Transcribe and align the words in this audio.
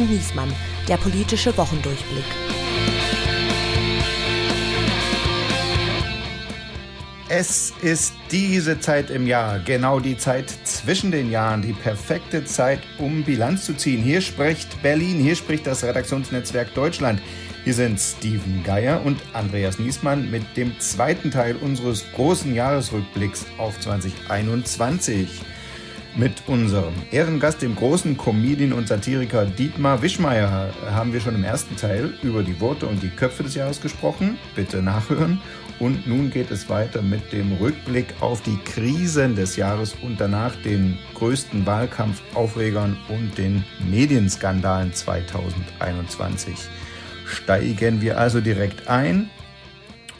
und 0.00 0.10
Niesmann, 0.10 0.52
der 0.88 0.96
politische 0.96 1.56
Wochendurchblick. 1.56 2.24
Es 7.28 7.72
ist 7.80 8.14
diese 8.32 8.80
Zeit 8.80 9.08
im 9.08 9.26
Jahr, 9.26 9.60
genau 9.60 10.00
die 10.00 10.18
Zeit 10.18 10.50
zwischen 10.64 11.12
den 11.12 11.30
Jahren, 11.30 11.62
die 11.62 11.72
perfekte 11.72 12.44
Zeit, 12.44 12.80
um 12.98 13.22
Bilanz 13.22 13.66
zu 13.66 13.74
ziehen. 13.74 14.02
Hier 14.02 14.20
spricht 14.20 14.82
Berlin, 14.82 15.20
hier 15.20 15.36
spricht 15.36 15.66
das 15.66 15.84
Redaktionsnetzwerk 15.84 16.74
Deutschland. 16.74 17.22
Hier 17.62 17.74
sind 17.74 18.00
Steven 18.00 18.64
Geier 18.64 19.02
und 19.04 19.20
Andreas 19.32 19.78
Niesmann 19.78 20.28
mit 20.30 20.56
dem 20.56 20.78
zweiten 20.80 21.30
Teil 21.30 21.54
unseres 21.56 22.04
großen 22.16 22.52
Jahresrückblicks 22.52 23.46
auf 23.58 23.78
2021. 23.78 25.28
Mit 26.16 26.42
unserem 26.48 26.94
Ehrengast, 27.12 27.62
dem 27.62 27.76
großen 27.76 28.16
Comedian 28.16 28.72
und 28.72 28.88
Satiriker 28.88 29.46
Dietmar 29.46 30.02
Wischmeier, 30.02 30.74
haben 30.90 31.12
wir 31.12 31.20
schon 31.20 31.36
im 31.36 31.44
ersten 31.44 31.76
Teil 31.76 32.12
über 32.22 32.42
die 32.42 32.60
Worte 32.60 32.86
und 32.86 33.00
die 33.00 33.10
Köpfe 33.10 33.44
des 33.44 33.54
Jahres 33.54 33.80
gesprochen. 33.80 34.36
Bitte 34.56 34.82
nachhören. 34.82 35.40
Und 35.78 36.08
nun 36.08 36.30
geht 36.30 36.50
es 36.50 36.68
weiter 36.68 37.00
mit 37.00 37.32
dem 37.32 37.52
Rückblick 37.52 38.06
auf 38.20 38.42
die 38.42 38.58
Krisen 38.64 39.36
des 39.36 39.54
Jahres 39.56 39.94
und 40.02 40.20
danach 40.20 40.54
den 40.56 40.98
größten 41.14 41.64
Wahlkampfaufregern 41.64 42.98
und 43.08 43.38
den 43.38 43.64
Medienskandalen 43.88 44.92
2021. 44.92 46.54
Steigen 47.24 48.00
wir 48.00 48.18
also 48.18 48.40
direkt 48.40 48.88
ein. 48.88 49.30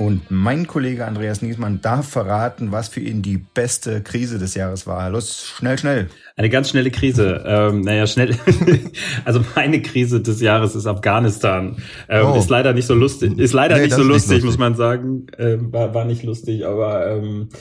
Und 0.00 0.30
mein 0.30 0.66
Kollege 0.66 1.04
Andreas 1.04 1.42
Niesmann 1.42 1.82
darf 1.82 2.08
verraten, 2.08 2.72
was 2.72 2.88
für 2.88 3.00
ihn 3.00 3.20
die 3.20 3.36
beste 3.36 4.00
Krise 4.00 4.38
des 4.38 4.54
Jahres 4.54 4.86
war. 4.86 5.10
Los, 5.10 5.52
schnell, 5.58 5.76
schnell. 5.76 6.08
Eine 6.36 6.48
ganz 6.48 6.70
schnelle 6.70 6.90
Krise. 6.90 7.44
Ähm, 7.46 7.82
naja, 7.82 8.06
schnell. 8.06 8.34
also 9.26 9.44
meine 9.54 9.82
Krise 9.82 10.22
des 10.22 10.40
Jahres 10.40 10.74
ist 10.74 10.86
Afghanistan. 10.86 11.76
Ähm, 12.08 12.28
oh. 12.32 12.38
Ist 12.38 12.48
leider 12.48 12.72
nicht 12.72 12.86
so 12.86 12.94
lustig. 12.94 13.38
Ist 13.38 13.52
leider 13.52 13.76
nee, 13.76 13.82
nicht 13.82 13.94
so 13.94 14.02
lustig, 14.02 14.36
nicht 14.36 14.44
lustig, 14.44 14.44
muss 14.46 14.56
man 14.56 14.74
sagen. 14.74 15.26
Ähm, 15.36 15.70
war, 15.70 15.92
war 15.92 16.06
nicht 16.06 16.22
lustig, 16.22 16.64
aber 16.64 17.06
ähm, 17.06 17.50
äh, 17.52 17.56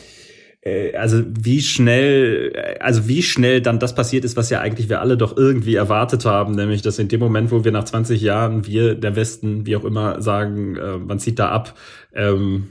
also 0.95 1.23
wie 1.25 1.61
schnell, 1.61 2.51
äh, 2.53 2.79
also 2.79 3.07
wie 3.07 3.23
schnell 3.23 3.61
dann 3.61 3.79
das 3.79 3.95
passiert 3.95 4.25
ist, 4.25 4.35
was 4.35 4.49
ja 4.49 4.59
eigentlich 4.59 4.89
wir 4.89 4.99
alle 4.99 5.17
doch 5.17 5.37
irgendwie 5.37 5.75
erwartet 5.75 6.25
haben, 6.25 6.53
nämlich 6.53 6.81
dass 6.81 6.99
in 6.99 7.07
dem 7.07 7.19
Moment, 7.21 7.51
wo 7.51 7.63
wir 7.63 7.71
nach 7.71 7.85
20 7.85 8.21
Jahren, 8.21 8.67
wir, 8.67 8.95
der 8.95 9.15
Westen, 9.15 9.65
wie 9.65 9.77
auch 9.77 9.85
immer, 9.85 10.21
sagen, 10.21 10.75
äh, 10.75 10.97
man 10.97 11.19
zieht 11.19 11.39
da 11.39 11.49
ab, 11.49 11.75
ähm, 12.13 12.69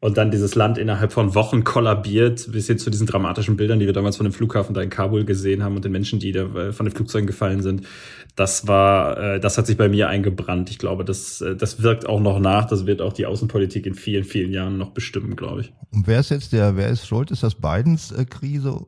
und 0.00 0.16
dann 0.16 0.30
dieses 0.30 0.54
Land 0.54 0.78
innerhalb 0.78 1.12
von 1.12 1.34
Wochen 1.34 1.64
kollabiert, 1.64 2.52
bis 2.52 2.68
hin 2.68 2.78
zu 2.78 2.88
diesen 2.88 3.06
dramatischen 3.06 3.56
Bildern, 3.56 3.80
die 3.80 3.86
wir 3.86 3.92
damals 3.92 4.16
von 4.16 4.24
dem 4.24 4.32
Flughafen 4.32 4.72
da 4.72 4.80
in 4.80 4.90
Kabul 4.90 5.24
gesehen 5.24 5.64
haben 5.64 5.74
und 5.74 5.84
den 5.84 5.90
Menschen, 5.90 6.20
die 6.20 6.30
da 6.30 6.44
äh, 6.44 6.72
von 6.72 6.86
den 6.86 6.94
Flugzeugen 6.94 7.26
gefallen 7.26 7.62
sind. 7.62 7.82
Das 8.36 8.68
war, 8.68 9.18
äh, 9.18 9.40
das 9.40 9.58
hat 9.58 9.66
sich 9.66 9.76
bei 9.76 9.88
mir 9.88 10.08
eingebrannt. 10.08 10.70
Ich 10.70 10.78
glaube, 10.78 11.04
das, 11.04 11.40
äh, 11.40 11.56
das 11.56 11.82
wirkt 11.82 12.08
auch 12.08 12.20
noch 12.20 12.38
nach. 12.38 12.66
Das 12.66 12.86
wird 12.86 13.02
auch 13.02 13.12
die 13.12 13.26
Außenpolitik 13.26 13.86
in 13.86 13.94
vielen, 13.94 14.22
vielen 14.22 14.52
Jahren 14.52 14.78
noch 14.78 14.90
bestimmen, 14.90 15.34
glaube 15.34 15.62
ich. 15.62 15.72
Und 15.92 16.06
wer 16.06 16.20
ist 16.20 16.30
jetzt 16.30 16.52
der, 16.52 16.76
wer 16.76 16.88
ist 16.88 17.06
schuld? 17.06 17.32
Ist 17.32 17.42
das 17.42 17.56
Bidens 17.56 18.14
Krise? 18.30 18.86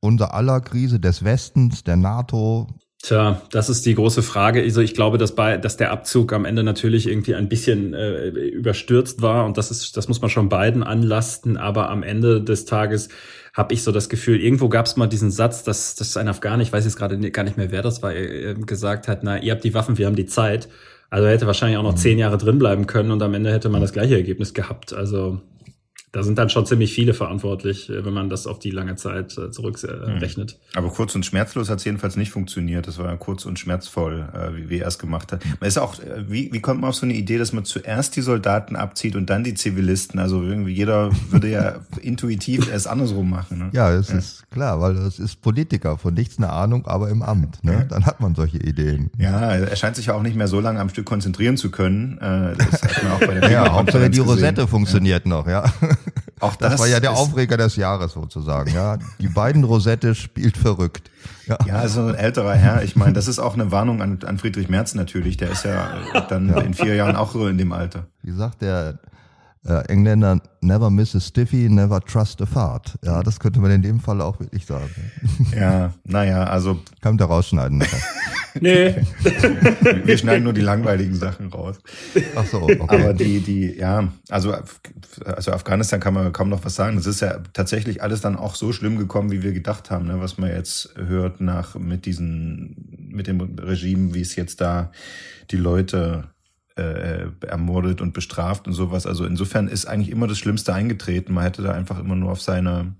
Unser 0.00 0.34
aller 0.34 0.60
Krise 0.60 1.00
des 1.00 1.24
Westens, 1.24 1.82
der 1.82 1.96
NATO, 1.96 2.68
Tja, 3.02 3.42
das 3.50 3.68
ist 3.68 3.84
die 3.84 3.96
große 3.96 4.22
Frage. 4.22 4.62
Also 4.62 4.80
ich 4.80 4.94
glaube, 4.94 5.18
dass 5.18 5.34
bei, 5.34 5.56
dass 5.56 5.76
der 5.76 5.90
Abzug 5.90 6.32
am 6.32 6.44
Ende 6.44 6.62
natürlich 6.62 7.08
irgendwie 7.08 7.34
ein 7.34 7.48
bisschen 7.48 7.94
äh, 7.94 8.28
überstürzt 8.28 9.20
war 9.20 9.44
und 9.44 9.58
das 9.58 9.72
ist, 9.72 9.96
das 9.96 10.06
muss 10.06 10.20
man 10.20 10.30
schon 10.30 10.48
beiden 10.48 10.84
anlasten. 10.84 11.56
Aber 11.56 11.90
am 11.90 12.04
Ende 12.04 12.40
des 12.40 12.64
Tages 12.64 13.08
habe 13.54 13.74
ich 13.74 13.82
so 13.82 13.90
das 13.90 14.08
Gefühl, 14.08 14.40
irgendwo 14.40 14.68
gab 14.68 14.86
es 14.86 14.96
mal 14.96 15.08
diesen 15.08 15.32
Satz, 15.32 15.64
dass, 15.64 15.96
dass 15.96 16.16
ein 16.16 16.28
Afghan, 16.28 16.60
ich 16.60 16.72
weiß 16.72 16.84
jetzt 16.84 16.96
gerade 16.96 17.18
gar 17.32 17.42
nicht 17.42 17.56
mehr, 17.56 17.72
wer 17.72 17.82
das 17.82 18.02
war, 18.04 18.14
äh, 18.14 18.54
gesagt 18.54 19.08
hat: 19.08 19.24
Na, 19.24 19.36
ihr 19.36 19.50
habt 19.50 19.64
die 19.64 19.74
Waffen, 19.74 19.98
wir 19.98 20.06
haben 20.06 20.14
die 20.14 20.26
Zeit. 20.26 20.68
Also 21.10 21.26
er 21.26 21.32
hätte 21.32 21.48
wahrscheinlich 21.48 21.78
auch 21.78 21.82
noch 21.82 21.92
mhm. 21.92 21.98
zehn 21.98 22.18
Jahre 22.18 22.38
drin 22.38 22.60
bleiben 22.60 22.86
können 22.86 23.10
und 23.10 23.20
am 23.20 23.34
Ende 23.34 23.52
hätte 23.52 23.68
man 23.68 23.80
das 23.80 23.92
gleiche 23.92 24.14
Ergebnis 24.14 24.54
gehabt. 24.54 24.92
Also 24.92 25.40
da 26.12 26.22
sind 26.22 26.36
dann 26.36 26.50
schon 26.50 26.66
ziemlich 26.66 26.92
viele 26.92 27.14
verantwortlich, 27.14 27.88
äh, 27.88 28.04
wenn 28.04 28.12
man 28.12 28.28
das 28.28 28.46
auf 28.46 28.58
die 28.58 28.70
lange 28.70 28.96
Zeit 28.96 29.36
äh, 29.38 29.50
zurückrechnet. 29.50 30.58
Äh, 30.74 30.78
Aber 30.78 30.90
kurz 30.90 31.14
und 31.14 31.24
schmerzlos 31.24 31.70
hat 31.70 31.78
es 31.78 31.84
jedenfalls 31.86 32.16
nicht 32.16 32.30
funktioniert. 32.30 32.86
Das 32.86 32.98
war 32.98 33.16
kurz 33.16 33.46
und 33.46 33.58
schmerzvoll, 33.58 34.28
wie, 34.54 34.68
wie 34.68 34.78
er 34.78 34.88
es 34.88 34.98
gemacht 34.98 35.32
hat. 35.32 35.42
Man 35.60 35.68
ist 35.68 35.78
auch, 35.78 35.96
wie, 36.28 36.52
wie 36.52 36.60
kommt 36.60 36.82
man 36.82 36.90
auf 36.90 36.96
so 36.96 37.06
eine 37.06 37.14
Idee, 37.14 37.38
dass 37.38 37.54
man 37.54 37.64
zuerst 37.64 38.14
die 38.16 38.20
Soldaten 38.20 38.76
abzieht 38.76 39.16
und 39.16 39.30
dann 39.30 39.42
die 39.42 39.54
Zivilisten? 39.54 40.20
Also 40.20 40.42
irgendwie 40.42 40.72
jeder 40.72 41.10
würde 41.30 41.48
ja 41.48 41.76
intuitiv 42.02 42.70
erst 42.70 42.88
andersrum 42.88 43.30
machen. 43.30 43.58
Ne? 43.58 43.70
Ja, 43.72 43.90
es 43.92 44.08
ja. 44.08 44.18
ist 44.18 44.50
klar, 44.50 44.80
weil 44.80 44.96
es 44.98 45.18
ist 45.18 45.40
Politiker, 45.40 45.96
von 45.96 46.12
nichts 46.12 46.36
eine 46.36 46.50
Ahnung, 46.50 46.86
aber 46.86 47.08
im 47.08 47.22
Amt. 47.22 47.64
Ne? 47.64 47.86
Dann 47.88 48.04
hat 48.04 48.20
man 48.20 48.34
solche 48.34 48.58
Ideen. 48.58 49.10
Ja, 49.16 49.52
er 49.52 49.76
scheint 49.76 49.96
sich 49.96 50.06
ja 50.06 50.14
auch 50.14 50.22
nicht 50.22 50.36
mehr 50.36 50.48
so 50.48 50.60
lange 50.60 50.80
am 50.80 50.90
Stück 50.90 51.06
konzentrieren 51.06 51.56
zu 51.56 51.70
können. 51.70 52.18
Das 52.20 52.82
hat 52.82 53.02
man 53.02 53.12
auch 53.12 53.20
bei 53.20 53.40
der 53.40 53.50
ja, 53.50 53.72
Hauptsache 53.72 54.10
die 54.10 54.18
Rosette 54.18 54.54
gesehen. 54.54 54.68
funktioniert 54.68 55.24
ja. 55.24 55.30
noch, 55.30 55.46
ja. 55.46 55.64
Auch 56.42 56.56
das, 56.56 56.72
das 56.72 56.80
war 56.80 56.88
ja 56.88 56.98
der 56.98 57.12
Aufreger 57.12 57.56
des 57.56 57.76
Jahres 57.76 58.12
sozusagen. 58.12 58.72
Ja, 58.74 58.98
die 59.20 59.28
beiden 59.28 59.62
Rosette 59.62 60.16
spielt 60.16 60.56
verrückt. 60.56 61.10
Ja, 61.46 61.56
ja 61.66 61.74
also 61.76 62.06
ein 62.06 62.16
älterer 62.16 62.54
Herr. 62.54 62.82
Ich 62.82 62.96
meine, 62.96 63.12
das 63.12 63.28
ist 63.28 63.38
auch 63.38 63.54
eine 63.54 63.70
Warnung 63.70 64.02
an, 64.02 64.18
an 64.26 64.38
Friedrich 64.38 64.68
Merz 64.68 64.94
natürlich. 64.94 65.36
Der 65.36 65.52
ist 65.52 65.64
ja 65.64 65.88
dann 66.28 66.48
ja. 66.48 66.60
in 66.60 66.74
vier 66.74 66.96
Jahren 66.96 67.14
auch 67.14 67.32
so 67.32 67.46
in 67.46 67.58
dem 67.58 67.72
Alter. 67.72 68.06
Wie 68.22 68.32
sagt 68.32 68.60
der 68.60 68.98
äh, 69.64 69.84
Engländer? 69.88 70.40
Never 70.60 70.90
miss 70.90 71.14
a 71.14 71.20
stiffy, 71.20 71.68
never 71.68 72.00
trust 72.00 72.40
a 72.40 72.46
fart. 72.46 72.98
Ja, 73.04 73.22
das 73.22 73.40
könnte 73.40 73.60
man 73.60 73.70
in 73.70 73.82
dem 73.82 74.00
Fall 74.00 74.20
auch 74.20 74.38
wirklich 74.40 74.66
sagen. 74.66 74.90
Ja, 75.56 75.92
naja, 76.04 76.44
also. 76.44 76.80
Kann 77.00 77.18
da 77.18 77.26
rausschneiden. 77.26 77.84
nee. 78.60 78.94
Wir 80.04 80.18
schneiden 80.18 80.44
nur 80.44 80.52
die 80.52 80.60
langweiligen 80.60 81.14
Sachen 81.14 81.48
raus. 81.48 81.78
Ach 82.34 82.46
so, 82.46 82.62
okay. 82.62 82.78
Aber 82.80 83.14
die, 83.14 83.40
die, 83.40 83.76
ja, 83.76 84.08
also, 84.30 84.54
also 85.24 85.52
Afghanistan 85.52 86.00
kann 86.00 86.14
man 86.14 86.32
kaum 86.32 86.48
noch 86.48 86.64
was 86.64 86.74
sagen. 86.74 86.96
Das 86.96 87.06
ist 87.06 87.20
ja 87.20 87.38
tatsächlich 87.52 88.02
alles 88.02 88.20
dann 88.20 88.36
auch 88.36 88.54
so 88.54 88.72
schlimm 88.72 88.98
gekommen, 88.98 89.30
wie 89.30 89.42
wir 89.42 89.52
gedacht 89.52 89.90
haben, 89.90 90.06
ne? 90.06 90.20
was 90.20 90.38
man 90.38 90.50
jetzt 90.50 90.94
hört 90.96 91.40
nach, 91.40 91.74
mit 91.74 92.06
diesen, 92.06 93.10
mit 93.10 93.26
dem 93.26 93.40
Regime, 93.40 94.14
wie 94.14 94.22
es 94.22 94.36
jetzt 94.36 94.60
da 94.60 94.90
die 95.50 95.56
Leute 95.56 96.24
äh, 96.76 97.26
ermordet 97.46 98.00
und 98.00 98.14
bestraft 98.14 98.66
und 98.66 98.72
sowas. 98.72 99.06
Also 99.06 99.24
insofern 99.26 99.68
ist 99.68 99.86
eigentlich 99.86 100.10
immer 100.10 100.26
das 100.26 100.38
Schlimmste 100.38 100.72
eingetreten. 100.72 101.34
Man 101.34 101.44
hätte 101.44 101.62
da 101.62 101.72
einfach 101.72 101.98
immer 101.98 102.16
nur 102.16 102.30
auf 102.30 102.40
seine 102.40 102.94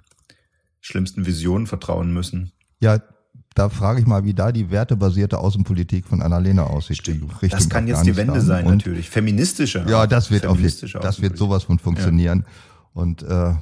schlimmsten 0.80 1.26
Visionen 1.26 1.66
vertrauen 1.66 2.12
müssen. 2.12 2.52
Ja, 2.80 2.98
da 3.54 3.68
frage 3.68 4.00
ich 4.00 4.06
mal, 4.06 4.24
wie 4.24 4.34
da 4.34 4.50
die 4.50 4.70
wertebasierte 4.70 5.38
Außenpolitik 5.38 6.06
von 6.06 6.22
Annalena 6.22 6.64
aussieht. 6.64 6.98
Stimmt. 6.98 7.32
Das 7.50 7.68
kann 7.68 7.86
jetzt 7.86 8.04
die 8.04 8.16
Wende 8.16 8.40
sein, 8.40 8.66
und, 8.66 8.76
natürlich. 8.76 9.10
Feministischer. 9.10 9.86
Ja, 9.88 10.06
das 10.06 10.30
wird 10.30 10.46
auf 10.46 10.58
das 11.00 11.22
wird 11.22 11.36
sowas 11.36 11.64
von 11.64 11.78
funktionieren. 11.78 12.44
Ja. 12.46 12.52
Und 12.94 13.22
äh, 13.22 13.54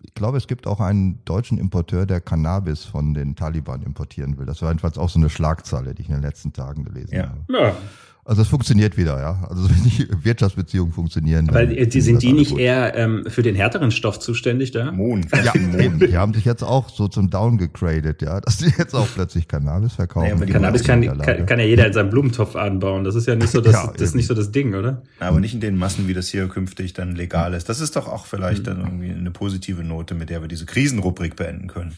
ich 0.00 0.14
glaube, 0.14 0.38
es 0.38 0.46
gibt 0.46 0.66
auch 0.66 0.80
einen 0.80 1.24
deutschen 1.24 1.58
Importeur, 1.58 2.06
der 2.06 2.20
Cannabis 2.20 2.84
von 2.84 3.14
den 3.14 3.36
Taliban 3.36 3.82
importieren 3.82 4.38
will. 4.38 4.46
Das 4.46 4.62
war 4.62 4.70
jedenfalls 4.70 4.98
auch 4.98 5.08
so 5.08 5.18
eine 5.18 5.30
Schlagzeile, 5.30 5.94
die 5.94 6.02
ich 6.02 6.08
in 6.08 6.14
den 6.14 6.22
letzten 6.22 6.52
Tagen 6.52 6.84
gelesen 6.84 7.14
ja. 7.14 7.28
habe. 7.28 7.40
Ja. 7.48 7.76
Also 8.24 8.42
es 8.42 8.48
funktioniert 8.48 8.96
wieder, 8.96 9.18
ja. 9.18 9.48
Also 9.48 9.68
wenn 9.68 9.82
die 9.82 10.06
Wirtschaftsbeziehungen 10.24 10.92
funktionieren. 10.92 11.48
Aber 11.48 11.66
die, 11.66 12.00
sind 12.00 12.22
die 12.22 12.32
nicht 12.32 12.52
gut. 12.52 12.60
eher 12.60 12.96
ähm, 12.96 13.24
für 13.26 13.42
den 13.42 13.56
härteren 13.56 13.90
Stoff 13.90 14.20
zuständig 14.20 14.70
da? 14.70 14.92
Mohn. 14.92 15.26
Ja, 15.44 15.52
Mohn. 15.58 15.98
die 15.98 16.16
haben 16.16 16.32
sich 16.32 16.44
jetzt 16.44 16.62
auch 16.62 16.88
so 16.88 17.08
zum 17.08 17.30
Down 17.30 17.58
gegradet, 17.58 18.22
ja, 18.22 18.40
dass 18.40 18.58
die 18.58 18.72
jetzt 18.78 18.94
auch 18.94 19.08
plötzlich 19.12 19.48
Cannabis 19.48 19.94
verkaufen. 19.94 20.28
Naja, 20.28 20.36
aber 20.36 20.46
Cannabis 20.46 20.84
kann, 20.84 21.02
kann, 21.18 21.46
kann, 21.46 21.58
ja 21.58 21.64
jeder 21.64 21.86
in 21.86 21.92
seinem 21.92 22.10
Blumentopf 22.10 22.54
anbauen. 22.54 23.02
Das 23.02 23.16
ist 23.16 23.26
ja 23.26 23.34
nicht 23.34 23.50
so 23.50 23.60
das, 23.60 23.72
ja, 23.72 23.92
das 23.92 24.02
ist 24.02 24.14
nicht 24.14 24.28
so 24.28 24.34
das 24.34 24.52
Ding, 24.52 24.74
oder? 24.74 25.02
Aber 25.18 25.40
nicht 25.40 25.54
in 25.54 25.60
den 25.60 25.76
Massen, 25.76 26.06
wie 26.06 26.14
das 26.14 26.28
hier 26.28 26.46
künftig 26.46 26.92
dann 26.92 27.16
legal 27.16 27.54
ist. 27.54 27.68
Das 27.68 27.80
ist 27.80 27.96
doch 27.96 28.06
auch 28.06 28.26
vielleicht 28.26 28.60
mhm. 28.60 28.66
dann 28.66 28.80
irgendwie 28.82 29.10
eine 29.10 29.32
positive 29.32 29.82
Note, 29.82 30.14
mit 30.14 30.30
der 30.30 30.42
wir 30.42 30.48
diese 30.48 30.66
Krisenrubrik 30.66 31.34
beenden 31.34 31.66
können. 31.66 31.94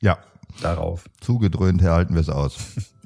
Ja. 0.00 0.18
Darauf. 0.62 1.04
Zugedröhnt 1.20 1.82
halten 1.82 2.14
wir 2.14 2.20
es 2.20 2.28
aus. 2.28 2.56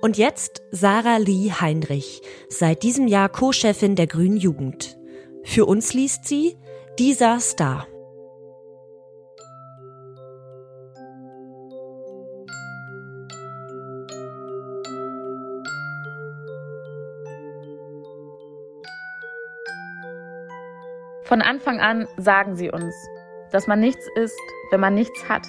Und 0.00 0.16
jetzt 0.16 0.62
Sarah 0.70 1.18
Lee 1.18 1.52
Heinrich, 1.52 2.22
seit 2.48 2.82
diesem 2.82 3.06
Jahr 3.06 3.28
Co-Chefin 3.28 3.96
der 3.96 4.06
Grünen 4.06 4.38
Jugend. 4.38 4.96
Für 5.42 5.66
uns 5.66 5.92
liest 5.92 6.26
sie 6.26 6.56
Dieser 6.98 7.38
Star. 7.40 7.86
Von 21.24 21.42
Anfang 21.42 21.78
an 21.78 22.08
sagen 22.16 22.56
sie 22.56 22.70
uns, 22.70 22.94
dass 23.52 23.66
man 23.66 23.80
nichts 23.80 24.04
ist, 24.16 24.40
wenn 24.70 24.80
man 24.80 24.94
nichts 24.94 25.28
hat. 25.28 25.46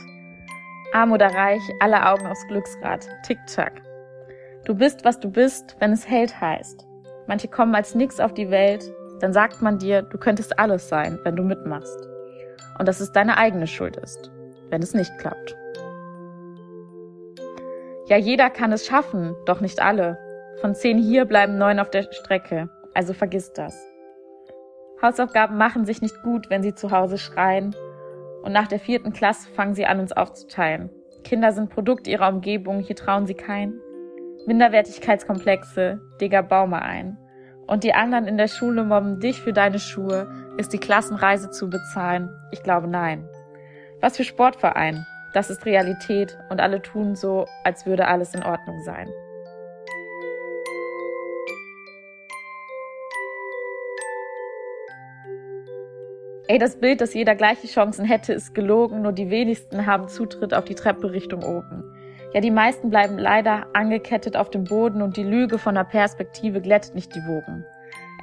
Arm 0.93 1.11
oder 1.11 1.27
reich, 1.27 1.61
alle 1.79 2.05
Augen 2.05 2.27
aufs 2.27 2.45
Glücksrad. 2.47 3.07
Tick-Tack. 3.25 3.90
Du 4.65 4.75
bist, 4.75 5.03
was 5.05 5.19
du 5.19 5.29
bist, 5.29 5.75
wenn 5.79 5.91
es 5.91 6.07
Held 6.07 6.39
heißt. 6.39 6.85
Manche 7.27 7.47
kommen 7.47 7.73
als 7.73 7.95
nix 7.95 8.19
auf 8.19 8.33
die 8.33 8.51
Welt, 8.51 8.83
dann 9.19 9.33
sagt 9.33 9.61
man 9.61 9.79
dir, 9.79 10.03
du 10.03 10.19
könntest 10.19 10.59
alles 10.59 10.87
sein, 10.87 11.19
wenn 11.23 11.35
du 11.35 11.41
mitmachst. 11.43 12.07
Und 12.77 12.87
dass 12.87 12.99
es 12.99 13.11
deine 13.11 13.37
eigene 13.37 13.65
Schuld 13.65 13.97
ist, 13.97 14.31
wenn 14.69 14.83
es 14.83 14.93
nicht 14.93 15.17
klappt. 15.17 15.55
Ja, 18.07 18.17
jeder 18.17 18.49
kann 18.51 18.71
es 18.71 18.85
schaffen, 18.85 19.35
doch 19.45 19.61
nicht 19.61 19.81
alle. 19.81 20.17
Von 20.59 20.75
zehn 20.75 20.99
hier 20.99 21.25
bleiben 21.25 21.57
neun 21.57 21.79
auf 21.79 21.89
der 21.89 22.03
Strecke, 22.03 22.69
also 22.93 23.13
vergiss 23.13 23.51
das. 23.53 23.75
Hausaufgaben 25.01 25.57
machen 25.57 25.85
sich 25.85 26.03
nicht 26.03 26.21
gut, 26.21 26.51
wenn 26.51 26.61
sie 26.61 26.75
zu 26.75 26.91
Hause 26.91 27.17
schreien. 27.17 27.75
Und 28.43 28.51
nach 28.51 28.67
der 28.67 28.79
vierten 28.79 29.13
Klasse 29.13 29.49
fangen 29.49 29.73
sie 29.73 29.87
an, 29.87 29.99
uns 29.99 30.11
aufzuteilen. 30.11 30.91
Kinder 31.23 31.51
sind 31.51 31.69
Produkt 31.69 32.07
ihrer 32.07 32.29
Umgebung, 32.29 32.79
hier 32.79 32.95
trauen 32.95 33.25
sie 33.25 33.33
kein. 33.33 33.79
Minderwertigkeitskomplexe, 34.47 36.01
Digger, 36.19 36.41
baume 36.43 36.81
ein. 36.81 37.17
Und 37.67 37.83
die 37.83 37.93
anderen 37.93 38.27
in 38.27 38.37
der 38.37 38.47
Schule 38.47 38.83
mobben 38.83 39.19
dich 39.19 39.39
für 39.39 39.53
deine 39.53 39.79
Schuhe. 39.79 40.27
Ist 40.57 40.73
die 40.73 40.79
Klassenreise 40.79 41.51
zu 41.51 41.69
bezahlen? 41.69 42.29
Ich 42.51 42.63
glaube 42.63 42.87
nein. 42.87 43.27
Was 44.01 44.17
für 44.17 44.23
Sportverein? 44.23 45.05
Das 45.33 45.49
ist 45.49 45.65
Realität 45.65 46.37
und 46.49 46.59
alle 46.59 46.81
tun 46.81 47.15
so, 47.15 47.45
als 47.63 47.85
würde 47.85 48.07
alles 48.07 48.33
in 48.33 48.43
Ordnung 48.43 48.81
sein. 48.83 49.07
Ey, 56.47 56.57
das 56.57 56.75
Bild, 56.75 56.99
dass 56.99 57.13
jeder 57.13 57.35
gleiche 57.35 57.67
Chancen 57.67 58.03
hätte, 58.03 58.33
ist 58.33 58.53
gelogen, 58.53 59.03
nur 59.03 59.13
die 59.13 59.29
wenigsten 59.29 59.85
haben 59.85 60.09
Zutritt 60.09 60.53
auf 60.53 60.65
die 60.65 60.75
Treppe 60.75 61.13
Richtung 61.13 61.43
oben. 61.43 61.85
Ja, 62.33 62.39
die 62.39 62.51
meisten 62.51 62.89
bleiben 62.89 63.17
leider 63.17 63.67
angekettet 63.73 64.37
auf 64.37 64.49
dem 64.49 64.63
Boden 64.63 65.01
und 65.01 65.17
die 65.17 65.23
Lüge 65.23 65.57
von 65.57 65.75
der 65.75 65.83
Perspektive 65.83 66.61
glättet 66.61 66.95
nicht 66.95 67.13
die 67.13 67.25
Wogen. 67.27 67.65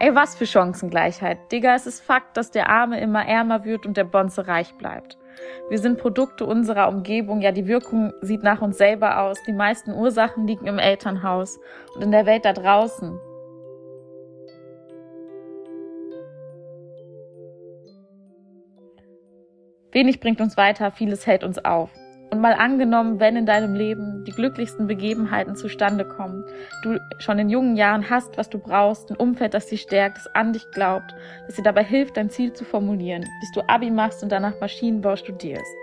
Ey, 0.01 0.15
was 0.15 0.35
für 0.35 0.47
Chancengleichheit. 0.47 1.39
Digga, 1.53 1.75
es 1.75 1.87
ist 1.87 2.01
Fakt, 2.01 2.37
dass 2.37 2.51
der 2.51 2.71
Arme 2.71 3.01
immer 3.01 3.27
ärmer 3.27 3.65
wird 3.65 3.85
und 3.85 3.97
der 3.97 4.05
Bonze 4.05 4.47
reich 4.47 4.75
bleibt. 4.77 5.19
Wir 5.69 5.79
sind 5.79 5.99
Produkte 5.99 6.47
unserer 6.47 6.89
Umgebung, 6.89 7.43
ja, 7.43 7.53
die 7.53 7.67
Wirkung 7.67 8.13
sieht 8.23 8.43
nach 8.43 8.63
uns 8.63 8.79
selber 8.79 9.21
aus. 9.21 9.43
Die 9.47 9.53
meisten 9.53 9.93
Ursachen 9.93 10.47
liegen 10.47 10.67
im 10.67 10.79
Elternhaus 10.79 11.61
und 11.95 12.03
in 12.03 12.13
der 12.13 12.25
Welt 12.25 12.45
da 12.45 12.55
draußen. 12.55 13.19
Wenig 19.93 20.21
bringt 20.21 20.41
uns 20.41 20.57
weiter, 20.57 20.93
vieles 20.93 21.27
hält 21.27 21.45
uns 21.45 21.63
auf. 21.65 21.91
Und 22.31 22.41
mal 22.41 22.53
angenommen, 22.53 23.21
wenn 23.21 23.37
in 23.37 23.47
deinem 23.47 23.75
Leben 23.75 24.25
die 24.25 24.33
glücklichsten 24.33 24.87
Begebenheiten 24.87 25.57
zustande 25.57 26.05
kommen, 26.05 26.45
du 26.83 26.99
schon 27.19 27.39
in 27.39 27.49
jungen 27.49 27.77
Jahren 27.77 28.11
hast, 28.11 28.37
was 28.37 28.51
du 28.51 28.59
brauchst, 28.59 29.11
ein 29.11 29.17
Umfeld, 29.17 29.55
das 29.55 29.67
dich 29.67 29.81
stärkt, 29.83 30.19
das 30.19 30.35
an 30.35 30.53
dich 30.53 30.71
glaubt, 30.73 31.15
das 31.47 31.57
dir 31.57 31.63
dabei 31.63 31.85
hilft, 31.85 32.19
dein 32.19 32.29
Ziel 32.29 32.53
zu 32.53 32.65
formulieren, 32.65 33.25
bis 33.41 33.53
du 33.53 33.63
Abi 33.67 33.91
machst 33.91 34.23
und 34.23 34.31
danach 34.31 34.61
Maschinenbau 34.61 35.17
studierst. 35.17 35.75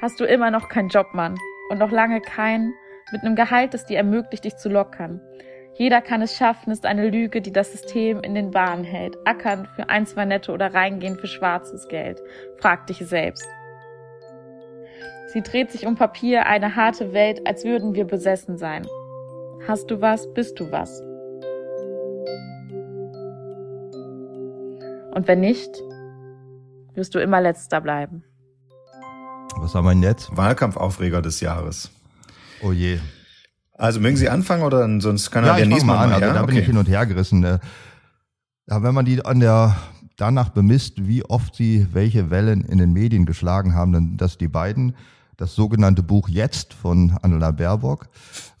Hast 0.00 0.18
du 0.20 0.24
immer 0.24 0.50
noch 0.50 0.68
keinen 0.68 0.88
Job, 0.88 1.08
Mann, 1.12 1.36
und 1.68 1.78
noch 1.78 1.90
lange 1.90 2.22
keinen, 2.22 2.72
mit 3.12 3.22
einem 3.22 3.36
Gehalt, 3.36 3.74
das 3.74 3.86
dir 3.86 3.98
ermöglicht, 3.98 4.44
dich 4.44 4.56
zu 4.56 4.68
lockern. 4.68 5.20
Jeder 5.74 6.00
kann 6.00 6.22
es 6.22 6.36
schaffen, 6.36 6.72
ist 6.72 6.86
eine 6.86 7.08
Lüge, 7.08 7.40
die 7.40 7.52
das 7.52 7.72
System 7.72 8.20
in 8.20 8.34
den 8.34 8.50
Bahnen 8.50 8.84
hält. 8.84 9.16
Ackern 9.24 9.66
für 9.76 9.88
ein, 9.88 10.06
zwei 10.06 10.24
Nette 10.24 10.52
oder 10.52 10.74
reingehen 10.74 11.16
für 11.16 11.28
schwarzes 11.28 11.88
Geld. 11.88 12.20
Frag 12.58 12.86
dich 12.88 12.98
selbst. 12.98 13.48
Sie 15.32 15.42
dreht 15.42 15.70
sich 15.70 15.86
um 15.86 15.94
Papier, 15.94 16.46
eine 16.46 16.74
harte 16.74 17.12
Welt, 17.12 17.46
als 17.46 17.62
würden 17.62 17.94
wir 17.94 18.06
besessen 18.06 18.56
sein. 18.56 18.86
Hast 19.66 19.90
du 19.90 20.00
was, 20.00 20.32
bist 20.32 20.58
du 20.58 20.72
was. 20.72 21.02
Und 25.14 25.28
wenn 25.28 25.40
nicht, 25.40 25.68
wirst 26.94 27.14
du 27.14 27.18
immer 27.18 27.42
letzter 27.42 27.82
bleiben. 27.82 28.24
Was 29.58 29.74
haben 29.74 29.84
wir 29.84 30.08
jetzt? 30.08 30.34
Wahlkampfaufreger 30.34 31.20
des 31.20 31.40
Jahres. 31.40 31.90
Oh 32.62 32.72
je. 32.72 32.98
Also 33.74 34.00
mögen 34.00 34.16
Sie 34.16 34.30
anfangen 34.30 34.62
oder 34.62 34.88
sonst 35.00 35.30
kann 35.30 35.44
er 35.44 35.50
ja, 35.50 35.56
der 35.58 35.66
nächste 35.66 35.86
mal 35.86 36.04
an. 36.04 36.12
Also 36.12 36.24
ja? 36.24 36.32
da 36.32 36.40
bin 36.40 36.54
okay. 36.54 36.60
ich 36.60 36.66
hin 36.66 36.78
und 36.78 36.88
her 36.88 37.04
gerissen. 37.04 37.44
Äh, 37.44 37.58
ja, 38.66 38.82
wenn 38.82 38.94
man 38.94 39.04
die 39.04 39.22
an 39.22 39.40
der 39.40 39.76
danach 40.16 40.48
bemisst, 40.48 41.06
wie 41.06 41.22
oft 41.22 41.54
sie 41.54 41.86
welche 41.92 42.30
Wellen 42.30 42.64
in 42.64 42.78
den 42.78 42.94
Medien 42.94 43.26
geschlagen 43.26 43.74
haben, 43.74 43.92
dann 43.92 44.16
dass 44.16 44.38
die 44.38 44.48
beiden 44.48 44.96
das 45.38 45.54
sogenannte 45.54 46.02
Buch 46.02 46.28
Jetzt 46.28 46.74
von 46.74 47.16
Annala 47.22 47.52
Baerbock, 47.52 48.08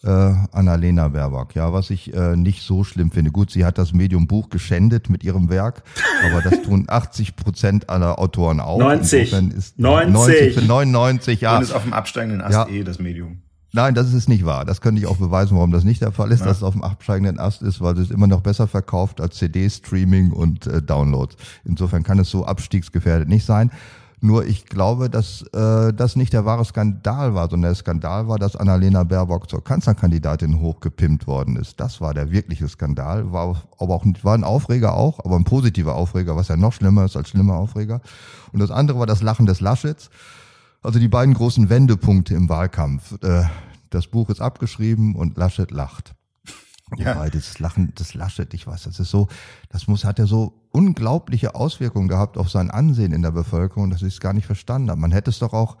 äh, 0.04 0.08
Annalena 0.52 1.08
Baerbock, 1.08 1.54
ja, 1.56 1.72
was 1.72 1.90
ich 1.90 2.14
äh, 2.14 2.36
nicht 2.36 2.62
so 2.62 2.84
schlimm 2.84 3.10
finde. 3.10 3.32
Gut, 3.32 3.50
sie 3.50 3.64
hat 3.64 3.78
das 3.78 3.92
Medium 3.92 4.28
Buch 4.28 4.48
geschändet 4.48 5.10
mit 5.10 5.24
ihrem 5.24 5.50
Werk, 5.50 5.82
aber 6.24 6.40
das 6.40 6.62
tun 6.62 6.84
80 6.88 7.34
Prozent 7.34 7.90
aller 7.90 8.20
Autoren 8.20 8.60
auch. 8.60 8.78
90. 8.78 9.32
Ist 9.32 9.78
90. 9.78 10.14
90 10.14 10.68
99, 10.68 11.40
ja. 11.40 11.56
Und 11.56 11.62
ist 11.64 11.72
auf 11.72 11.82
dem 11.82 11.92
absteigenden 11.92 12.40
Ast 12.40 12.52
ja. 12.52 12.68
eh 12.68 12.84
das 12.84 13.00
Medium. 13.00 13.42
Nein, 13.72 13.94
das 13.94 14.14
ist 14.14 14.28
nicht 14.28 14.46
wahr. 14.46 14.64
Das 14.64 14.80
könnte 14.80 15.00
ich 15.00 15.08
auch 15.08 15.16
beweisen, 15.16 15.56
warum 15.56 15.72
das 15.72 15.84
nicht 15.84 16.00
der 16.00 16.12
Fall 16.12 16.30
ist, 16.30 16.40
ja. 16.40 16.46
dass 16.46 16.58
es 16.58 16.62
auf 16.62 16.74
dem 16.74 16.84
absteigenden 16.84 17.40
Ast 17.40 17.60
ist, 17.60 17.80
weil 17.80 17.98
es 17.98 18.10
immer 18.10 18.28
noch 18.28 18.40
besser 18.40 18.68
verkauft 18.68 19.20
als 19.20 19.36
CD-Streaming 19.36 20.30
und 20.30 20.68
äh, 20.68 20.80
Downloads. 20.80 21.36
Insofern 21.64 22.04
kann 22.04 22.20
es 22.20 22.30
so 22.30 22.46
abstiegsgefährdet 22.46 23.28
nicht 23.28 23.44
sein. 23.44 23.72
Nur 24.20 24.46
ich 24.46 24.66
glaube, 24.66 25.08
dass 25.08 25.42
äh, 25.52 25.92
das 25.92 26.16
nicht 26.16 26.32
der 26.32 26.44
wahre 26.44 26.64
Skandal 26.64 27.34
war, 27.34 27.48
sondern 27.48 27.70
der 27.70 27.76
Skandal 27.76 28.26
war, 28.26 28.38
dass 28.38 28.56
Annalena 28.56 29.04
Baerbock 29.04 29.48
zur 29.48 29.62
Kanzlerkandidatin 29.62 30.60
hochgepimpt 30.60 31.26
worden 31.26 31.56
ist. 31.56 31.78
Das 31.78 32.00
war 32.00 32.14
der 32.14 32.32
wirkliche 32.32 32.68
Skandal. 32.68 33.32
War 33.32 33.62
aber 33.78 33.94
auch 33.94 34.04
war 34.22 34.34
ein 34.34 34.44
Aufreger 34.44 34.94
auch, 34.94 35.24
aber 35.24 35.36
ein 35.36 35.44
positiver 35.44 35.94
Aufreger, 35.94 36.34
was 36.34 36.48
ja 36.48 36.56
noch 36.56 36.72
schlimmer 36.72 37.04
ist 37.04 37.16
als 37.16 37.28
schlimmer 37.28 37.54
Aufreger. 37.54 38.00
Und 38.52 38.60
das 38.60 38.70
andere 38.70 38.98
war 38.98 39.06
das 39.06 39.22
Lachen 39.22 39.46
des 39.46 39.60
Laschets. 39.60 40.10
Also 40.82 40.98
die 40.98 41.08
beiden 41.08 41.34
großen 41.34 41.70
Wendepunkte 41.70 42.34
im 42.34 42.48
Wahlkampf. 42.48 43.22
Äh, 43.22 43.44
das 43.90 44.08
Buch 44.08 44.30
ist 44.30 44.40
abgeschrieben 44.40 45.14
und 45.14 45.36
Laschet 45.36 45.70
lacht. 45.70 46.14
Ja. 46.96 47.14
Wobei 47.14 47.30
das 47.30 47.58
Lachen, 47.58 47.92
das 47.96 48.14
Laschet, 48.14 48.52
ich 48.54 48.66
weiß, 48.66 48.84
das 48.84 48.98
ist 48.98 49.10
so, 49.10 49.28
das 49.68 49.86
muss, 49.88 50.04
hat 50.04 50.18
ja 50.18 50.26
so 50.26 50.54
unglaubliche 50.70 51.54
Auswirkungen 51.54 52.08
gehabt 52.08 52.38
auf 52.38 52.50
sein 52.50 52.70
Ansehen 52.70 53.12
in 53.12 53.22
der 53.22 53.32
Bevölkerung, 53.32 53.90
dass 53.90 54.02
ich 54.02 54.14
es 54.14 54.20
gar 54.20 54.32
nicht 54.32 54.46
verstanden 54.46 54.90
habe. 54.90 55.00
Man 55.00 55.12
hätte 55.12 55.30
es 55.30 55.38
doch 55.38 55.52
auch, 55.52 55.76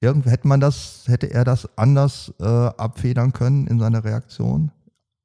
irgendwie 0.00 0.30
hätte 0.30 0.48
man 0.48 0.60
das, 0.60 1.04
hätte 1.06 1.32
er 1.32 1.44
das 1.44 1.68
anders 1.76 2.32
äh, 2.40 2.44
abfedern 2.44 3.32
können 3.32 3.66
in 3.66 3.78
seiner 3.78 4.04
Reaktion? 4.04 4.70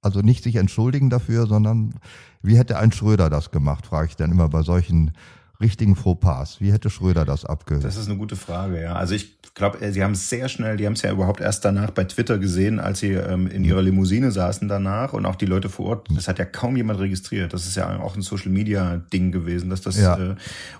Also 0.01 0.21
nicht 0.21 0.43
sich 0.43 0.55
entschuldigen 0.55 1.09
dafür, 1.09 1.47
sondern 1.47 1.95
wie 2.41 2.57
hätte 2.57 2.77
ein 2.77 2.91
Schröder 2.91 3.29
das 3.29 3.51
gemacht, 3.51 3.87
frage 3.87 4.07
ich 4.09 4.15
dann 4.15 4.31
immer 4.31 4.49
bei 4.49 4.61
solchen 4.61 5.11
richtigen 5.59 5.95
Fauxpas? 5.95 6.59
Wie 6.59 6.71
hätte 6.71 6.89
Schröder 6.89 7.25
das 7.25 7.45
abgehört? 7.45 7.83
Das 7.83 7.97
ist 7.97 8.07
eine 8.07 8.17
gute 8.17 8.35
Frage, 8.35 8.81
ja. 8.81 8.93
Also 8.93 9.15
ich 9.15 9.37
glaube, 9.57 9.81
äh, 9.81 9.91
sie 9.91 10.03
haben 10.03 10.13
es 10.13 10.29
sehr 10.29 10.47
schnell, 10.49 10.77
die 10.77 10.85
haben 10.85 10.93
es 10.93 11.01
ja 11.01 11.11
überhaupt 11.11 11.41
erst 11.41 11.65
danach 11.65 11.91
bei 11.91 12.03
Twitter 12.05 12.37
gesehen, 12.37 12.79
als 12.79 12.99
sie 12.99 13.13
ähm, 13.13 13.47
in 13.47 13.63
ihrer 13.63 13.81
Limousine 13.81 14.31
saßen 14.31 14.67
danach 14.67 15.13
und 15.13 15.25
auch 15.25 15.35
die 15.35 15.45
Leute 15.45 15.69
vor 15.69 15.87
Ort, 15.87 16.07
das 16.13 16.27
hat 16.27 16.39
ja 16.39 16.45
kaum 16.45 16.77
jemand 16.77 16.99
registriert. 16.99 17.53
Das 17.53 17.65
ist 17.65 17.75
ja 17.75 17.99
auch 17.99 18.15
ein 18.15 18.21
Social 18.21 18.51
Media 18.51 18.97
Ding 19.11 19.31
gewesen, 19.31 19.69
dass 19.69 19.81
das 19.81 19.99
ja. 19.99 20.17
äh, 20.17 20.35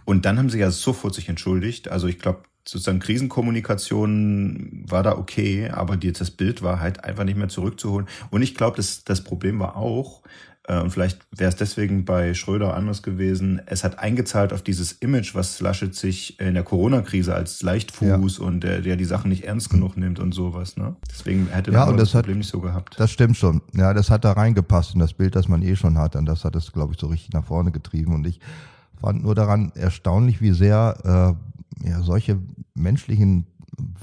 und 0.06 0.26
dann 0.26 0.38
haben 0.38 0.50
sie 0.50 0.60
ja 0.60 0.72
sofort 0.72 1.16
sich 1.16 1.28
entschuldigt. 1.28 1.90
Also 1.90 2.08
ich 2.08 2.20
glaube, 2.20 2.42
sozusagen 2.68 3.00
Krisenkommunikation 3.00 4.84
war 4.88 5.02
da 5.04 5.18
okay, 5.18 5.70
aber 5.70 5.98
die, 5.98 6.12
das 6.12 6.32
Bild 6.32 6.62
war 6.62 6.80
halt 6.80 7.04
einfach 7.04 7.24
nicht 7.24 7.38
mehr 7.38 7.48
zurückzuholen. 7.48 8.08
Und 8.30 8.42
ich 8.42 8.56
glaube, 8.56 8.78
das, 8.78 9.04
das 9.04 9.24
Problem 9.24 9.60
war 9.60 9.78
auch, 9.78 10.22
und 10.70 10.92
vielleicht 10.92 11.26
wäre 11.36 11.50
es 11.50 11.56
deswegen 11.56 12.04
bei 12.04 12.34
Schröder 12.34 12.76
anders 12.76 13.02
gewesen. 13.02 13.62
Es 13.66 13.86
hat 13.86 14.00
eingezahlt 14.00 14.52
auf 14.52 14.62
dieses 14.62 14.92
Image, 14.92 15.34
was 15.34 15.62
Laschet 15.62 15.96
sich 15.96 16.40
in 16.42 16.56
der 16.56 16.64
Corona-Krise 16.64 17.34
als 17.34 17.62
Leichtfuß 17.62 18.38
ja. 18.40 18.44
und 18.44 18.62
der, 18.62 18.82
der 18.82 18.98
die 18.98 19.06
Sachen 19.06 19.30
nicht 19.30 19.46
ernst 19.46 19.70
genug 19.70 19.96
nimmt 19.96 20.20
und 20.20 20.34
sowas. 20.34 20.76
Ne? 20.76 20.98
Deswegen 21.10 21.48
hätte 21.48 21.72
ja, 21.72 21.86
das, 21.86 21.96
das 21.96 22.12
Problem 22.12 22.36
hat, 22.36 22.38
nicht 22.40 22.50
so 22.50 22.60
gehabt. 22.60 23.00
Das 23.00 23.12
stimmt 23.12 23.38
schon. 23.38 23.62
Ja, 23.74 23.94
das 23.94 24.10
hat 24.10 24.26
da 24.26 24.34
reingepasst 24.34 24.94
in 24.94 25.00
das 25.00 25.14
Bild, 25.14 25.36
das 25.36 25.48
man 25.48 25.62
eh 25.62 25.78
schon 25.78 25.98
hat. 25.98 26.18
Und 26.18 26.26
das 26.26 26.44
hat 26.44 26.56
es, 26.56 26.74
glaube 26.74 26.94
ich, 26.94 27.00
so 27.00 27.08
richtig 27.08 27.32
nach 27.32 27.46
vorne 27.46 27.72
getrieben. 27.72 28.14
Und 28.14 28.28
ich 28.28 28.42
fand 29.00 29.24
nur 29.24 29.36
daran 29.36 29.72
erstaunlich, 29.74 30.42
wie 30.42 30.52
sehr 30.52 31.38
äh, 31.82 31.88
ja, 31.90 32.02
solche 32.02 32.40
menschlichen 32.74 33.48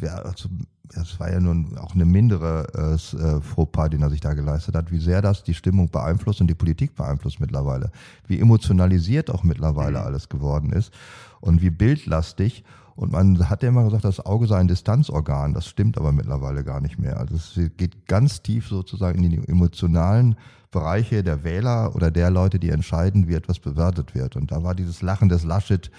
also 0.00 0.48
das 0.94 1.18
war 1.18 1.30
ja 1.30 1.40
nun 1.40 1.76
auch 1.78 1.94
eine 1.94 2.04
mindere 2.04 2.66
äh, 2.74 3.16
äh, 3.16 3.40
Fauxpas, 3.40 3.90
den 3.90 4.02
er 4.02 4.10
sich 4.10 4.20
da 4.20 4.34
geleistet 4.34 4.74
hat, 4.74 4.90
wie 4.90 4.98
sehr 4.98 5.22
das 5.22 5.42
die 5.42 5.54
Stimmung 5.54 5.88
beeinflusst 5.88 6.40
und 6.40 6.46
die 6.46 6.54
Politik 6.54 6.94
beeinflusst 6.94 7.40
mittlerweile. 7.40 7.90
Wie 8.26 8.40
emotionalisiert 8.40 9.30
auch 9.30 9.42
mittlerweile 9.42 9.98
mhm. 10.00 10.06
alles 10.06 10.28
geworden 10.28 10.70
ist 10.70 10.92
und 11.40 11.62
wie 11.62 11.70
bildlastig. 11.70 12.64
Und 12.96 13.10
man 13.10 13.48
hat 13.50 13.62
ja 13.62 13.70
immer 13.70 13.84
gesagt, 13.84 14.04
das 14.04 14.24
Auge 14.24 14.46
sei 14.46 14.58
ein 14.58 14.68
Distanzorgan. 14.68 15.52
Das 15.52 15.66
stimmt 15.66 15.98
aber 15.98 16.12
mittlerweile 16.12 16.62
gar 16.62 16.80
nicht 16.80 16.98
mehr. 16.98 17.18
Also 17.18 17.34
es 17.34 17.58
geht 17.76 18.06
ganz 18.06 18.42
tief 18.42 18.68
sozusagen 18.68 19.24
in 19.24 19.30
die 19.30 19.48
emotionalen 19.48 20.36
Bereiche 20.70 21.22
der 21.22 21.42
Wähler 21.44 21.94
oder 21.96 22.10
der 22.10 22.30
Leute, 22.30 22.58
die 22.58 22.70
entscheiden, 22.70 23.28
wie 23.28 23.34
etwas 23.34 23.58
bewertet 23.58 24.14
wird. 24.14 24.36
Und 24.36 24.52
da 24.52 24.62
war 24.62 24.74
dieses 24.74 25.02
Lachen 25.02 25.28
des 25.28 25.44
Laschet 25.44 25.90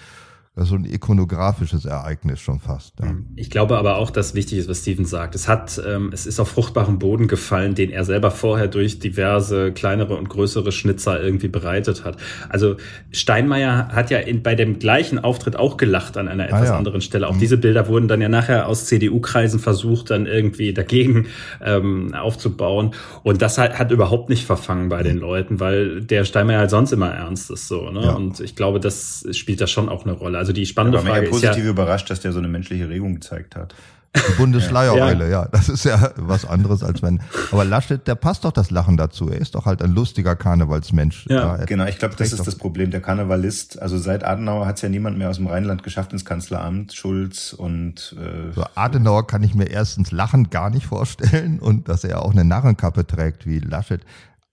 so 0.64 0.74
ein 0.74 0.86
ikonografisches 0.86 1.84
Ereignis 1.84 2.40
schon 2.40 2.60
fast. 2.60 2.94
Ja. 3.00 3.12
Mhm. 3.12 3.26
Ich 3.36 3.50
glaube 3.50 3.76
aber 3.76 3.98
auch, 3.98 4.10
dass 4.10 4.34
wichtig 4.34 4.58
ist, 4.58 4.68
was 4.68 4.78
Steven 4.78 5.04
sagt. 5.04 5.34
Es 5.34 5.48
hat, 5.48 5.80
ähm, 5.86 6.10
es 6.14 6.26
ist 6.26 6.40
auf 6.40 6.48
fruchtbaren 6.48 6.98
Boden 6.98 7.28
gefallen, 7.28 7.74
den 7.74 7.90
er 7.90 8.04
selber 8.04 8.30
vorher 8.30 8.66
durch 8.66 8.98
diverse 8.98 9.72
kleinere 9.72 10.16
und 10.16 10.30
größere 10.30 10.72
Schnitzer 10.72 11.22
irgendwie 11.22 11.48
bereitet 11.48 12.04
hat. 12.04 12.16
Also 12.48 12.76
Steinmeier 13.10 13.88
hat 13.88 14.10
ja 14.10 14.18
in, 14.18 14.42
bei 14.42 14.54
dem 14.54 14.78
gleichen 14.78 15.18
Auftritt 15.18 15.56
auch 15.56 15.76
gelacht 15.76 16.16
an 16.16 16.26
einer 16.26 16.44
ah 16.44 16.46
etwas 16.46 16.62
ah, 16.62 16.72
ja. 16.72 16.76
anderen 16.78 17.02
Stelle. 17.02 17.28
Auch 17.28 17.34
mhm. 17.34 17.40
diese 17.40 17.58
Bilder 17.58 17.86
wurden 17.88 18.08
dann 18.08 18.22
ja 18.22 18.30
nachher 18.30 18.66
aus 18.66 18.86
CDU-Kreisen 18.86 19.60
versucht, 19.60 20.10
dann 20.10 20.24
irgendwie 20.24 20.72
dagegen 20.72 21.26
ähm, 21.62 22.14
aufzubauen. 22.14 22.92
Und 23.22 23.42
das 23.42 23.58
hat, 23.58 23.78
hat 23.78 23.90
überhaupt 23.90 24.30
nicht 24.30 24.46
verfangen 24.46 24.88
bei 24.88 25.02
den 25.02 25.18
Leuten, 25.18 25.60
weil 25.60 26.00
der 26.00 26.24
Steinmeier 26.24 26.60
halt 26.60 26.70
sonst 26.70 26.92
immer 26.92 27.10
ernst 27.10 27.50
ist 27.50 27.68
so. 27.68 27.90
Ne? 27.90 28.04
Ja. 28.04 28.12
Und 28.12 28.40
ich 28.40 28.56
glaube, 28.56 28.80
das 28.80 29.26
spielt 29.32 29.60
da 29.60 29.66
schon 29.66 29.90
auch 29.90 30.04
eine 30.04 30.14
Rolle. 30.14 30.38
Also 30.38 30.45
die 30.52 30.66
spannende 30.66 30.98
ja, 30.98 31.04
Frage 31.04 31.26
ist 31.26 31.42
ja 31.42 31.50
positiv 31.50 31.70
überrascht, 31.70 32.10
dass 32.10 32.20
der 32.20 32.32
so 32.32 32.38
eine 32.38 32.48
menschliche 32.48 32.88
Regung 32.88 33.14
gezeigt 33.14 33.56
hat. 33.56 33.74
Die 34.16 34.32
Bundesschleiereule, 34.32 35.24
ja. 35.24 35.42
ja. 35.42 35.48
Das 35.52 35.68
ist 35.68 35.84
ja 35.84 36.10
was 36.16 36.44
anderes 36.44 36.82
als 36.82 37.02
wenn. 37.02 37.20
Aber 37.52 37.64
Laschet, 37.64 38.06
der 38.06 38.14
passt 38.14 38.44
doch 38.44 38.52
das 38.52 38.70
Lachen 38.70 38.96
dazu. 38.96 39.28
Er 39.28 39.40
ist 39.40 39.54
doch 39.54 39.66
halt 39.66 39.82
ein 39.82 39.94
lustiger 39.94 40.36
Karnevalsmensch. 40.36 41.26
Ja, 41.28 41.58
ja 41.58 41.64
genau. 41.64 41.84
Ich 41.86 41.98
glaube, 41.98 42.14
das 42.16 42.32
ist 42.32 42.46
das 42.46 42.56
Problem. 42.56 42.90
Der 42.90 43.00
Karnevalist, 43.00 43.80
also 43.80 43.98
seit 43.98 44.24
Adenauer 44.24 44.66
hat 44.66 44.76
es 44.76 44.82
ja 44.82 44.88
niemand 44.88 45.18
mehr 45.18 45.30
aus 45.30 45.36
dem 45.36 45.46
Rheinland 45.46 45.82
geschafft 45.82 46.12
ins 46.12 46.24
Kanzleramt. 46.24 46.94
Schulz 46.94 47.52
und 47.52 48.16
äh, 48.18 48.52
so 48.52 48.64
Adenauer 48.74 49.26
kann 49.26 49.42
ich 49.42 49.54
mir 49.54 49.68
erstens 49.68 50.12
lachend 50.12 50.50
gar 50.50 50.70
nicht 50.70 50.86
vorstellen 50.86 51.58
und 51.58 51.88
dass 51.88 52.04
er 52.04 52.22
auch 52.22 52.32
eine 52.32 52.44
Narrenkappe 52.44 53.06
trägt 53.06 53.46
wie 53.46 53.58
Laschet. 53.58 54.00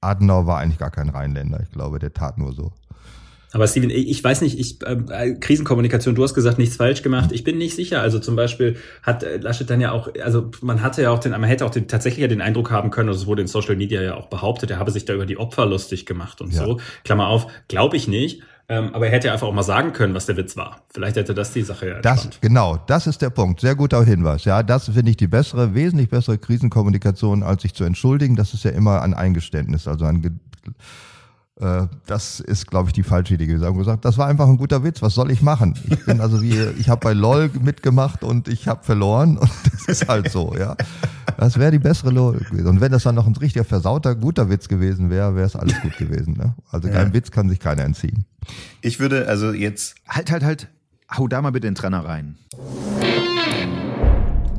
Adenauer 0.01 0.45
war 0.47 0.59
eigentlich 0.59 0.79
gar 0.79 0.91
kein 0.91 1.09
Rheinländer. 1.09 1.61
Ich 1.63 1.71
glaube, 1.71 1.99
der 1.99 2.13
tat 2.13 2.37
nur 2.37 2.53
so. 2.53 2.73
Aber 3.53 3.67
Steven, 3.67 3.91
ich 3.91 4.21
weiß 4.23 4.41
nicht, 4.41 4.59
ich 4.59 4.81
äh, 4.81 5.35
Krisenkommunikation, 5.35 6.15
du 6.15 6.23
hast 6.23 6.33
gesagt, 6.33 6.57
nichts 6.57 6.75
falsch 6.75 7.03
gemacht. 7.03 7.31
Ich 7.31 7.43
bin 7.43 7.59
nicht 7.59 7.75
sicher. 7.75 8.01
Also 8.01 8.17
zum 8.17 8.35
Beispiel 8.35 8.77
hat 9.03 9.23
äh, 9.23 9.37
Laschet 9.37 9.69
dann 9.69 9.79
ja 9.79 9.91
auch, 9.91 10.09
also 10.23 10.49
man 10.61 10.81
hatte 10.81 11.03
ja 11.03 11.11
auch 11.11 11.19
den, 11.19 11.31
man 11.31 11.43
hätte 11.43 11.63
auch 11.65 11.69
den, 11.69 11.87
tatsächlich 11.87 12.23
ja 12.23 12.27
den 12.27 12.41
Eindruck 12.41 12.71
haben 12.71 12.89
können, 12.89 13.09
also 13.09 13.21
es 13.21 13.27
wurde 13.27 13.43
in 13.43 13.47
Social 13.47 13.75
Media 13.75 14.01
ja 14.01 14.15
auch 14.15 14.27
behauptet, 14.27 14.71
er 14.71 14.79
habe 14.79 14.89
sich 14.89 15.05
da 15.05 15.13
über 15.13 15.27
die 15.27 15.37
Opfer 15.37 15.67
lustig 15.67 16.07
gemacht 16.07 16.41
und 16.41 16.51
ja. 16.51 16.65
so. 16.65 16.79
Klammer 17.03 17.27
auf, 17.27 17.47
glaube 17.67 17.95
ich 17.95 18.07
nicht. 18.07 18.41
Ähm, 18.69 18.95
aber 18.95 19.07
er 19.07 19.11
hätte 19.11 19.31
einfach 19.31 19.45
auch 19.45 19.53
mal 19.53 19.61
sagen 19.61 19.91
können, 19.91 20.15
was 20.15 20.25
der 20.25 20.37
Witz 20.37 20.55
war. 20.55 20.81
Vielleicht 20.93 21.17
hätte 21.17 21.33
das 21.33 21.51
die 21.51 21.63
Sache 21.63 21.89
ja 21.89 21.99
Das, 21.99 22.29
genau, 22.39 22.79
das 22.87 23.07
ist 23.07 23.21
der 23.21 23.29
Punkt. 23.29 23.59
Sehr 23.59 23.75
guter 23.75 24.03
Hinweis. 24.05 24.45
Ja, 24.45 24.63
das 24.63 24.89
finde 24.89 25.11
ich 25.11 25.17
die 25.17 25.27
bessere, 25.27 25.75
wesentlich 25.75 26.09
bessere 26.09 26.37
Krisenkommunikation, 26.37 27.43
als 27.43 27.61
sich 27.61 27.73
zu 27.73 27.83
entschuldigen. 27.83 28.37
Das 28.37 28.53
ist 28.53 28.63
ja 28.63 28.71
immer 28.71 29.01
ein 29.01 29.13
Eingeständnis, 29.13 29.87
also 29.87 30.05
ein 30.05 30.39
das 31.55 32.39
ist, 32.39 32.67
glaube 32.67 32.89
ich, 32.89 32.93
die 32.93 33.03
falsche 33.03 33.35
Idee 33.35 33.45
gewesen. 33.45 33.77
gesagt, 33.77 34.05
das 34.05 34.17
war 34.17 34.27
einfach 34.27 34.47
ein 34.47 34.57
guter 34.57 34.83
Witz. 34.83 35.01
Was 35.01 35.13
soll 35.13 35.29
ich 35.29 35.41
machen? 35.41 35.75
Ich 35.87 36.03
bin 36.05 36.19
also 36.19 36.41
wie, 36.41 36.59
ich 36.79 36.89
habe 36.89 37.01
bei 37.01 37.13
LOL 37.13 37.51
mitgemacht 37.61 38.23
und 38.23 38.47
ich 38.47 38.67
habe 38.67 38.83
verloren 38.83 39.37
und 39.39 39.51
das 39.71 39.85
ist 39.87 40.07
halt 40.07 40.31
so, 40.31 40.55
ja. 40.57 40.75
Das 41.37 41.59
wäre 41.59 41.71
die 41.71 41.79
bessere 41.79 42.11
Logik 42.11 42.49
gewesen. 42.49 42.67
Und 42.67 42.81
wenn 42.81 42.91
das 42.91 43.03
dann 43.03 43.15
noch 43.15 43.27
ein 43.27 43.35
richtiger 43.35 43.65
versauter, 43.65 44.15
guter 44.15 44.49
Witz 44.49 44.67
gewesen 44.67 45.09
wäre, 45.09 45.35
wäre 45.35 45.45
es 45.45 45.55
alles 45.55 45.79
gut 45.81 45.95
gewesen. 45.97 46.33
Ne? 46.37 46.55
Also 46.71 46.89
kein 46.89 47.07
ja. 47.07 47.13
Witz 47.13 47.31
kann 47.31 47.49
sich 47.49 47.59
keiner 47.59 47.83
entziehen. 47.83 48.25
Ich 48.81 48.99
würde 48.99 49.27
also 49.27 49.51
jetzt, 49.51 49.95
halt, 50.07 50.31
halt, 50.31 50.43
halt, 50.43 50.67
hau 51.15 51.27
da 51.27 51.41
mal 51.41 51.51
bitte 51.51 51.67
den 51.67 51.75
Trenner 51.75 52.03
rein. 52.03 52.37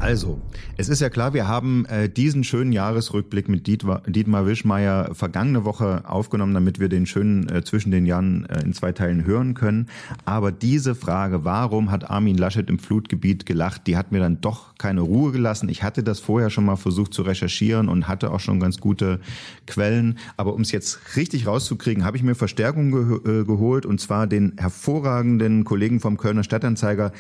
Also, 0.05 0.39
es 0.77 0.91
ist 0.91 1.01
ja 1.01 1.09
klar, 1.09 1.33
wir 1.33 1.49
haben 1.49 1.87
äh, 1.87 2.11
diesen 2.11 2.45
schönen 2.45 2.73
Jahresrückblick 2.73 3.49
mit 3.49 3.67
Dietmar, 3.67 4.03
Dietmar 4.07 4.45
Wischmeier 4.47 5.15
vergangene 5.15 5.65
Woche 5.65 6.03
aufgenommen, 6.07 6.53
damit 6.53 6.79
wir 6.79 6.91
den 6.91 7.07
schönen 7.07 7.49
äh, 7.49 7.65
zwischen 7.65 7.91
den 7.91 8.05
Jahren 8.05 8.45
äh, 8.51 8.63
in 8.65 8.75
zwei 8.75 8.93
Teilen 8.93 9.25
hören 9.25 9.55
können. 9.55 9.87
Aber 10.27 10.53
diese 10.53 10.95
Frage, 10.95 11.47
warum 11.47 11.91
hat 11.91 12.11
Armin 12.11 12.37
Laschet 12.37 12.69
im 12.69 12.79
Flutgebiet 12.79 13.47
gelacht, 13.47 13.87
die 13.87 13.97
hat 13.97 14.13
mir 14.13 14.21
dann 14.21 14.43
doch 14.43 14.75
keine 14.77 15.01
Ruhe 15.01 15.33
gelassen. 15.33 15.71
Ich 15.71 15.83
hatte 15.83 16.03
das 16.03 16.21
vorher 16.21 16.51
schon 16.51 16.67
mal 16.67 16.77
versucht 16.77 17.15
zu 17.15 17.23
recherchieren 17.23 17.89
und 17.89 18.07
hatte 18.07 18.31
auch 18.31 18.41
schon 18.41 18.61
ganz 18.61 18.81
gute 18.81 19.21
Quellen. 19.67 20.19
Aber 20.37 20.53
um 20.53 20.61
es 20.61 20.71
jetzt 20.71 21.17
richtig 21.17 21.47
rauszukriegen, 21.47 22.05
habe 22.05 22.19
ich 22.19 22.23
mir 22.23 22.35
Verstärkung 22.35 22.91
ge 22.91 23.41
äh, 23.41 23.45
geholt 23.47 23.87
und 23.87 24.03
zwar 24.03 24.27
den 24.27 24.53
hervorragenden 24.59 25.65
Kollegen 25.65 25.99
vom 25.99 26.19
Kölner 26.19 26.45
Stadtanzeiger, 26.45 27.13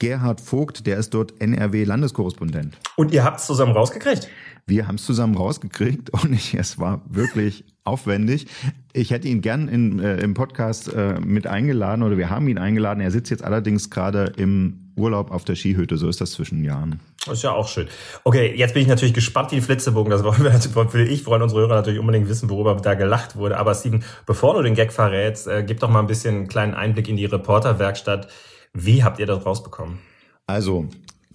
Gerhard 0.00 0.40
Vogt, 0.40 0.86
der 0.86 0.96
ist 0.96 1.12
dort 1.12 1.40
NRW-Landeskorrespondent. 1.40 2.78
Und 2.96 3.12
ihr 3.12 3.22
habt 3.22 3.38
es 3.38 3.46
zusammen 3.46 3.72
rausgekriegt? 3.72 4.28
Wir 4.66 4.88
haben 4.88 4.94
es 4.94 5.04
zusammen 5.04 5.36
rausgekriegt 5.36 6.10
und 6.24 6.32
ich, 6.32 6.54
es 6.54 6.78
war 6.78 7.02
wirklich 7.08 7.64
aufwendig. 7.84 8.46
Ich 8.94 9.10
hätte 9.10 9.28
ihn 9.28 9.42
gern 9.42 9.68
in, 9.68 9.98
äh, 10.00 10.16
im 10.16 10.32
Podcast 10.32 10.92
äh, 10.92 11.20
mit 11.20 11.46
eingeladen 11.46 12.02
oder 12.02 12.16
wir 12.16 12.30
haben 12.30 12.48
ihn 12.48 12.56
eingeladen. 12.56 13.00
Er 13.00 13.10
sitzt 13.10 13.30
jetzt 13.30 13.44
allerdings 13.44 13.90
gerade 13.90 14.32
im 14.38 14.92
Urlaub 14.96 15.30
auf 15.30 15.44
der 15.44 15.54
Skihütte. 15.54 15.98
So 15.98 16.08
ist 16.08 16.20
das 16.22 16.32
zwischen 16.32 16.64
Jahren. 16.64 17.00
Das 17.26 17.34
ist 17.34 17.42
ja 17.42 17.52
auch 17.52 17.68
schön. 17.68 17.86
Okay, 18.24 18.54
jetzt 18.56 18.72
bin 18.72 18.82
ich 18.82 18.88
natürlich 18.88 19.14
gespannt 19.14 19.50
wie 19.50 19.56
die 19.56 19.60
Flitzebogen. 19.60 20.10
Das 20.10 20.24
wollen 20.24 20.42
wir, 20.42 20.92
will 20.94 21.10
ich, 21.10 21.26
wollen 21.26 21.42
unsere 21.42 21.60
Hörer 21.60 21.74
natürlich 21.74 22.00
unbedingt 22.00 22.26
wissen, 22.26 22.48
worüber 22.48 22.74
da 22.76 22.94
gelacht 22.94 23.36
wurde. 23.36 23.58
Aber 23.58 23.74
Steven, 23.74 24.02
bevor 24.24 24.54
du 24.54 24.62
den 24.62 24.74
Gag 24.74 24.94
verrätst, 24.94 25.46
äh, 25.46 25.62
gib 25.62 25.80
doch 25.80 25.90
mal 25.90 26.00
ein 26.00 26.06
bisschen 26.06 26.36
einen 26.36 26.48
kleinen 26.48 26.72
Einblick 26.72 27.06
in 27.06 27.18
die 27.18 27.26
Reporterwerkstatt. 27.26 28.28
Wie 28.72 29.02
habt 29.02 29.18
ihr 29.18 29.26
das 29.26 29.44
rausbekommen? 29.44 29.98
Also, 30.46 30.88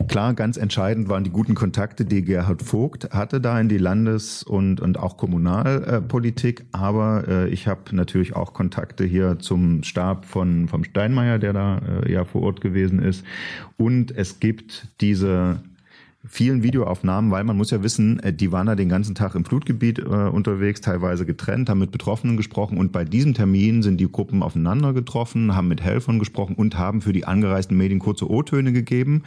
Klar, 0.07 0.33
ganz 0.33 0.57
entscheidend 0.57 1.07
waren 1.07 1.23
die 1.23 1.29
guten 1.29 1.55
Kontakte, 1.55 2.03
die 2.03 2.21
Gerhard 2.21 2.61
Vogt 2.61 3.11
hatte 3.11 3.39
da 3.39 3.59
in 3.59 3.69
die 3.69 3.77
Landes- 3.77 4.43
und, 4.43 4.81
und 4.81 4.99
auch 4.99 5.15
Kommunalpolitik. 5.15 6.65
Aber 6.73 7.27
äh, 7.27 7.49
ich 7.49 7.65
habe 7.65 7.95
natürlich 7.95 8.35
auch 8.35 8.53
Kontakte 8.53 9.05
hier 9.05 9.39
zum 9.39 9.83
Stab 9.83 10.25
von 10.25 10.67
vom 10.67 10.83
Steinmeier, 10.83 11.39
der 11.39 11.53
da 11.53 11.77
äh, 11.77 12.11
ja 12.11 12.25
vor 12.25 12.43
Ort 12.43 12.61
gewesen 12.61 12.99
ist. 12.99 13.23
Und 13.77 14.11
es 14.15 14.41
gibt 14.41 14.89
diese 14.99 15.61
vielen 16.27 16.63
Videoaufnahmen, 16.63 17.31
weil 17.31 17.43
man 17.43 17.57
muss 17.57 17.71
ja 17.71 17.83
wissen, 17.83 18.19
äh, 18.19 18.33
die 18.33 18.51
waren 18.51 18.67
da 18.67 18.75
den 18.75 18.89
ganzen 18.89 19.15
Tag 19.15 19.35
im 19.35 19.45
Flutgebiet 19.45 19.99
äh, 19.99 20.03
unterwegs, 20.03 20.81
teilweise 20.81 21.25
getrennt, 21.25 21.69
haben 21.69 21.79
mit 21.79 21.91
Betroffenen 21.91 22.37
gesprochen 22.37 22.77
und 22.77 22.91
bei 22.91 23.05
diesem 23.05 23.33
Termin 23.33 23.83
sind 23.83 23.97
die 23.97 24.11
Gruppen 24.11 24.43
aufeinander 24.43 24.93
getroffen, 24.93 25.55
haben 25.55 25.67
mit 25.67 25.81
Helfern 25.81 26.19
gesprochen 26.19 26.55
und 26.55 26.77
haben 26.77 27.01
für 27.01 27.13
die 27.13 27.25
angereisten 27.25 27.77
Medien 27.77 27.99
kurze 27.99 28.29
O-Töne 28.29 28.73
gegeben. 28.73 29.23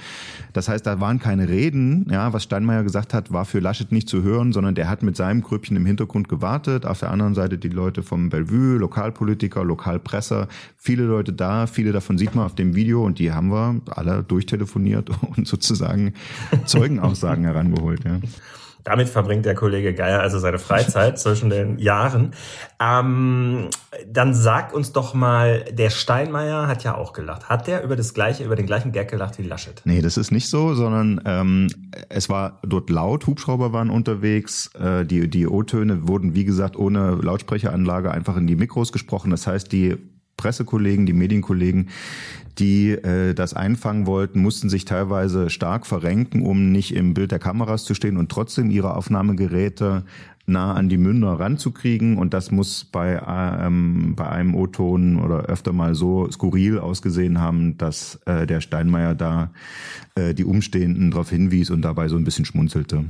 Das 0.52 0.68
heißt, 0.68 0.86
da 0.86 1.00
waren 1.00 1.18
keine 1.18 1.48
Reden. 1.48 2.06
Ja, 2.10 2.32
was 2.32 2.42
Steinmeier 2.44 2.82
gesagt 2.82 3.14
hat, 3.14 3.32
war 3.32 3.44
für 3.44 3.60
Laschet 3.60 3.92
nicht 3.92 4.08
zu 4.08 4.22
hören, 4.22 4.52
sondern 4.52 4.74
der 4.74 4.88
hat 4.88 5.02
mit 5.02 5.16
seinem 5.16 5.42
Grüppchen 5.42 5.76
im 5.76 5.86
Hintergrund 5.86 6.28
gewartet. 6.28 6.86
Auf 6.86 7.00
der 7.00 7.10
anderen 7.10 7.34
Seite 7.34 7.58
die 7.58 7.68
Leute 7.68 8.02
vom 8.02 8.28
Bellevue, 8.28 8.78
Lokalpolitiker, 8.78 9.64
Lokalpresse, 9.64 10.48
viele 10.76 11.04
Leute 11.04 11.32
da, 11.32 11.66
viele 11.66 11.92
davon 11.92 12.18
sieht 12.18 12.34
man 12.34 12.44
auf 12.44 12.54
dem 12.54 12.74
Video 12.74 13.04
und 13.04 13.18
die 13.18 13.32
haben 13.32 13.50
wir 13.50 13.80
alle 13.90 14.22
durchtelefoniert 14.22 15.10
und 15.36 15.46
sozusagen 15.46 16.14
Zeugenaussagen 16.88 17.44
herangeholt. 17.44 18.04
Ja. 18.04 18.20
Damit 18.84 19.08
verbringt 19.08 19.44
der 19.44 19.54
Kollege 19.54 19.92
Geier 19.92 20.20
also 20.20 20.38
seine 20.38 20.58
Freizeit 20.58 21.18
zwischen 21.18 21.50
den 21.50 21.78
Jahren. 21.78 22.32
Ähm, 22.80 23.68
dann 24.10 24.32
sag 24.32 24.72
uns 24.72 24.92
doch 24.92 25.12
mal, 25.12 25.64
der 25.70 25.90
Steinmeier 25.90 26.66
hat 26.68 26.84
ja 26.84 26.96
auch 26.96 27.12
gelacht. 27.12 27.50
Hat 27.50 27.66
der 27.66 27.84
über 27.84 27.96
das 27.96 28.14
gleiche, 28.14 28.44
über 28.44 28.56
den 28.56 28.64
gleichen 28.64 28.92
Gag 28.92 29.10
gelacht 29.10 29.38
wie 29.38 29.42
Laschet? 29.42 29.82
Nee, 29.84 30.00
das 30.00 30.16
ist 30.16 30.30
nicht 30.30 30.48
so, 30.48 30.74
sondern 30.74 31.20
ähm, 31.26 31.68
es 32.08 32.30
war 32.30 32.60
dort 32.62 32.88
laut, 32.88 33.26
Hubschrauber 33.26 33.72
waren 33.72 33.90
unterwegs, 33.90 34.70
äh, 34.74 35.04
die, 35.04 35.28
die 35.28 35.46
O-Töne 35.46 36.08
wurden, 36.08 36.34
wie 36.34 36.44
gesagt, 36.44 36.76
ohne 36.76 37.16
Lautsprecheranlage 37.16 38.10
einfach 38.10 38.36
in 38.36 38.46
die 38.46 38.56
Mikros 38.56 38.92
gesprochen. 38.92 39.30
Das 39.30 39.46
heißt, 39.46 39.70
die 39.70 39.98
Pressekollegen, 40.38 41.04
die 41.04 41.12
Medienkollegen, 41.12 41.90
die 42.58 42.92
äh, 42.92 43.34
das 43.34 43.52
einfangen 43.52 44.06
wollten, 44.06 44.40
mussten 44.40 44.70
sich 44.70 44.86
teilweise 44.86 45.50
stark 45.50 45.86
verrenken, 45.86 46.46
um 46.46 46.72
nicht 46.72 46.94
im 46.94 47.12
Bild 47.12 47.30
der 47.30 47.38
Kameras 47.38 47.84
zu 47.84 47.92
stehen 47.92 48.16
und 48.16 48.30
trotzdem 48.30 48.70
ihre 48.70 48.96
Aufnahmegeräte 48.96 50.04
nah 50.46 50.72
an 50.72 50.88
die 50.88 50.96
Münder 50.96 51.38
ranzukriegen. 51.38 52.16
Und 52.16 52.34
das 52.34 52.50
muss 52.50 52.84
bei, 52.84 53.20
ähm, 53.28 54.14
bei 54.16 54.28
einem 54.28 54.54
O-Ton 54.54 55.20
oder 55.20 55.42
öfter 55.42 55.72
mal 55.72 55.94
so 55.94 56.30
skurril 56.30 56.78
ausgesehen 56.78 57.38
haben, 57.38 57.76
dass 57.76 58.18
äh, 58.24 58.46
der 58.46 58.60
Steinmeier 58.60 59.14
da 59.14 59.50
äh, 60.14 60.34
die 60.34 60.44
Umstehenden 60.44 61.10
darauf 61.10 61.30
hinwies 61.30 61.70
und 61.70 61.82
dabei 61.82 62.08
so 62.08 62.16
ein 62.16 62.24
bisschen 62.24 62.46
schmunzelte. 62.46 63.04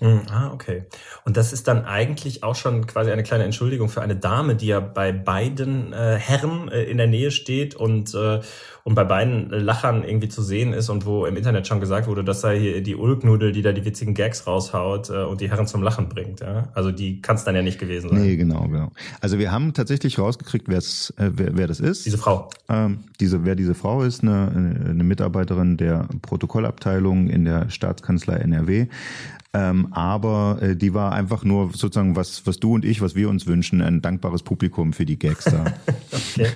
Mhm, 0.00 0.22
ah, 0.30 0.52
okay. 0.52 0.84
Und 1.24 1.36
das 1.36 1.52
ist 1.52 1.66
dann 1.66 1.84
eigentlich 1.84 2.44
auch 2.44 2.54
schon 2.54 2.86
quasi 2.86 3.10
eine 3.10 3.22
kleine 3.22 3.44
Entschuldigung 3.44 3.88
für 3.88 4.00
eine 4.00 4.16
Dame, 4.16 4.54
die 4.54 4.66
ja 4.66 4.80
bei 4.80 5.12
beiden 5.12 5.92
äh, 5.92 6.16
Herren 6.18 6.68
äh, 6.68 6.84
in 6.84 6.98
der 6.98 7.08
Nähe 7.08 7.30
steht 7.30 7.74
und, 7.74 8.14
äh, 8.14 8.40
und 8.84 8.94
bei 8.94 9.04
beiden 9.04 9.50
Lachern 9.50 10.04
irgendwie 10.04 10.28
zu 10.28 10.42
sehen 10.42 10.72
ist 10.72 10.88
und 10.88 11.04
wo 11.04 11.26
im 11.26 11.36
Internet 11.36 11.66
schon 11.66 11.80
gesagt 11.80 12.06
wurde, 12.06 12.22
das 12.22 12.40
sei 12.40 12.58
hier 12.58 12.82
die 12.82 12.94
Ulknudel, 12.94 13.52
die 13.52 13.62
da 13.62 13.72
die 13.72 13.84
witzigen 13.84 14.14
Gags 14.14 14.46
raushaut 14.46 15.10
äh, 15.10 15.24
und 15.24 15.40
die 15.40 15.50
Herren 15.50 15.66
zum 15.66 15.82
Lachen 15.82 16.08
bringt. 16.08 16.40
Ja? 16.40 16.68
Also 16.74 16.92
die 16.92 17.20
kann 17.20 17.36
es 17.36 17.44
dann 17.44 17.56
ja 17.56 17.62
nicht 17.62 17.80
gewesen 17.80 18.10
sein. 18.10 18.22
Nee, 18.22 18.36
genau, 18.36 18.68
genau. 18.68 18.92
Also 19.20 19.38
wir 19.38 19.50
haben 19.50 19.74
tatsächlich 19.74 20.18
rausgekriegt, 20.18 20.68
wer's, 20.68 21.12
äh, 21.16 21.30
wer, 21.32 21.56
wer 21.56 21.66
das 21.66 21.80
ist. 21.80 22.06
Diese 22.06 22.18
Frau. 22.18 22.50
Ähm, 22.68 23.00
diese, 23.20 23.44
wer 23.44 23.56
diese 23.56 23.74
Frau 23.74 24.02
ist, 24.02 24.22
eine, 24.22 24.84
eine 24.90 25.04
Mitarbeiterin 25.04 25.76
der 25.76 26.08
Protokollabteilung 26.22 27.28
in 27.28 27.44
der 27.44 27.68
Staatskanzlei 27.68 28.36
NRW. 28.36 28.86
Ähm, 29.54 29.88
aber 29.92 30.58
äh, 30.60 30.76
die 30.76 30.92
war 30.92 31.12
einfach 31.12 31.42
nur 31.42 31.70
sozusagen, 31.72 32.16
was, 32.16 32.46
was 32.46 32.58
du 32.58 32.74
und 32.74 32.84
ich, 32.84 33.00
was 33.00 33.14
wir 33.14 33.28
uns 33.28 33.46
wünschen, 33.46 33.80
ein 33.80 34.02
dankbares 34.02 34.42
Publikum 34.42 34.92
für 34.92 35.06
die 35.06 35.18
Gags 35.18 35.44
da. 35.44 35.64
okay. 36.12 36.48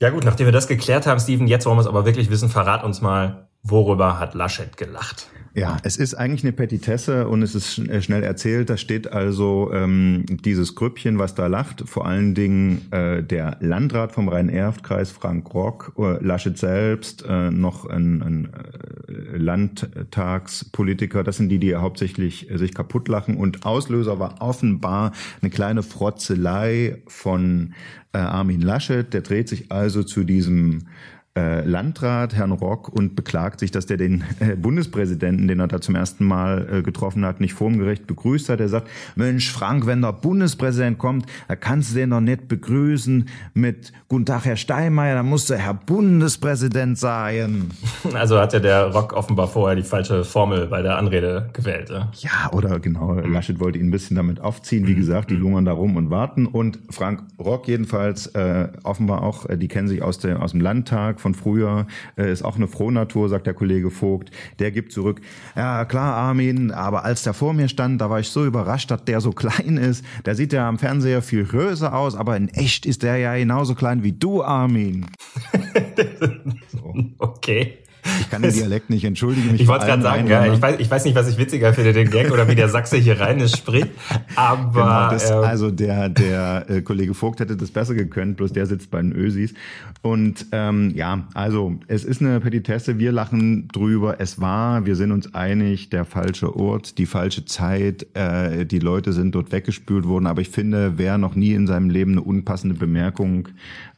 Ja 0.00 0.10
gut, 0.10 0.24
nachdem 0.24 0.46
wir 0.46 0.52
das 0.52 0.68
geklärt 0.68 1.06
haben, 1.06 1.18
Steven, 1.18 1.46
jetzt 1.46 1.64
wollen 1.64 1.78
wir 1.78 1.80
es 1.80 1.86
aber 1.86 2.04
wirklich 2.04 2.28
wissen, 2.28 2.50
verrat 2.50 2.84
uns 2.84 3.00
mal, 3.00 3.48
worüber 3.62 4.18
hat 4.18 4.34
Laschet 4.34 4.76
gelacht? 4.76 5.28
Ja, 5.56 5.76
es 5.84 5.96
ist 5.96 6.14
eigentlich 6.14 6.42
eine 6.42 6.52
Petitesse 6.52 7.28
und 7.28 7.42
es 7.42 7.54
ist 7.54 7.74
schnell 8.02 8.24
erzählt. 8.24 8.70
Da 8.70 8.76
steht 8.76 9.12
also 9.12 9.70
ähm, 9.72 10.24
dieses 10.28 10.74
Grüppchen, 10.74 11.20
was 11.20 11.36
da 11.36 11.46
lacht. 11.46 11.88
Vor 11.88 12.06
allen 12.06 12.34
Dingen 12.34 12.90
äh, 12.90 13.22
der 13.22 13.58
Landrat 13.60 14.10
vom 14.10 14.28
Rhein-Erft-Kreis, 14.28 15.12
Frank 15.12 15.54
Rock, 15.54 15.92
äh, 15.96 16.20
Laschet 16.24 16.58
selbst, 16.58 17.24
äh, 17.28 17.52
noch 17.52 17.86
ein, 17.86 18.20
ein 18.20 18.48
äh, 18.52 19.36
Landtagspolitiker. 19.36 21.22
Das 21.22 21.36
sind 21.36 21.50
die, 21.50 21.60
die 21.60 21.76
hauptsächlich 21.76 22.50
äh, 22.50 22.58
sich 22.58 22.74
kaputt 22.74 23.06
lachen. 23.06 23.36
Und 23.36 23.64
Auslöser 23.64 24.18
war 24.18 24.42
offenbar 24.42 25.12
eine 25.40 25.50
kleine 25.50 25.84
Frotzelei 25.84 27.00
von 27.06 27.74
äh, 28.12 28.18
Armin 28.18 28.60
Laschet. 28.60 29.14
Der 29.14 29.20
dreht 29.20 29.48
sich 29.48 29.70
also 29.70 30.02
zu 30.02 30.24
diesem 30.24 30.88
äh, 31.36 31.64
Landrat, 31.64 32.34
Herrn 32.34 32.52
Rock, 32.52 32.88
und 32.88 33.16
beklagt 33.16 33.58
sich, 33.58 33.72
dass 33.72 33.86
der 33.86 33.96
den 33.96 34.22
äh, 34.38 34.54
Bundespräsidenten, 34.54 35.48
den 35.48 35.58
er 35.58 35.66
da 35.66 35.80
zum 35.80 35.96
ersten 35.96 36.24
Mal 36.24 36.68
äh, 36.70 36.82
getroffen 36.82 37.24
hat, 37.24 37.40
nicht 37.40 37.54
formgerecht 37.54 38.06
begrüßt 38.06 38.48
hat. 38.48 38.60
Er 38.60 38.68
sagt, 38.68 38.88
Mensch, 39.16 39.50
Frank, 39.50 39.86
wenn 39.86 40.00
der 40.00 40.12
Bundespräsident 40.12 40.98
kommt, 40.98 41.26
da 41.48 41.56
kannst 41.56 41.90
du 41.90 41.96
den 41.96 42.10
doch 42.10 42.20
nicht 42.20 42.46
begrüßen 42.46 43.28
mit 43.52 43.92
Guten 44.14 44.26
Tag, 44.26 44.44
Herr 44.44 44.56
Steinmeier, 44.56 45.16
da 45.16 45.22
musst 45.24 45.50
du 45.50 45.56
Herr 45.56 45.74
Bundespräsident 45.74 46.96
sein. 46.98 47.70
Also 48.12 48.38
hat 48.38 48.52
ja 48.52 48.60
der 48.60 48.92
Rock 48.92 49.12
offenbar 49.12 49.48
vorher 49.48 49.74
die 49.74 49.82
falsche 49.82 50.22
Formel 50.22 50.68
bei 50.68 50.82
der 50.82 50.98
Anrede 50.98 51.50
gewählt. 51.52 51.90
Ja, 51.90 52.12
ja 52.18 52.52
oder 52.52 52.78
genau, 52.78 53.14
Laschet 53.14 53.58
wollte 53.58 53.80
ihn 53.80 53.88
ein 53.88 53.90
bisschen 53.90 54.14
damit 54.14 54.40
aufziehen. 54.40 54.86
Wie 54.86 54.94
gesagt, 54.94 55.30
die 55.30 55.34
lungern 55.34 55.64
da 55.64 55.72
rum 55.72 55.96
und 55.96 56.10
warten. 56.10 56.46
Und 56.46 56.78
Frank 56.90 57.24
Rock 57.40 57.66
jedenfalls, 57.66 58.28
äh, 58.28 58.68
offenbar 58.84 59.22
auch, 59.22 59.48
äh, 59.48 59.56
die 59.56 59.66
kennen 59.66 59.88
sich 59.88 60.00
aus, 60.00 60.20
der, 60.20 60.40
aus 60.40 60.52
dem 60.52 60.60
Landtag, 60.60 61.20
von 61.24 61.34
früher, 61.34 61.86
äh, 62.18 62.30
ist 62.30 62.44
auch 62.44 62.56
eine 62.56 62.68
Frohnatur, 62.68 63.30
sagt 63.30 63.46
der 63.46 63.54
Kollege 63.54 63.90
Vogt. 63.90 64.30
Der 64.58 64.70
gibt 64.70 64.92
zurück, 64.92 65.22
ja 65.56 65.86
klar, 65.86 66.14
Armin, 66.14 66.70
aber 66.70 67.06
als 67.06 67.22
der 67.22 67.32
vor 67.32 67.54
mir 67.54 67.68
stand, 67.68 67.98
da 67.98 68.10
war 68.10 68.20
ich 68.20 68.28
so 68.28 68.44
überrascht, 68.44 68.90
dass 68.90 69.06
der 69.06 69.22
so 69.22 69.32
klein 69.42 69.78
ist. 69.78 70.04
Der 70.26 70.34
sieht 70.34 70.52
ja 70.52 70.68
am 70.68 70.78
Fernseher 70.78 71.22
viel 71.22 71.44
größer 71.44 71.94
aus, 71.94 72.14
aber 72.14 72.36
in 72.36 72.48
echt 72.48 72.84
ist 72.84 73.02
der 73.02 73.16
ja 73.16 73.34
genauso 73.36 73.74
klein 73.74 74.04
wie 74.04 74.12
du, 74.12 74.42
Armin. 74.42 75.06
so. 76.68 76.94
Okay. 77.18 77.78
Ich 78.20 78.30
kann 78.30 78.42
den 78.42 78.52
Dialekt 78.52 78.90
nicht 78.90 79.04
entschuldigen. 79.04 79.52
Mich 79.52 79.62
ich 79.62 79.68
wollte 79.68 79.86
gerade 79.86 80.02
sagen, 80.02 80.26
ja, 80.26 80.52
ich, 80.52 80.60
weiß, 80.60 80.76
ich 80.78 80.90
weiß 80.90 81.04
nicht, 81.04 81.14
was 81.14 81.28
ich 81.28 81.38
witziger 81.38 81.72
finde, 81.72 81.92
den 81.92 82.10
Gag 82.10 82.30
oder 82.30 82.48
wie 82.48 82.54
der 82.54 82.68
Sachse 82.68 82.96
hier 82.96 83.20
rein 83.20 83.46
spricht. 83.48 83.88
Aber 84.36 84.72
genau, 84.72 85.10
das, 85.10 85.30
ähm, 85.30 85.38
also 85.38 85.70
der 85.70 86.08
der 86.08 86.66
äh, 86.68 86.82
Kollege 86.82 87.14
Vogt 87.14 87.40
hätte 87.40 87.56
das 87.56 87.70
besser 87.70 87.94
gekönnt, 87.94 88.36
bloß 88.36 88.52
der 88.52 88.66
sitzt 88.66 88.90
bei 88.90 89.00
den 89.00 89.12
Ösis. 89.12 89.54
Und 90.02 90.46
ähm, 90.52 90.92
ja, 90.94 91.26
also 91.34 91.78
es 91.86 92.04
ist 92.04 92.20
eine 92.20 92.40
Petitesse. 92.40 92.98
Wir 92.98 93.12
lachen 93.12 93.68
drüber. 93.68 94.16
Es 94.18 94.40
war, 94.40 94.86
wir 94.86 94.96
sind 94.96 95.12
uns 95.12 95.34
einig, 95.34 95.90
der 95.90 96.04
falsche 96.04 96.56
Ort, 96.56 96.98
die 96.98 97.06
falsche 97.06 97.44
Zeit. 97.44 98.06
Äh, 98.14 98.66
die 98.66 98.78
Leute 98.78 99.12
sind 99.12 99.34
dort 99.34 99.52
weggespült 99.52 100.06
worden. 100.06 100.26
Aber 100.26 100.40
ich 100.40 100.50
finde, 100.50 100.94
wer 100.96 101.18
noch 101.18 101.34
nie 101.34 101.52
in 101.52 101.66
seinem 101.66 101.90
Leben 101.90 102.12
eine 102.12 102.22
unpassende 102.22 102.76
Bemerkung 102.76 103.48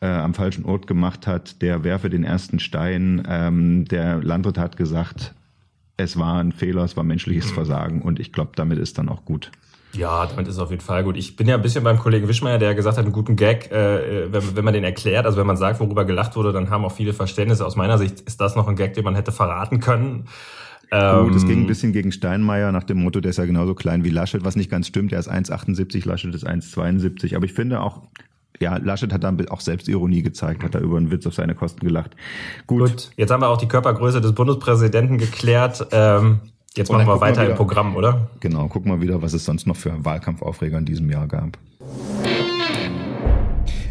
äh, 0.00 0.06
am 0.06 0.34
falschen 0.34 0.64
Ort 0.64 0.86
gemacht 0.86 1.26
hat, 1.26 1.62
der 1.62 1.84
werfe 1.84 2.10
den 2.10 2.24
ersten 2.24 2.58
Stein. 2.58 3.22
Ähm, 3.28 3.84
der 3.86 3.95
Landwirt 3.96 4.58
hat 4.58 4.76
gesagt, 4.76 5.34
es 5.96 6.18
war 6.18 6.40
ein 6.40 6.52
Fehler, 6.52 6.84
es 6.84 6.96
war 6.96 7.04
menschliches 7.04 7.50
Versagen 7.50 8.02
und 8.02 8.20
ich 8.20 8.32
glaube, 8.32 8.52
damit 8.54 8.78
ist 8.78 8.98
dann 8.98 9.08
auch 9.08 9.24
gut. 9.24 9.50
Ja, 9.92 10.26
damit 10.26 10.46
ist 10.46 10.54
es 10.54 10.60
auf 10.60 10.70
jeden 10.70 10.82
Fall 10.82 11.04
gut. 11.04 11.16
Ich 11.16 11.36
bin 11.36 11.48
ja 11.48 11.54
ein 11.54 11.62
bisschen 11.62 11.82
beim 11.82 11.98
Kollegen 11.98 12.28
Wischmeier, 12.28 12.58
der 12.58 12.74
gesagt 12.74 12.98
hat, 12.98 13.04
einen 13.04 13.14
guten 13.14 13.36
Gag, 13.36 13.70
äh, 13.70 14.30
wenn, 14.30 14.56
wenn 14.56 14.64
man 14.64 14.74
den 14.74 14.84
erklärt, 14.84 15.24
also 15.24 15.38
wenn 15.38 15.46
man 15.46 15.56
sagt, 15.56 15.80
worüber 15.80 16.04
gelacht 16.04 16.36
wurde, 16.36 16.52
dann 16.52 16.68
haben 16.68 16.84
auch 16.84 16.92
viele 16.92 17.14
Verständnisse. 17.14 17.64
Aus 17.64 17.76
meiner 17.76 17.96
Sicht 17.96 18.20
ist 18.20 18.40
das 18.40 18.56
noch 18.56 18.68
ein 18.68 18.76
Gag, 18.76 18.94
den 18.94 19.04
man 19.04 19.14
hätte 19.14 19.32
verraten 19.32 19.80
können. 19.80 20.26
Gut, 20.90 21.34
es 21.34 21.44
ging 21.44 21.58
ein 21.58 21.60
ähm, 21.62 21.66
bisschen 21.66 21.92
gegen 21.92 22.12
Steinmeier 22.12 22.70
nach 22.70 22.84
dem 22.84 22.98
Motto, 22.98 23.20
der 23.20 23.30
ist 23.30 23.38
ja 23.38 23.44
genauso 23.44 23.74
klein 23.74 24.04
wie 24.04 24.10
Laschet, 24.10 24.44
was 24.44 24.54
nicht 24.54 24.70
ganz 24.70 24.86
stimmt. 24.86 25.12
Er 25.12 25.18
ist 25.18 25.30
1,78, 25.30 26.06
Laschet 26.06 26.32
ist 26.32 26.46
1,72. 26.46 27.34
Aber 27.34 27.44
ich 27.44 27.52
finde 27.52 27.80
auch, 27.80 28.02
ja, 28.60 28.76
Laschet 28.76 29.12
hat 29.12 29.24
dann 29.24 29.48
auch 29.48 29.60
Selbstironie 29.60 30.22
gezeigt, 30.22 30.62
hat 30.62 30.74
da 30.74 30.78
über 30.78 30.96
einen 30.96 31.10
Witz 31.10 31.26
auf 31.26 31.34
seine 31.34 31.54
Kosten 31.54 31.80
gelacht. 31.80 32.16
Gut. 32.66 32.90
Gut. 32.90 33.10
Jetzt 33.16 33.30
haben 33.30 33.42
wir 33.42 33.48
auch 33.48 33.58
die 33.58 33.68
Körpergröße 33.68 34.20
des 34.20 34.32
Bundespräsidenten 34.32 35.18
geklärt. 35.18 35.86
Ähm, 35.92 36.40
jetzt 36.74 36.90
machen 36.90 37.06
wir 37.06 37.20
weiter 37.20 37.42
wieder, 37.42 37.50
im 37.50 37.56
Programm, 37.56 37.96
oder? 37.96 38.30
Genau, 38.40 38.68
gucken 38.68 38.92
wir 38.92 39.00
wieder, 39.00 39.22
was 39.22 39.32
es 39.32 39.44
sonst 39.44 39.66
noch 39.66 39.76
für 39.76 40.04
Wahlkampfaufreger 40.04 40.78
in 40.78 40.84
diesem 40.84 41.10
Jahr 41.10 41.26
gab. 41.26 41.58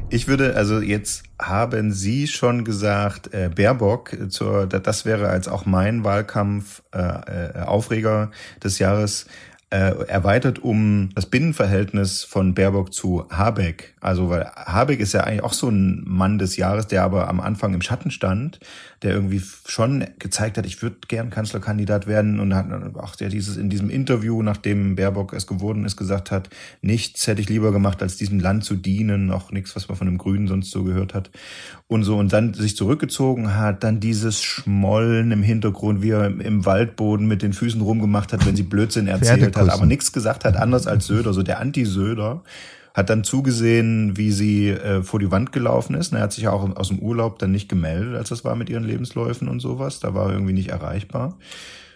Ich 0.10 0.28
würde, 0.28 0.56
also 0.56 0.80
jetzt 0.80 1.24
haben 1.42 1.92
Sie 1.92 2.28
schon 2.28 2.64
gesagt, 2.64 3.34
äh, 3.34 3.50
Baerbock, 3.54 4.16
zur, 4.30 4.68
das 4.68 5.04
wäre 5.04 5.30
als 5.30 5.48
auch 5.48 5.66
mein 5.66 6.04
Wahlkampf 6.04 6.84
äh, 6.94 7.00
äh, 7.00 7.62
Aufreger 7.64 8.32
des 8.64 8.80
Jahres 8.80 9.26
äh, 9.72 10.06
erweitert 10.08 10.60
um 10.60 11.10
das 11.16 11.26
Binnenverhältnis 11.26 12.24
von 12.24 12.54
Baerbock 12.54 12.94
zu 12.94 13.28
Habeck. 13.30 13.96
Also 14.00 14.30
weil 14.30 14.46
Habeck 14.56 15.00
ist 15.00 15.14
ja 15.14 15.22
eigentlich 15.22 15.44
auch 15.44 15.54
so 15.54 15.70
ein 15.70 16.04
Mann 16.06 16.38
des 16.38 16.56
Jahres, 16.58 16.88
der 16.88 17.04
aber 17.04 17.28
am 17.28 17.40
Anfang 17.40 17.74
im 17.74 17.82
Schatten 17.82 18.12
stand, 18.12 18.60
der 19.06 19.14
irgendwie 19.14 19.42
schon 19.68 20.04
gezeigt 20.18 20.58
hat, 20.58 20.66
ich 20.66 20.82
würde 20.82 20.98
gern 21.08 21.30
Kanzlerkandidat 21.30 22.08
werden 22.08 22.40
und 22.40 22.56
hat 22.56 22.66
auch 22.96 23.16
der 23.16 23.30
dieses 23.30 23.56
in 23.56 23.70
diesem 23.70 23.92
Interview, 23.92 24.42
nachdem 24.42 24.96
Baerbock 24.96 25.34
es 25.34 25.46
geworden 25.46 25.86
ist, 25.86 25.96
gesagt 25.96 26.32
hat, 26.32 26.50
nichts 26.82 27.28
hätte 27.28 27.40
ich 27.40 27.48
lieber 27.48 27.72
gemacht, 27.72 28.02
als 28.02 28.18
diesem 28.18 28.40
Land 28.40 28.66
zu 28.66 28.76
dienen, 28.76 29.32
auch 29.32 29.52
nichts, 29.52 29.76
was 29.76 29.88
man 29.88 29.98
von 29.98 30.08
dem 30.08 30.18
Grünen 30.18 30.48
sonst 30.48 30.72
so 30.72 30.84
gehört 30.84 31.14
hat 31.14 31.30
und 31.88 32.04
so. 32.04 32.18
Und 32.18 32.34
dann 32.34 32.56
sich 32.56 32.76
zurückgezogen 32.76 33.56
hat, 33.56 33.84
dann 33.84 34.00
dieses 34.00 34.42
Schmollen 34.42 35.32
im 35.32 35.44
Hintergrund, 35.44 36.02
wie 36.02 36.10
er 36.10 36.26
im 36.26 36.66
Waldboden 36.66 37.28
mit 37.28 37.44
den 37.44 37.54
Füßen 37.54 37.82
rumgemacht 37.82 38.34
hat, 38.34 38.46
wenn 38.48 38.56
sie 38.56 38.64
Blödsinn 38.64 39.08
erzählt 39.08 39.56
hat, 39.56 39.70
aber 39.70 39.86
nichts 39.86 40.12
gesagt 40.12 40.46
hat, 40.46 40.58
anders 40.58 40.88
als 40.88 41.06
Söder, 41.06 41.32
so 41.32 41.44
der 41.44 41.60
Anti-Söder 41.60 42.44
hat 42.96 43.10
dann 43.10 43.26
zugesehen, 43.26 44.16
wie 44.16 44.32
sie 44.32 44.70
äh, 44.70 45.04
vor 45.04 45.20
die 45.20 45.30
Wand 45.30 45.52
gelaufen 45.52 45.96
ist. 45.96 46.14
Er 46.14 46.22
hat 46.22 46.32
sich 46.32 46.46
ja 46.46 46.52
auch 46.52 46.78
aus 46.78 46.88
dem 46.88 47.00
Urlaub 47.00 47.38
dann 47.40 47.52
nicht 47.52 47.68
gemeldet, 47.68 48.16
als 48.16 48.30
das 48.30 48.46
war 48.46 48.56
mit 48.56 48.70
ihren 48.70 48.86
Lebensläufen 48.86 49.50
und 49.50 49.60
sowas. 49.60 50.00
Da 50.00 50.14
war 50.14 50.28
er 50.28 50.34
irgendwie 50.34 50.54
nicht 50.54 50.70
erreichbar. 50.70 51.38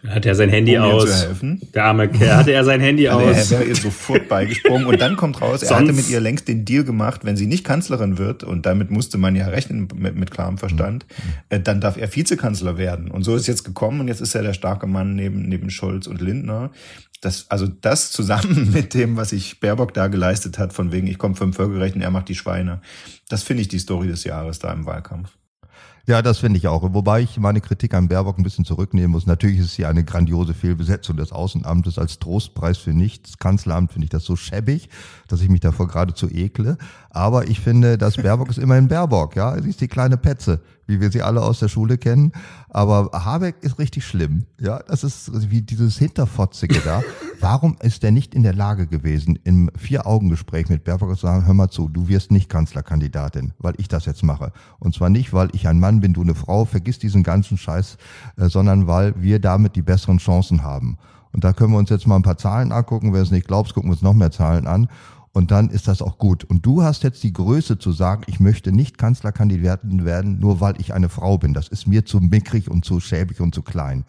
Hat 0.07 0.25
er 0.25 0.35
sein 0.35 0.49
Handy 0.49 0.77
um 0.77 0.83
aus. 0.83 1.27
Der 1.73 1.85
arme 1.85 2.09
Kerl. 2.09 2.37
Hatte 2.37 2.51
er 2.51 2.65
sein 2.65 2.81
Handy 2.81 3.07
aus. 3.07 3.51
Er 3.51 3.59
wäre 3.59 3.69
ihr 3.69 3.75
sofort 3.75 4.27
beigesprungen. 4.27 4.85
Und 4.87 4.99
dann 4.99 5.15
kommt 5.15 5.41
raus, 5.41 5.63
er 5.63 5.77
hatte 5.77 5.93
mit 5.93 6.09
ihr 6.09 6.19
längst 6.19 6.49
den 6.49 6.65
Deal 6.65 6.83
gemacht, 6.83 7.21
wenn 7.23 7.37
sie 7.37 7.47
nicht 7.47 7.63
Kanzlerin 7.63 8.17
wird, 8.17 8.43
und 8.43 8.65
damit 8.65 8.91
musste 8.91 9.17
man 9.17 9.35
ja 9.35 9.47
rechnen 9.47 9.87
mit, 9.95 10.15
mit 10.15 10.31
klarem 10.31 10.57
Verstand, 10.57 11.05
äh, 11.47 11.61
dann 11.61 11.79
darf 11.79 11.97
er 11.97 12.13
Vizekanzler 12.13 12.77
werden. 12.77 13.09
Und 13.09 13.23
so 13.23 13.35
ist 13.35 13.47
jetzt 13.47 13.63
gekommen 13.63 14.01
und 14.01 14.07
jetzt 14.09 14.21
ist 14.21 14.35
er 14.35 14.41
der 14.41 14.53
starke 14.53 14.87
Mann 14.87 15.15
neben, 15.15 15.43
neben 15.47 15.69
Scholz 15.69 16.07
und 16.07 16.21
Lindner. 16.21 16.71
Das, 17.21 17.49
also 17.49 17.67
das 17.67 18.11
zusammen 18.11 18.71
mit 18.73 18.93
dem, 18.93 19.17
was 19.17 19.29
sich 19.29 19.59
Baerbock 19.59 19.93
da 19.93 20.07
geleistet 20.07 20.57
hat, 20.57 20.73
von 20.73 20.91
wegen, 20.91 21.07
ich 21.07 21.17
komme 21.17 21.35
vom 21.35 21.53
Völkerrecht 21.53 21.95
und 21.95 22.01
er 22.01 22.11
macht 22.11 22.29
die 22.29 22.35
Schweine. 22.35 22.81
Das 23.27 23.43
finde 23.43 23.61
ich 23.61 23.67
die 23.67 23.79
Story 23.79 24.07
des 24.07 24.23
Jahres 24.23 24.59
da 24.59 24.71
im 24.71 24.85
Wahlkampf. 24.85 25.29
Ja, 26.09 26.23
das 26.23 26.39
finde 26.39 26.57
ich 26.57 26.67
auch. 26.67 26.81
Wobei 26.93 27.21
ich 27.21 27.37
meine 27.37 27.61
Kritik 27.61 27.93
an 27.93 28.07
Baerbock 28.07 28.39
ein 28.39 28.43
bisschen 28.43 28.65
zurücknehmen 28.65 29.11
muss. 29.11 29.27
Natürlich 29.27 29.59
ist 29.59 29.75
sie 29.75 29.85
eine 29.85 30.03
grandiose 30.03 30.55
Fehlbesetzung 30.55 31.17
des 31.17 31.31
Außenamtes 31.31 31.99
als 31.99 32.17
Trostpreis 32.17 32.79
für 32.79 32.93
nichts. 32.93 33.37
Kanzleramt 33.37 33.91
finde 33.91 34.05
ich 34.05 34.09
das 34.09 34.23
so 34.23 34.35
schäbig, 34.35 34.89
dass 35.27 35.41
ich 35.41 35.49
mich 35.49 35.59
davor 35.59 35.87
geradezu 35.87 36.27
ekle. 36.27 36.79
Aber 37.11 37.47
ich 37.47 37.59
finde, 37.59 37.99
dass 37.99 38.15
Baerbock 38.17 38.49
ist 38.49 38.57
immerhin 38.57 38.87
Baerbock, 38.87 39.35
ja. 39.35 39.61
Sie 39.61 39.69
ist 39.69 39.81
die 39.81 39.87
kleine 39.87 40.17
Petze 40.17 40.61
wie 40.89 40.99
wir 40.99 41.11
sie 41.11 41.21
alle 41.21 41.41
aus 41.41 41.59
der 41.59 41.67
Schule 41.67 41.97
kennen. 41.97 42.33
Aber 42.69 43.11
Habeck 43.13 43.55
ist 43.61 43.79
richtig 43.79 44.05
schlimm. 44.05 44.45
Ja, 44.59 44.79
das 44.87 45.03
ist 45.03 45.49
wie 45.49 45.61
dieses 45.61 45.97
Hinterfotzige 45.97 46.79
da. 46.83 47.01
Warum 47.39 47.77
ist 47.81 48.03
er 48.03 48.11
nicht 48.11 48.35
in 48.35 48.43
der 48.43 48.53
Lage 48.53 48.87
gewesen, 48.87 49.39
im 49.43 49.69
Vier-Augen-Gespräch 49.77 50.67
mit 50.67 50.83
Baerbock 50.83 51.15
zu 51.15 51.27
sagen, 51.27 51.45
hör 51.45 51.53
mal 51.53 51.69
zu, 51.69 51.87
du 51.87 52.09
wirst 52.09 52.31
nicht 52.31 52.49
Kanzlerkandidatin, 52.49 53.53
weil 53.59 53.75
ich 53.77 53.87
das 53.87 54.05
jetzt 54.05 54.23
mache. 54.23 54.51
Und 54.79 54.95
zwar 54.95 55.09
nicht, 55.09 55.31
weil 55.31 55.49
ich 55.53 55.67
ein 55.67 55.79
Mann 55.79 56.01
bin, 56.01 56.13
du 56.13 56.21
eine 56.21 56.35
Frau, 56.35 56.65
vergiss 56.65 56.99
diesen 56.99 57.23
ganzen 57.23 57.57
Scheiß, 57.57 57.97
äh, 58.37 58.49
sondern 58.49 58.87
weil 58.87 59.13
wir 59.21 59.39
damit 59.39 59.75
die 59.75 59.83
besseren 59.83 60.17
Chancen 60.17 60.63
haben. 60.63 60.97
Und 61.31 61.43
da 61.43 61.53
können 61.53 61.71
wir 61.71 61.77
uns 61.77 61.91
jetzt 61.91 62.07
mal 62.07 62.15
ein 62.15 62.23
paar 62.23 62.39
Zahlen 62.39 62.71
angucken. 62.71 63.13
Wer 63.13 63.21
es 63.21 63.29
nicht 63.29 63.47
glaubt, 63.47 63.73
gucken 63.75 63.89
wir 63.89 63.93
uns 63.93 64.01
noch 64.01 64.15
mehr 64.15 64.31
Zahlen 64.31 64.65
an 64.65 64.89
und 65.33 65.51
dann 65.51 65.69
ist 65.69 65.87
das 65.87 66.01
auch 66.01 66.17
gut. 66.17 66.43
Und 66.43 66.65
du 66.65 66.83
hast 66.83 67.03
jetzt 67.03 67.23
die 67.23 67.33
Größe 67.33 67.77
zu 67.77 67.91
sagen, 67.91 68.23
ich 68.27 68.39
möchte 68.39 68.71
nicht 68.71 68.97
Kanzlerkandidatin 68.97 70.05
werden, 70.05 70.39
nur 70.39 70.59
weil 70.59 70.79
ich 70.79 70.93
eine 70.93 71.09
Frau 71.09 71.37
bin. 71.37 71.53
Das 71.53 71.67
ist 71.67 71.87
mir 71.87 72.05
zu 72.05 72.19
mickrig 72.19 72.69
und 72.69 72.85
zu 72.85 72.99
schäbig 72.99 73.39
und 73.39 73.53
zu 73.53 73.61
klein. 73.61 74.05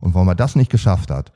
Und 0.00 0.14
weil 0.14 0.24
man 0.24 0.36
das 0.36 0.56
nicht 0.56 0.70
geschafft 0.70 1.10
hat, 1.10 1.32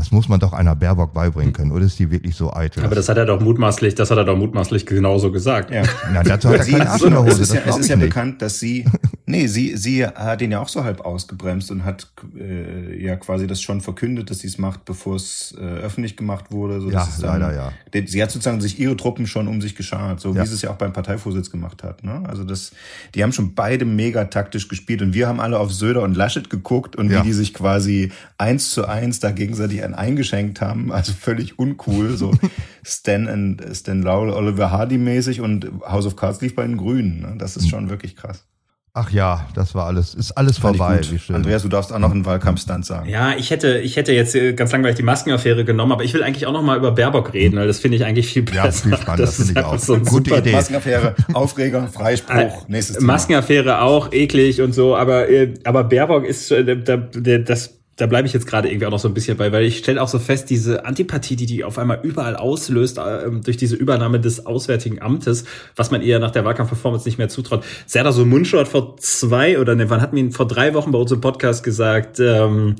das 0.00 0.12
muss 0.12 0.30
man 0.30 0.40
doch 0.40 0.54
einer 0.54 0.74
Baerbock 0.74 1.12
beibringen 1.12 1.52
können, 1.52 1.72
oder 1.72 1.84
ist 1.84 1.98
die 1.98 2.10
wirklich 2.10 2.34
so 2.34 2.54
eitel? 2.54 2.82
Aber 2.84 2.94
das 2.94 3.10
hat 3.10 3.18
er 3.18 3.26
doch 3.26 3.38
mutmaßlich, 3.38 3.94
das 3.94 4.10
hat 4.10 4.16
er 4.16 4.24
doch 4.24 4.36
mutmaßlich 4.36 4.86
genauso 4.86 5.30
gesagt. 5.30 5.70
Ja. 5.70 5.82
Na, 6.10 6.22
dazu 6.22 6.48
hat 6.48 6.60
er 6.60 6.64
keine 6.64 6.88
Arsch 6.88 7.02
in 7.02 7.10
der 7.10 7.22
Hose. 7.22 7.32
Es 7.32 7.40
ist 7.40 7.54
ja, 7.54 7.60
es 7.66 7.76
ist 7.76 7.88
ja 7.88 7.96
bekannt, 7.96 8.40
dass 8.40 8.58
sie 8.58 8.86
Nee, 9.30 9.46
sie, 9.46 9.76
sie 9.76 10.04
hat 10.04 10.42
ihn 10.42 10.50
ja 10.50 10.60
auch 10.60 10.68
so 10.68 10.82
halb 10.82 11.02
ausgebremst 11.02 11.70
und 11.70 11.84
hat 11.84 12.10
äh, 12.36 13.00
ja 13.00 13.14
quasi 13.14 13.46
das 13.46 13.62
schon 13.62 13.80
verkündet, 13.80 14.28
dass 14.28 14.40
sie 14.40 14.48
es 14.48 14.58
macht, 14.58 14.84
bevor 14.84 15.14
es 15.14 15.54
äh, 15.56 15.62
öffentlich 15.62 16.16
gemacht 16.16 16.50
wurde. 16.50 16.80
So, 16.80 16.90
ja, 16.90 17.08
dann, 17.20 17.40
leider, 17.40 17.54
ja. 17.54 18.06
Sie 18.06 18.20
hat 18.20 18.32
sozusagen 18.32 18.60
sich 18.60 18.80
ihre 18.80 18.96
Truppen 18.96 19.28
schon 19.28 19.46
um 19.46 19.60
sich 19.60 19.76
geschart, 19.76 20.20
so 20.20 20.34
ja. 20.34 20.42
wie 20.42 20.46
sie 20.48 20.54
es 20.54 20.62
ja 20.62 20.70
auch 20.70 20.76
beim 20.76 20.92
Parteivorsitz 20.92 21.50
gemacht 21.52 21.84
hat. 21.84 22.02
Ne? 22.02 22.24
Also 22.26 22.42
das, 22.42 22.72
die 23.14 23.22
haben 23.22 23.32
schon 23.32 23.54
beide 23.54 23.84
mega 23.84 24.24
taktisch 24.24 24.66
gespielt 24.66 25.00
und 25.00 25.14
wir 25.14 25.28
haben 25.28 25.38
alle 25.38 25.60
auf 25.60 25.72
Söder 25.72 26.02
und 26.02 26.16
Laschet 26.16 26.50
geguckt 26.50 26.96
und 26.96 27.10
ja. 27.10 27.20
wie 27.20 27.28
die 27.28 27.32
sich 27.32 27.54
quasi 27.54 28.10
eins 28.36 28.70
zu 28.70 28.88
eins 28.88 29.20
da 29.20 29.30
gegenseitig 29.30 29.84
ein 29.90 29.94
eingeschenkt 29.94 30.60
haben. 30.60 30.92
Also 30.92 31.12
völlig 31.12 31.58
uncool, 31.58 32.16
so 32.16 32.32
Stan, 32.84 33.28
and, 33.28 33.62
Stan 33.72 34.02
Lowell, 34.02 34.30
Oliver 34.30 34.70
Hardy 34.70 34.98
mäßig 34.98 35.40
und 35.40 35.70
House 35.86 36.06
of 36.06 36.16
Cards 36.16 36.40
lief 36.40 36.54
bei 36.54 36.66
den 36.66 36.76
Grünen. 36.76 37.20
Ne? 37.20 37.34
Das 37.38 37.56
ist 37.56 37.64
hm. 37.64 37.70
schon 37.70 37.90
wirklich 37.90 38.16
krass. 38.16 38.44
Ach 38.92 39.12
ja, 39.12 39.46
das 39.54 39.76
war 39.76 39.86
alles, 39.86 40.14
ist 40.14 40.32
alles 40.32 40.58
vorbei. 40.58 40.98
Wie 41.08 41.18
schön. 41.18 41.36
Andreas, 41.36 41.62
du 41.62 41.68
darfst 41.68 41.92
auch 41.92 42.00
noch 42.00 42.10
einen 42.10 42.26
Wahlkampfstand 42.26 42.84
sagen. 42.84 43.08
Ja, 43.08 43.36
ich 43.36 43.50
hätte, 43.52 43.78
ich 43.78 43.94
hätte 43.94 44.12
jetzt 44.12 44.34
äh, 44.34 44.52
ganz 44.52 44.72
langweilig 44.72 44.96
die 44.96 45.04
Maskenaffäre 45.04 45.64
genommen, 45.64 45.92
aber 45.92 46.02
ich 46.02 46.12
will 46.12 46.24
eigentlich 46.24 46.46
auch 46.46 46.52
noch 46.52 46.62
mal 46.62 46.76
über 46.76 46.90
Baerbock 46.90 47.32
reden, 47.32 47.56
weil 47.56 47.68
das 47.68 47.78
finde 47.78 47.98
ich 47.98 48.04
eigentlich 48.04 48.26
viel 48.26 48.42
besser. 48.42 48.64
Ja, 48.64 48.72
viel 48.72 48.96
spannender, 48.96 49.26
das 49.26 49.36
finde 49.36 49.60
ich 49.60 49.64
auch. 49.64 49.78
So 49.78 49.96
Gute 50.00 50.34
Idee. 50.34 50.50
Maskenaffäre, 50.50 51.14
Aufreger, 51.34 51.86
Freispruch, 51.86 52.34
äh, 52.34 52.50
nächstes 52.66 52.96
Thema. 52.96 53.12
Maskenaffäre 53.12 53.80
auch 53.80 54.12
eklig 54.12 54.60
und 54.60 54.74
so, 54.74 54.96
aber, 54.96 55.28
äh, 55.28 55.54
aber 55.62 55.84
Baerbock 55.84 56.24
ist, 56.24 56.50
das 56.50 57.79
da 58.00 58.06
bleibe 58.06 58.26
ich 58.26 58.32
jetzt 58.32 58.46
gerade 58.46 58.68
irgendwie 58.68 58.86
auch 58.86 58.90
noch 58.90 58.98
so 58.98 59.08
ein 59.08 59.14
bisschen 59.14 59.36
bei, 59.36 59.52
weil 59.52 59.64
ich 59.64 59.78
stelle 59.78 60.02
auch 60.02 60.08
so 60.08 60.18
fest, 60.18 60.48
diese 60.48 60.86
Antipathie, 60.86 61.36
die 61.36 61.44
die 61.44 61.64
auf 61.64 61.78
einmal 61.78 62.00
überall 62.02 62.34
auslöst, 62.34 62.96
äh, 62.96 63.30
durch 63.44 63.58
diese 63.58 63.76
Übernahme 63.76 64.18
des 64.20 64.46
Auswärtigen 64.46 65.02
Amtes, 65.02 65.44
was 65.76 65.90
man 65.90 66.00
ihr 66.00 66.18
nach 66.18 66.30
der 66.30 66.46
Wahlkampfperformance 66.46 67.06
nicht 67.06 67.18
mehr 67.18 67.28
zutraut. 67.28 67.62
Serda 67.84 68.12
so 68.12 68.24
Mundschuh 68.24 68.58
hat 68.58 68.68
vor 68.68 68.96
zwei 68.96 69.58
oder 69.58 69.74
ne, 69.74 69.90
wann 69.90 70.00
hatten 70.00 70.16
wir 70.16 70.22
ihn 70.22 70.32
vor 70.32 70.46
drei 70.46 70.72
Wochen 70.72 70.92
bei 70.92 70.98
uns 70.98 71.12
im 71.12 71.20
Podcast 71.20 71.62
gesagt, 71.62 72.20
ähm, 72.20 72.76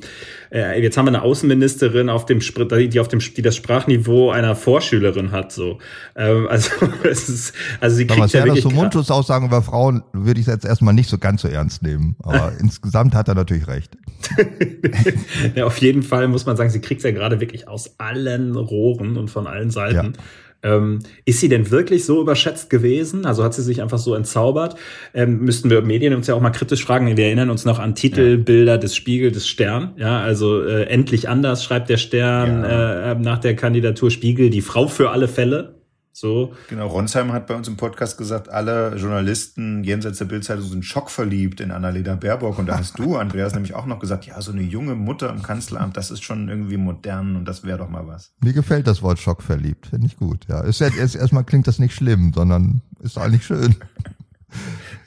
äh, 0.51 0.81
jetzt 0.81 0.97
haben 0.97 1.05
wir 1.05 1.09
eine 1.09 1.21
Außenministerin 1.21 2.09
auf 2.09 2.25
dem 2.25 2.39
die 2.39 2.99
auf 2.99 3.07
dem 3.07 3.19
die 3.19 3.41
das 3.41 3.55
Sprachniveau 3.55 4.31
einer 4.31 4.55
Vorschülerin 4.55 5.31
hat 5.31 5.51
so. 5.51 5.79
Ähm, 6.15 6.47
also 6.49 6.69
es 7.03 7.29
ist 7.29 7.55
also 7.79 7.95
sie 7.95 8.07
kriegt 8.07 8.33
ja 8.33 8.43
wirklich 8.43 8.63
so 8.63 8.69
Mundschutz 8.69 9.09
Aussagen 9.09 9.45
über 9.45 9.61
Frauen 9.61 10.03
würde 10.13 10.39
ich 10.41 10.47
jetzt 10.47 10.65
erstmal 10.65 10.93
nicht 10.93 11.09
so 11.09 11.17
ganz 11.17 11.41
so 11.41 11.47
ernst 11.47 11.83
nehmen 11.83 12.15
aber 12.19 12.51
insgesamt 12.59 13.15
hat 13.15 13.27
er 13.27 13.35
natürlich 13.35 13.67
recht. 13.67 13.97
Ja, 15.55 15.65
auf 15.65 15.77
jeden 15.79 16.03
Fall 16.03 16.27
muss 16.27 16.45
man 16.45 16.55
sagen 16.57 16.69
sie 16.69 16.81
kriegt 16.81 17.01
ja 17.03 17.11
gerade 17.11 17.39
wirklich 17.39 17.67
aus 17.67 17.99
allen 17.99 18.55
Rohren 18.55 19.17
und 19.17 19.29
von 19.29 19.47
allen 19.47 19.71
Seiten. 19.71 20.13
Ja. 20.13 20.21
Ähm, 20.63 20.99
ist 21.25 21.39
sie 21.39 21.49
denn 21.49 21.71
wirklich 21.71 22.05
so 22.05 22.21
überschätzt 22.21 22.69
gewesen? 22.69 23.25
Also 23.25 23.43
hat 23.43 23.53
sie 23.53 23.63
sich 23.63 23.81
einfach 23.81 23.97
so 23.97 24.13
entzaubert? 24.15 24.75
Ähm, 25.13 25.39
müssten 25.39 25.69
wir 25.69 25.81
Medien 25.81 26.13
uns 26.13 26.27
ja 26.27 26.35
auch 26.35 26.41
mal 26.41 26.51
kritisch 26.51 26.85
fragen. 26.85 27.17
Wir 27.17 27.25
erinnern 27.25 27.49
uns 27.49 27.65
noch 27.65 27.79
an 27.79 27.95
Titelbilder 27.95 28.73
ja. 28.73 28.77
des 28.77 28.95
Spiegel, 28.95 29.31
des 29.31 29.47
Stern. 29.47 29.93
Ja, 29.97 30.19
also 30.21 30.63
äh, 30.63 30.83
endlich 30.83 31.29
anders 31.29 31.63
schreibt 31.63 31.89
der 31.89 31.97
Stern 31.97 32.63
ja. 32.63 33.11
äh, 33.11 33.15
nach 33.15 33.39
der 33.39 33.55
Kandidatur 33.55 34.11
Spiegel 34.11 34.49
die 34.49 34.61
Frau 34.61 34.87
für 34.87 35.09
alle 35.09 35.27
Fälle. 35.27 35.80
So. 36.13 36.53
Genau, 36.69 36.87
Ronsheim 36.87 37.31
hat 37.31 37.47
bei 37.47 37.55
uns 37.55 37.67
im 37.67 37.77
Podcast 37.77 38.17
gesagt, 38.17 38.49
alle 38.49 38.95
Journalisten 38.95 39.83
jenseits 39.83 40.17
der 40.17 40.25
Bildzeitung 40.25 40.65
sind 40.65 40.85
schockverliebt 40.85 41.61
in 41.61 41.71
Annalena 41.71 42.15
Baerbock. 42.15 42.59
Und 42.59 42.67
da 42.67 42.77
hast 42.77 42.99
du, 42.99 43.15
Andreas, 43.15 43.53
nämlich 43.53 43.73
auch 43.73 43.85
noch 43.85 43.99
gesagt, 43.99 44.25
ja, 44.25 44.41
so 44.41 44.51
eine 44.51 44.61
junge 44.61 44.95
Mutter 44.95 45.29
im 45.29 45.41
Kanzleramt, 45.41 45.95
das 45.95 46.11
ist 46.11 46.23
schon 46.23 46.49
irgendwie 46.49 46.77
modern 46.77 47.35
und 47.35 47.45
das 47.45 47.63
wäre 47.63 47.77
doch 47.77 47.89
mal 47.89 48.07
was. 48.07 48.33
Mir 48.43 48.53
gefällt 48.53 48.87
das 48.87 49.01
Wort 49.01 49.19
schockverliebt, 49.19 49.87
finde 49.87 50.07
ich 50.07 50.17
gut. 50.17 50.45
Ja, 50.49 50.61
ist, 50.61 50.81
ist, 50.81 51.15
erstmal 51.15 51.43
klingt 51.43 51.67
das 51.67 51.79
nicht 51.79 51.93
schlimm, 51.93 52.33
sondern 52.33 52.81
ist 52.99 53.17
eigentlich 53.17 53.45
schön. 53.45 53.75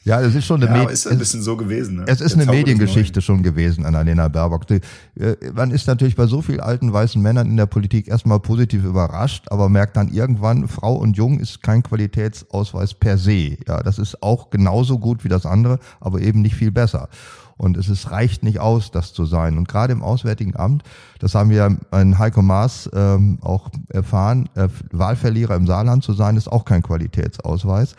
Ja, 0.05 0.21
es 0.21 0.35
ist 0.35 0.45
schon 0.45 0.62
eine 0.62 0.71
ja, 0.71 0.83
Medi 0.83 0.93
ist 0.93 1.07
ein 1.07 1.17
bisschen 1.17 1.40
so 1.40 1.57
gewesen. 1.57 1.97
Ne? 1.97 2.05
Es 2.07 2.21
ist 2.21 2.35
eine 2.35 2.45
Mediengeschichte 2.45 3.23
schon 3.23 3.43
gewesen 3.43 3.87
an 3.87 3.95
Annalena 3.95 4.29
Baerbock. 4.29 4.67
Die, 4.67 4.81
äh, 5.19 5.37
man 5.55 5.71
ist 5.71 5.87
natürlich 5.87 6.14
bei 6.14 6.27
so 6.27 6.43
vielen 6.43 6.61
alten 6.61 6.93
weißen 6.93 7.21
Männern 7.21 7.49
in 7.49 7.57
der 7.57 7.64
Politik 7.64 8.09
erstmal 8.09 8.38
positiv 8.38 8.85
überrascht, 8.85 9.47
aber 9.49 9.71
merkt 9.71 9.97
dann 9.97 10.09
irgendwann, 10.09 10.69
Frau 10.69 10.95
und 10.95 11.17
Jung 11.17 11.40
ist 11.40 11.62
kein 11.62 11.83
Qualitätsausweis 11.83 12.93
per 12.93 13.17
se. 13.17 13.57
Ja, 13.67 13.83
das 13.83 13.99
ist 13.99 14.23
auch 14.23 14.51
genauso 14.51 14.99
gut 14.99 15.25
wie 15.25 15.29
das 15.29 15.47
andere, 15.47 15.79
aber 16.01 16.21
eben 16.21 16.43
nicht 16.43 16.55
viel 16.55 16.71
besser. 16.71 17.09
Und 17.57 17.79
es 17.79 17.88
ist, 17.88 18.11
reicht 18.11 18.43
nicht 18.43 18.59
aus, 18.59 18.90
das 18.90 19.14
zu 19.14 19.25
sein. 19.25 19.57
Und 19.57 19.69
gerade 19.69 19.95
im 19.95 20.03
Auswärtigen 20.03 20.55
Amt, 20.55 20.83
das 21.19 21.35
haben 21.35 21.49
wir 21.49 21.79
in 21.93 22.19
Heiko 22.19 22.43
Maas 22.43 22.90
ähm, 22.93 23.38
auch 23.40 23.71
erfahren, 23.88 24.51
äh, 24.55 24.69
Wahlverlierer 24.93 25.57
im 25.57 25.67
Saarland 25.67 26.05
zu 26.05 26.12
sein, 26.12 26.37
ist 26.37 26.53
auch 26.53 26.67
kein 26.67 26.83
Qualitätsausweis. 26.83 27.95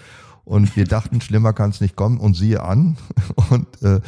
Und 0.45 0.75
wir 0.75 0.85
dachten, 0.85 1.21
schlimmer 1.21 1.53
kann 1.53 1.71
es 1.71 1.81
nicht 1.81 1.95
kommen 1.95 2.19
und 2.19 2.35
siehe 2.35 2.63
an. 2.63 2.97
Und 3.49 3.81
äh, 3.81 3.99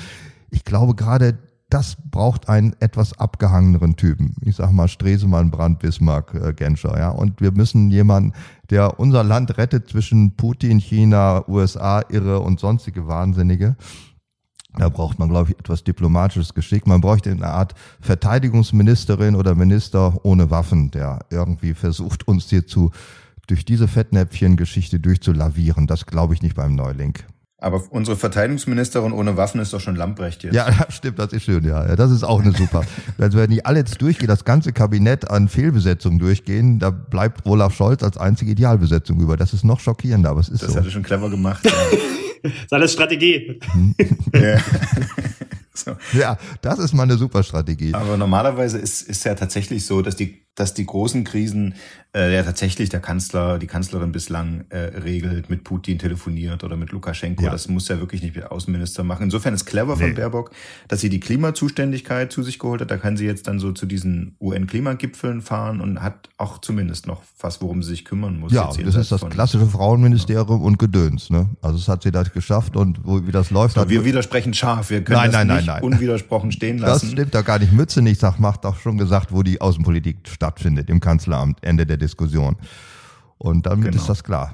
ich 0.50 0.64
glaube 0.64 0.96
gerade, 0.96 1.38
das 1.70 1.98
braucht 2.12 2.48
einen 2.48 2.76
etwas 2.80 3.20
abgehangeneren 3.20 3.98
Typen. 3.98 4.36
Ich 4.42 4.56
sag 4.56 4.72
mal 4.72 4.88
Stresemann, 4.88 5.52
Brandt, 5.52 5.80
Bismarck, 5.80 6.34
äh, 6.34 6.54
Genscher, 6.54 6.98
ja. 6.98 7.10
Und 7.10 7.42
wir 7.42 7.52
müssen 7.52 7.92
jemanden, 7.92 8.34
der 8.70 9.00
unser 9.00 9.24
Land 9.24 9.58
rettet 9.58 9.90
zwischen 9.90 10.36
Putin, 10.38 10.80
China, 10.80 11.44
USA, 11.50 12.02
Irre 12.10 12.40
und 12.40 12.60
sonstige 12.60 13.08
Wahnsinnige. 13.08 13.76
Da 14.78 14.90
braucht 14.90 15.18
man, 15.18 15.30
glaube 15.30 15.52
ich, 15.52 15.60
etwas 15.60 15.84
diplomatisches 15.84 16.54
Geschick. 16.54 16.86
Man 16.86 17.02
bräuchte 17.02 17.32
eine 17.32 17.48
Art 17.48 17.74
Verteidigungsministerin 18.00 19.36
oder 19.36 19.56
Minister 19.56 20.24
ohne 20.24 20.52
Waffen, 20.52 20.92
der 20.92 21.26
irgendwie 21.32 21.74
versucht, 21.74 22.28
uns 22.28 22.50
hier 22.50 22.68
zu 22.68 22.92
durch 23.48 23.66
diese 23.66 23.88
Fettnäpfchen-Geschichte 23.88 25.00
durchzulavieren. 25.00 25.88
Das 25.88 26.06
glaube 26.06 26.34
ich 26.34 26.42
nicht 26.42 26.56
beim 26.56 26.76
Neuling. 26.76 27.16
Aber 27.60 27.82
unsere 27.90 28.16
Verteidigungsministerin 28.16 29.12
ohne 29.12 29.36
Waffen 29.36 29.60
ist 29.60 29.74
doch 29.74 29.80
schon 29.80 29.96
Lamprecht 29.96 30.44
jetzt. 30.44 30.54
Ja, 30.54 30.72
stimmt, 30.90 31.18
das 31.18 31.34
ist 31.34 31.44
schön, 31.44 31.64
ja. 31.64 31.96
Das 31.96 32.12
ist 32.12 32.24
auch 32.24 32.40
eine 32.40 32.52
super. 32.52 32.84
also 33.18 33.40
wenn 33.40 33.50
die 33.50 33.66
alle 33.66 33.80
jetzt 33.80 34.00
durchgehen, 34.00 34.28
das 34.28 34.46
ganze 34.46 34.74
Kabinett 34.74 35.32
an 35.32 35.48
Fehlbesetzungen 35.48 36.20
durchgehen, 36.20 36.78
da 36.78 36.92
bleibt 36.92 37.48
Olaf 37.48 37.74
Scholz 37.74 38.04
als 38.04 38.18
einzige 38.18 38.52
Idealbesetzung 38.52 39.20
über. 39.20 39.38
Das 39.38 39.54
ist 39.54 39.64
noch 39.64 39.80
schockierender, 39.80 40.30
aber 40.30 40.42
es 40.42 40.50
ist 40.50 40.62
das 40.62 40.70
so. 40.70 40.76
Das 40.76 40.82
hat 40.82 40.86
er 40.86 40.92
schon 40.92 41.04
clever 41.04 41.30
gemacht. 41.30 41.68
Ja. 42.44 42.52
das 42.52 42.64
ist 42.66 42.74
alles 42.74 42.94
Strategie. 42.94 43.60
ja. 44.32 44.60
So. 45.74 45.96
Ja, 46.14 46.38
das 46.62 46.80
ist 46.80 46.94
mal 46.94 47.04
eine 47.04 47.18
super 47.18 47.42
Strategie. 47.44 47.94
Aber 47.94 48.16
normalerweise 48.16 48.78
ist, 48.78 49.02
ist 49.02 49.26
ja 49.26 49.34
tatsächlich 49.34 49.86
so, 49.86 50.02
dass 50.02 50.16
die, 50.16 50.47
dass 50.58 50.74
die 50.74 50.86
großen 50.86 51.24
Krisen 51.24 51.76
äh, 52.18 52.34
ja 52.34 52.44
tatsächlich 52.44 52.90
der 52.90 53.00
Kanzler, 53.00 53.60
die 53.60 53.68
Kanzlerin 53.68 54.12
bislang 54.12 54.66
äh, 54.70 54.78
regelt, 54.78 55.50
mit 55.50 55.64
Putin 55.64 56.00
telefoniert 56.00 56.64
oder 56.64 56.76
mit 56.76 56.92
Lukaschenko. 56.92 57.44
Ja. 57.44 57.52
Das 57.52 57.68
muss 57.68 57.88
ja 57.88 58.00
wirklich 58.00 58.24
nicht 58.24 58.36
der 58.36 58.52
Außenminister 58.52 59.04
machen. 59.04 59.24
Insofern 59.24 59.54
ist 59.54 59.66
clever 59.66 59.96
nee. 59.96 60.04
von 60.04 60.16
Baerbock, 60.16 60.52
dass 60.88 61.02
sie 61.02 61.10
die 61.10 61.20
Klimazuständigkeit 61.20 62.32
zu 62.32 62.42
sich 62.42 62.58
geholt 62.58 62.82
hat. 62.82 62.90
Da 62.90 62.98
kann 62.98 63.18
sie 63.18 63.26
jetzt 63.26 63.48
dann 63.48 63.60
so 63.60 63.72
zu 63.72 63.86
diesen 63.86 64.36
UN-Klimagipfeln 64.42 65.42
fahren 65.42 65.80
und 65.80 66.02
hat 66.02 66.30
auch 66.38 66.60
zumindest 66.60 67.06
noch 67.06 67.22
was, 67.40 67.62
worum 67.62 67.84
sie 67.84 67.92
sich 67.92 68.06
kümmern 68.06 68.40
muss. 68.40 68.52
Ja, 68.52 68.72
das 68.84 68.96
ist 68.96 69.12
das 69.12 69.22
klassische 69.30 69.68
Frauenministerium 69.68 70.62
ja. 70.62 70.66
und 70.66 70.80
Gedöns. 70.80 71.30
Ne? 71.30 71.50
Also 71.62 71.78
es 71.78 71.88
hat 71.88 72.02
sie 72.02 72.12
das 72.12 72.32
geschafft 72.34 72.76
und 72.76 73.00
wo, 73.04 73.28
wie 73.28 73.32
das 73.32 73.52
läuft. 73.52 73.76
So, 73.76 73.90
wir 73.90 74.06
widersprechen 74.06 74.56
scharf. 74.56 74.90
Wir 74.90 75.04
können 75.04 75.20
nein, 75.20 75.32
das 75.32 75.46
nein, 75.46 75.58
nicht 75.58 75.68
nein, 75.68 75.84
unwidersprochen 75.84 76.52
stehen 76.52 76.80
lassen. 76.80 77.06
Das 77.06 77.12
stimmt 77.12 77.36
doch 77.36 77.46
gar 77.46 77.60
nicht. 77.60 77.74
Mütze 77.74 78.02
nicht, 78.02 78.20
sagt, 78.20 78.40
macht 78.40 78.66
doch 78.66 78.80
schon 78.80 78.98
gesagt, 78.98 79.32
wo 79.32 79.44
die 79.44 79.62
Außenpolitik 79.62 80.28
stattfindet, 80.48 80.90
im 80.90 81.00
Kanzleramt, 81.00 81.60
Ende 81.62 81.86
der 81.86 81.98
Diskussion. 81.98 82.56
Und 83.38 83.66
damit 83.66 83.92
genau. 83.92 83.98
ist 83.98 84.10
das 84.10 84.24
klar. 84.24 84.54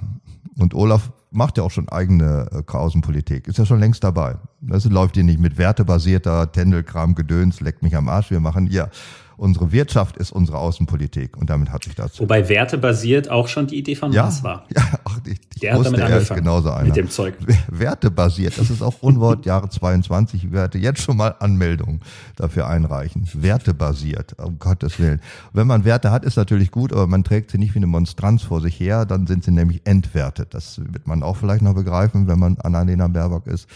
Und 0.58 0.74
Olaf 0.74 1.12
macht 1.32 1.58
ja 1.58 1.64
auch 1.64 1.72
schon 1.72 1.88
eigene 1.90 2.48
äh, 2.52 2.72
Außenpolitik, 2.72 3.48
ist 3.48 3.58
ja 3.58 3.66
schon 3.66 3.80
längst 3.80 4.04
dabei. 4.04 4.36
Das 4.62 4.86
läuft 4.86 5.16
hier 5.16 5.24
nicht 5.24 5.40
mit 5.40 5.58
wertebasierter 5.58 6.52
Tendelkram, 6.52 7.16
Gedöns, 7.16 7.62
leckt 7.62 7.84
mich 7.84 7.96
am 7.96 8.10
Arsch. 8.10 8.32
Wir 8.32 8.40
machen 8.40 8.68
hier 8.68 8.90
unsere 9.38 9.72
Wirtschaft 9.72 10.18
ist 10.18 10.32
unsere 10.32 10.58
Außenpolitik 10.58 11.38
und 11.38 11.50
damit 11.50 11.72
hat 11.72 11.84
sich 11.84 11.96
das. 11.96 12.20
Wobei 12.20 12.50
wertebasiert 12.50 13.30
auch 13.30 13.48
schon 13.48 13.68
die 13.68 13.78
Idee 13.78 13.96
von 13.96 14.12
ja, 14.12 14.24
Mars 14.24 14.44
war. 14.44 14.66
Ja, 14.76 14.82
ach, 15.04 15.20
ich, 15.26 15.40
ich 15.54 15.62
Der 15.62 15.76
wusste, 15.76 16.00
er 16.02 16.18
ist 16.18 16.34
genauso 16.34 16.72
einer. 16.72 16.88
Mit 16.88 16.96
dem 16.96 17.10
Zeug. 17.10 17.36
Wertebasiert, 17.70 18.58
das 18.58 18.70
ist 18.70 18.82
auch 18.82 19.02
Unwort 19.02 19.46
Jahre 19.46 19.70
22. 19.70 20.46
Ich 20.46 20.52
werde 20.52 20.78
jetzt 20.78 21.02
schon 21.02 21.18
mal 21.18 21.36
Anmeldungen 21.40 22.02
dafür 22.36 22.68
einreichen. 22.68 23.28
Wertebasiert, 23.34 24.40
um 24.40 24.60
Gottes 24.60 25.00
Willen. 25.00 25.22
Wenn 25.54 25.68
man 25.68 25.86
Werte 25.86 26.12
hat, 26.12 26.24
ist 26.26 26.38
natürlich 26.38 26.72
gut, 26.72 26.94
aber 26.94 27.08
man 27.08 27.24
trägt 27.24 27.52
sie 27.52 27.58
nicht 27.58 27.74
wie 27.74 27.80
eine 27.80 27.88
Monstranz 27.88 28.44
vor 28.44 28.62
sich 28.62 28.80
her, 28.80 29.06
dann 29.06 29.28
sind 29.28 29.44
sie 29.44 29.52
nämlich 29.52 29.82
entwertet. 29.86 30.54
Das 30.54 30.80
wird 30.80 31.08
man 31.08 31.24
auch 31.24 31.38
vielleicht 31.38 31.62
noch 31.62 31.76
begreifen, 31.76 32.28
wenn 32.28 32.40
man 32.40 32.58
Annalena 32.60 33.08
Baerbock 33.08 33.48
ist, 33.48 33.68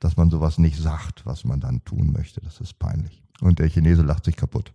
dass 0.00 0.16
man 0.16 0.30
sowas 0.30 0.58
nicht 0.58 0.78
sagt, 0.78 1.24
was 1.24 1.44
man 1.44 1.60
dann 1.60 1.84
tun 1.84 2.12
möchte. 2.12 2.40
Das 2.40 2.60
ist 2.60 2.78
peinlich. 2.78 3.22
Und 3.40 3.58
der 3.58 3.68
Chinese 3.68 4.02
lacht 4.02 4.24
sich 4.24 4.36
kaputt. 4.36 4.72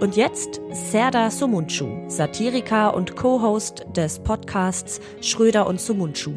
Und 0.00 0.16
jetzt 0.16 0.60
Serda 0.70 1.30
Sumunchu, 1.30 2.08
Satiriker 2.08 2.94
und 2.94 3.16
Co-Host 3.16 3.86
des 3.96 4.18
Podcasts 4.18 5.00
Schröder 5.20 5.66
und 5.66 5.80
Sumunchu. 5.80 6.32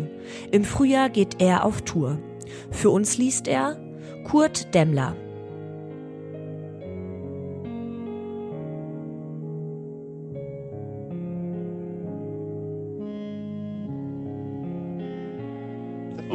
Im 0.51 0.63
Frühjahr 0.63 1.09
geht 1.09 1.41
er 1.41 1.65
auf 1.65 1.81
Tour. 1.81 2.17
Für 2.71 2.89
uns 2.91 3.17
liest 3.17 3.47
er 3.47 3.77
Kurt 4.23 4.73
Demmler. 4.73 5.15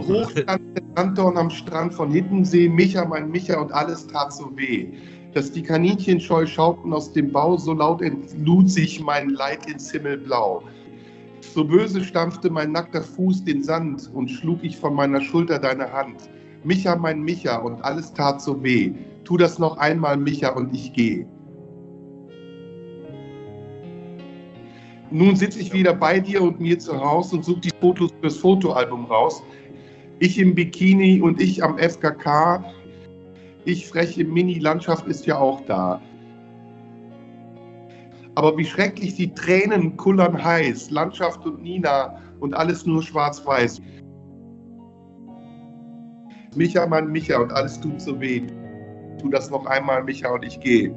Hoch 0.06 0.30
Sanddorn 0.96 1.36
am 1.36 1.50
Strand 1.50 1.94
von 1.94 2.10
Hiddensee, 2.10 2.68
Micha, 2.68 3.04
mein 3.04 3.30
Micha 3.30 3.60
und 3.60 3.72
alles 3.72 4.06
tat 4.06 4.32
so 4.32 4.56
weh. 4.56 4.88
Dass 5.34 5.50
die 5.50 5.62
Kaninchen 5.62 6.20
scheu 6.20 6.46
schauten 6.46 6.92
aus 6.92 7.12
dem 7.12 7.32
Bau, 7.32 7.56
so 7.56 7.72
laut 7.72 8.02
entlud 8.02 8.68
sich 8.68 9.00
mein 9.00 9.30
Leid 9.30 9.66
ins 9.70 9.90
Himmelblau. 9.90 10.62
So 11.40 11.64
böse 11.64 12.02
stampfte 12.04 12.50
mein 12.50 12.72
nackter 12.72 13.02
Fuß 13.02 13.44
den 13.44 13.62
Sand 13.62 14.10
und 14.12 14.28
schlug 14.28 14.58
ich 14.62 14.76
von 14.76 14.94
meiner 14.94 15.20
Schulter 15.20 15.58
deine 15.58 15.92
Hand. 15.92 16.30
Micha, 16.64 16.94
mein 16.96 17.22
Micha 17.22 17.56
und 17.56 17.82
alles 17.82 18.12
tat 18.12 18.40
so 18.40 18.62
weh. 18.62 18.92
Tu 19.24 19.36
das 19.36 19.58
noch 19.58 19.78
einmal, 19.78 20.16
Micha, 20.16 20.50
und 20.50 20.74
ich 20.74 20.92
geh. 20.92 21.26
Nun 25.10 25.36
sitze 25.36 25.60
ich 25.60 25.72
wieder 25.74 25.92
bei 25.92 26.20
dir 26.20 26.42
und 26.42 26.58
mir 26.58 26.78
zu 26.78 26.98
Hause 26.98 27.36
und 27.36 27.44
suche 27.44 27.60
die 27.60 27.70
Fotos 27.80 28.10
fürs 28.20 28.38
Fotoalbum 28.38 29.04
raus. 29.04 29.42
Ich 30.22 30.38
im 30.38 30.54
Bikini 30.54 31.20
und 31.20 31.40
ich 31.40 31.64
am 31.64 31.76
FKK. 31.78 32.62
Ich 33.64 33.88
freche 33.88 34.24
Mini-Landschaft 34.24 35.08
ist 35.08 35.26
ja 35.26 35.36
auch 35.36 35.62
da. 35.62 36.00
Aber 38.36 38.56
wie 38.56 38.64
schrecklich 38.64 39.16
die 39.16 39.34
Tränen 39.34 39.96
kullern 39.96 40.44
heiß, 40.44 40.92
Landschaft 40.92 41.44
und 41.44 41.60
Nina 41.64 42.20
und 42.38 42.54
alles 42.54 42.86
nur 42.86 43.02
schwarz-weiß. 43.02 43.82
Micha, 46.54 46.86
Mann, 46.86 47.08
Micha 47.08 47.40
und 47.40 47.52
alles 47.52 47.80
tut 47.80 48.00
so 48.00 48.20
weh. 48.20 48.42
Tu 49.20 49.28
das 49.28 49.50
noch 49.50 49.66
einmal, 49.66 50.04
Micha, 50.04 50.32
und 50.32 50.44
ich 50.44 50.60
gehe. 50.60 50.94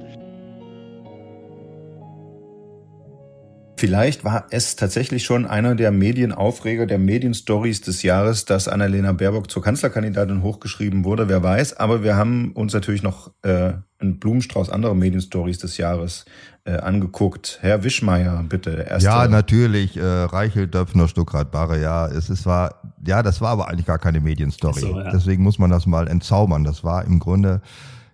Vielleicht 3.77 4.23
war 4.23 4.45
es 4.51 4.77
tatsächlich 4.77 5.25
schon 5.25 5.45
einer 5.45 5.75
der 5.75 5.91
Medienaufreger, 5.91 6.85
der 6.85 6.97
Medienstories 6.97 7.81
des 7.81 8.03
Jahres, 8.03 8.45
dass 8.45 8.67
Annalena 8.69 9.11
Baerbock 9.11 9.51
zur 9.51 9.61
Kanzlerkandidatin 9.61 10.43
hochgeschrieben 10.43 11.03
wurde. 11.03 11.27
Wer 11.27 11.43
weiß, 11.43 11.77
aber 11.77 12.01
wir 12.01 12.15
haben 12.15 12.53
uns 12.53 12.73
natürlich 12.73 13.03
noch 13.03 13.31
äh, 13.43 13.73
einen 13.99 14.19
Blumenstrauß 14.19 14.69
anderer 14.69 14.93
Medienstories 14.93 15.59
des 15.59 15.77
Jahres 15.77 16.23
äh, 16.63 16.77
angeguckt. 16.77 17.59
Herr 17.61 17.83
Wischmeier, 17.83 18.45
bitte. 18.47 18.71
Erste. 18.89 19.09
Ja, 19.09 19.27
natürlich. 19.27 19.97
Äh, 19.97 20.03
Reichel, 20.03 20.67
Döpfner, 20.67 21.07
Stuckrad, 21.09 21.51
Barre, 21.51 21.81
ja. 21.81 22.07
Es 22.07 22.29
ist, 22.29 22.45
war, 22.45 22.81
ja, 23.05 23.23
das 23.23 23.41
war 23.41 23.49
aber 23.49 23.67
eigentlich 23.67 23.85
gar 23.85 23.99
keine 23.99 24.21
Medienstory. 24.21 24.79
So, 24.79 24.99
ja. 24.99 25.11
Deswegen 25.11 25.43
muss 25.43 25.59
man 25.59 25.69
das 25.69 25.85
mal 25.85 26.07
entzaubern. 26.07 26.63
Das 26.63 26.83
war 26.83 27.05
im 27.05 27.19
Grunde 27.19 27.61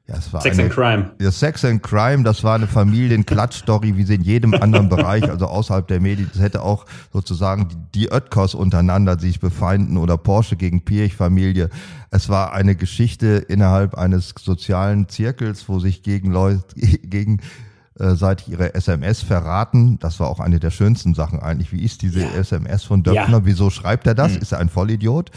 ja, 0.08 0.16
es 0.18 0.34
war 0.34 0.42
Sex 0.42 0.58
eine, 0.58 0.66
and 0.66 0.74
Crime. 0.74 1.12
Ja, 1.22 1.32
Sex 1.32 1.64
and 1.64 1.84
Crime, 1.84 2.24
das 2.24 2.44
war 2.44 2.56
eine 2.56 2.68
Familienklatschstory, 2.68 3.96
wie 3.96 4.04
sie 4.04 4.16
in 4.16 4.24
jedem 4.24 4.54
anderen 4.54 4.90
Bereich, 4.90 5.30
also 5.30 5.46
außerhalb 5.48 5.88
der 5.88 6.00
Medien, 6.00 6.30
das 6.34 6.42
hätte 6.42 6.64
auch 6.64 6.86
sozusagen 7.14 7.70
die, 7.70 7.78
die 8.02 8.12
Oetkos 8.12 8.56
untereinander 8.56 9.20
sich 9.20 9.40
befeinden 9.40 9.98
oder 9.98 10.18
Porsche 10.18 10.56
gegen 10.56 10.84
Pirch-Familie. 10.84 11.70
Es 12.10 12.28
war 12.30 12.54
eine 12.54 12.76
Geschichte 12.76 13.46
innerhalb 13.48 13.96
eines 13.96 14.34
sozialen 14.38 15.08
Zirkels, 15.08 15.70
wo 15.70 15.80
sich 15.80 16.04
gegen 16.04 16.32
Leute, 16.32 16.64
gegen 16.76 17.40
äh, 18.00 18.16
seit 18.16 18.48
ihre 18.48 18.74
SMS 18.74 19.22
verraten. 19.22 20.00
Das 20.00 20.20
war 20.20 20.28
auch 20.28 20.40
eine 20.40 20.60
der 20.60 20.72
schönsten 20.72 21.14
Sachen 21.14 21.40
eigentlich. 21.40 21.72
Wie 21.72 21.84
ist 21.84 22.02
diese 22.02 22.22
ja. 22.22 22.32
SMS 22.32 22.84
von 22.84 23.04
Döpfner? 23.04 23.38
Ja. 23.38 23.46
Wieso 23.46 23.70
schreibt 23.70 24.08
er 24.08 24.16
das? 24.16 24.34
Mhm. 24.34 24.38
Ist 24.40 24.52
er 24.54 24.60
ein 24.60 24.70
Vollidiot? 24.70 25.30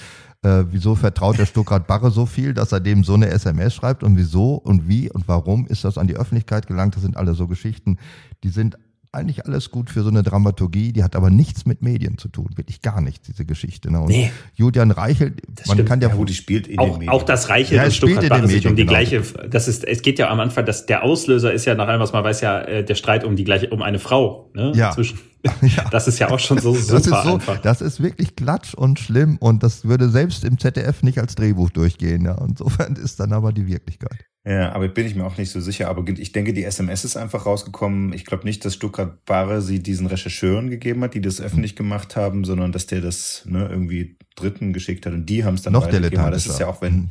Äh, 0.44 0.64
wieso 0.70 0.94
vertraut 0.94 1.38
der 1.38 1.46
Stuttgart 1.46 1.86
Barre 1.86 2.10
so 2.10 2.26
viel, 2.26 2.54
dass 2.54 2.72
er 2.72 2.80
dem 2.80 3.02
so 3.02 3.14
eine 3.14 3.28
SMS 3.28 3.74
schreibt 3.74 4.02
und 4.02 4.16
wieso 4.16 4.54
und 4.54 4.88
wie 4.88 5.10
und 5.10 5.26
warum 5.26 5.66
ist 5.66 5.84
das 5.84 5.96
an 5.98 6.06
die 6.06 6.16
Öffentlichkeit 6.16 6.66
gelangt? 6.66 6.94
Das 6.94 7.02
sind 7.02 7.16
alle 7.16 7.34
so 7.34 7.48
Geschichten, 7.48 7.98
die 8.42 8.50
sind 8.50 8.76
eigentlich 9.14 9.46
alles 9.46 9.70
gut 9.70 9.90
für 9.90 10.02
so 10.02 10.08
eine 10.08 10.22
Dramaturgie, 10.22 10.92
die 10.92 11.02
hat 11.02 11.16
aber 11.16 11.30
nichts 11.30 11.66
mit 11.66 11.82
Medien 11.82 12.18
zu 12.18 12.28
tun, 12.28 12.48
wirklich 12.56 12.82
gar 12.82 13.00
nichts, 13.00 13.26
diese 13.26 13.44
Geschichte. 13.44 13.90
Ne? 13.90 14.00
Und 14.00 14.08
nee. 14.08 14.30
Julian 14.54 14.90
Reichel, 14.90 15.34
das 15.48 15.66
man 15.66 15.76
stimmt. 15.76 15.88
kann 15.88 16.00
ja, 16.00 16.08
ja 16.08 16.24
die 16.24 16.34
spielt 16.34 16.66
in 16.66 16.78
auch, 16.78 16.84
den 16.84 16.92
Medien. 16.94 17.10
Auch 17.10 17.22
das 17.22 17.48
Reichel 17.48 17.76
ja, 17.76 17.84
und 17.84 17.92
Stuttgart 17.92 18.28
machen 18.28 18.48
sich 18.48 18.66
um 18.66 18.76
die 18.76 18.82
genau. 18.82 18.92
gleiche, 18.92 19.22
das 19.48 19.68
ist, 19.68 19.84
es 19.84 20.02
geht 20.02 20.18
ja 20.18 20.30
am 20.30 20.40
Anfang, 20.40 20.66
dass 20.66 20.86
der 20.86 21.02
Auslöser 21.02 21.52
ist 21.52 21.64
ja 21.64 21.74
nach 21.74 21.88
allem, 21.88 22.00
was 22.00 22.12
man 22.12 22.24
weiß, 22.24 22.40
ja 22.40 22.60
äh, 22.60 22.84
der 22.84 22.94
Streit 22.94 23.24
um 23.24 23.36
die 23.36 23.44
gleiche, 23.44 23.70
um 23.70 23.82
eine 23.82 23.98
Frau, 23.98 24.50
ne? 24.54 24.72
Ja. 24.74 24.92
Zwischen. 24.92 25.18
Ja. 25.60 25.84
Das 25.90 26.08
ist 26.08 26.18
ja 26.18 26.30
auch 26.30 26.38
schon 26.38 26.58
so 26.58 26.74
super 26.74 26.94
das 26.94 27.06
ist 27.06 27.22
so, 27.22 27.34
einfach. 27.34 27.58
Das 27.58 27.82
ist 27.82 28.02
wirklich 28.02 28.34
klatsch 28.34 28.72
und 28.72 28.98
schlimm 28.98 29.36
und 29.36 29.62
das 29.62 29.84
würde 29.84 30.08
selbst 30.08 30.42
im 30.42 30.58
ZDF 30.58 31.02
nicht 31.02 31.18
als 31.18 31.34
Drehbuch 31.34 31.68
durchgehen. 31.68 32.24
Ja. 32.24 32.42
Insofern 32.48 32.96
ist 32.96 33.20
dann 33.20 33.34
aber 33.34 33.52
die 33.52 33.66
Wirklichkeit. 33.66 34.24
Ja, 34.46 34.72
aber 34.72 34.88
bin 34.88 35.06
ich 35.06 35.14
mir 35.14 35.24
auch 35.24 35.38
nicht 35.38 35.50
so 35.50 35.60
sicher. 35.60 35.88
Aber 35.88 36.06
ich 36.06 36.32
denke, 36.32 36.52
die 36.52 36.64
SMS 36.64 37.04
ist 37.04 37.16
einfach 37.16 37.46
rausgekommen. 37.46 38.12
Ich 38.12 38.26
glaube 38.26 38.44
nicht, 38.44 38.64
dass 38.64 38.74
Stuttgart 38.74 39.24
Barre 39.24 39.62
sie 39.62 39.82
diesen 39.82 40.06
Rechercheuren 40.06 40.68
gegeben 40.68 41.02
hat, 41.02 41.14
die 41.14 41.22
das 41.22 41.40
öffentlich 41.40 41.76
gemacht 41.76 42.14
haben, 42.14 42.44
sondern 42.44 42.70
dass 42.70 42.86
der 42.86 43.00
das 43.00 43.44
ne, 43.46 43.66
irgendwie 43.70 44.16
Dritten 44.36 44.74
geschickt 44.74 45.06
hat 45.06 45.14
und 45.14 45.26
die 45.26 45.44
haben 45.44 45.54
es 45.54 45.62
dann 45.62 45.72
Noch 45.72 45.86
weitergegeben. 45.86 46.30
Das 46.30 46.46
ist 46.46 46.60
ja 46.60 46.66
auch, 46.66 46.82
wenn, 46.82 46.94
mhm 46.94 47.10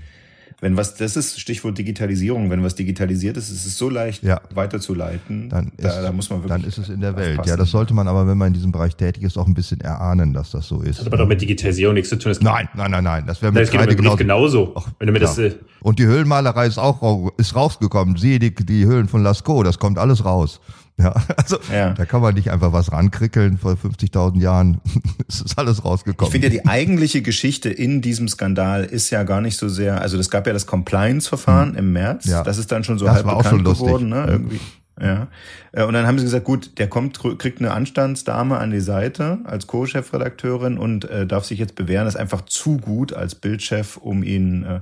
wenn 0.63 0.77
was, 0.77 0.95
das 0.95 1.17
ist 1.17 1.41
Stichwort 1.41 1.77
Digitalisierung, 1.77 2.49
wenn 2.49 2.63
was 2.63 2.73
digitalisiert 2.73 3.35
ist, 3.35 3.49
ist 3.49 3.65
es 3.65 3.77
so 3.77 3.89
leicht 3.89 4.23
ja. 4.23 4.39
weiterzuleiten. 4.53 5.49
Dann 5.49 5.73
ist, 5.75 5.83
da, 5.83 6.01
da, 6.01 6.11
muss 6.13 6.29
man 6.29 6.39
wirklich. 6.39 6.61
Dann 6.61 6.63
ist 6.63 6.77
es 6.77 6.87
in 6.87 7.01
der 7.01 7.17
Welt. 7.17 7.45
Ja, 7.45 7.57
das 7.57 7.69
sollte 7.69 7.93
man 7.93 8.07
aber, 8.07 8.25
wenn 8.27 8.37
man 8.37 8.47
in 8.47 8.53
diesem 8.53 8.71
Bereich 8.71 8.95
tätig 8.95 9.23
ist, 9.23 9.37
auch 9.37 9.45
ein 9.45 9.53
bisschen 9.53 9.81
erahnen, 9.81 10.31
dass 10.31 10.51
das 10.51 10.65
so 10.65 10.79
ist. 10.79 10.99
Das 10.99 10.99
hat 10.99 11.07
aber 11.07 11.17
doch 11.17 11.27
mit 11.27 11.41
Digitalisierung 11.41 11.95
nichts 11.95 12.09
zu 12.09 12.17
tun. 12.17 12.33
Nein, 12.39 12.69
nein, 12.75 12.91
nein, 12.91 13.03
nein. 13.03 13.25
Das 13.27 13.41
wäre 13.41 13.51
mit 13.51 13.69
Kreide 13.69 13.93
genauso. 13.93 14.15
genauso. 14.15 14.73
Ach, 14.77 14.87
wenn 14.99 15.07
du 15.07 15.11
mir 15.11 15.19
das, 15.19 15.37
äh 15.37 15.53
Und 15.81 15.99
die 15.99 16.05
Höhlenmalerei 16.05 16.65
ist 16.65 16.77
auch 16.77 17.33
ist 17.35 17.53
rausgekommen. 17.57 18.15
Siehe 18.15 18.39
die, 18.39 18.55
die 18.55 18.85
Höhlen 18.85 19.09
von 19.09 19.21
Lascaux, 19.21 19.65
das 19.65 19.79
kommt 19.79 19.97
alles 19.99 20.23
raus. 20.23 20.61
Ja, 20.97 21.15
also 21.37 21.57
ja. 21.71 21.91
da 21.91 22.05
kann 22.05 22.21
man 22.21 22.35
nicht 22.35 22.51
einfach 22.51 22.73
was 22.73 22.91
rankrickeln. 22.91 23.57
Vor 23.57 23.73
50.000 23.73 24.39
Jahren 24.39 24.81
es 25.27 25.41
ist 25.41 25.57
alles 25.57 25.83
rausgekommen. 25.83 26.27
Ich 26.27 26.31
finde 26.31 26.55
ja, 26.55 26.61
die 26.61 26.67
eigentliche 26.67 27.21
Geschichte 27.21 27.69
in 27.69 28.01
diesem 28.01 28.27
Skandal 28.27 28.83
ist 28.83 29.09
ja 29.09 29.23
gar 29.23 29.41
nicht 29.41 29.57
so 29.57 29.69
sehr, 29.69 30.01
also 30.01 30.17
es 30.17 30.29
gab 30.29 30.47
ja 30.47 30.53
das 30.53 30.65
Compliance-Verfahren 30.67 31.71
hm. 31.71 31.77
im 31.77 31.93
März. 31.93 32.25
Ja. 32.25 32.43
Das 32.43 32.57
ist 32.57 32.71
dann 32.71 32.83
schon 32.83 32.97
so 32.97 33.05
das 33.05 33.15
halb 33.15 33.25
war 33.25 33.37
bekannt 33.37 33.65
geworden, 33.65 34.09
ne? 34.09 34.25
Irgendwie. 34.27 34.59
Ja. 35.01 35.27
Äh, 35.71 35.83
und 35.85 35.93
dann 35.93 36.05
haben 36.05 36.19
sie 36.19 36.25
gesagt, 36.25 36.45
gut, 36.45 36.77
der 36.77 36.87
kommt, 36.87 37.19
kriegt 37.39 37.59
eine 37.59 37.71
Anstandsdame 37.71 38.57
an 38.57 38.71
die 38.71 38.79
Seite 38.79 39.39
als 39.43 39.67
Co-Chefredakteurin 39.67 40.77
und 40.77 41.05
äh, 41.05 41.25
darf 41.25 41.45
sich 41.45 41.59
jetzt 41.59 41.75
bewähren, 41.75 42.07
ist 42.07 42.15
einfach 42.15 42.41
zu 42.45 42.77
gut 42.77 43.13
als 43.13 43.35
Bildchef, 43.35 43.97
um 43.97 44.23
ihn 44.23 44.63
äh, 44.63 44.81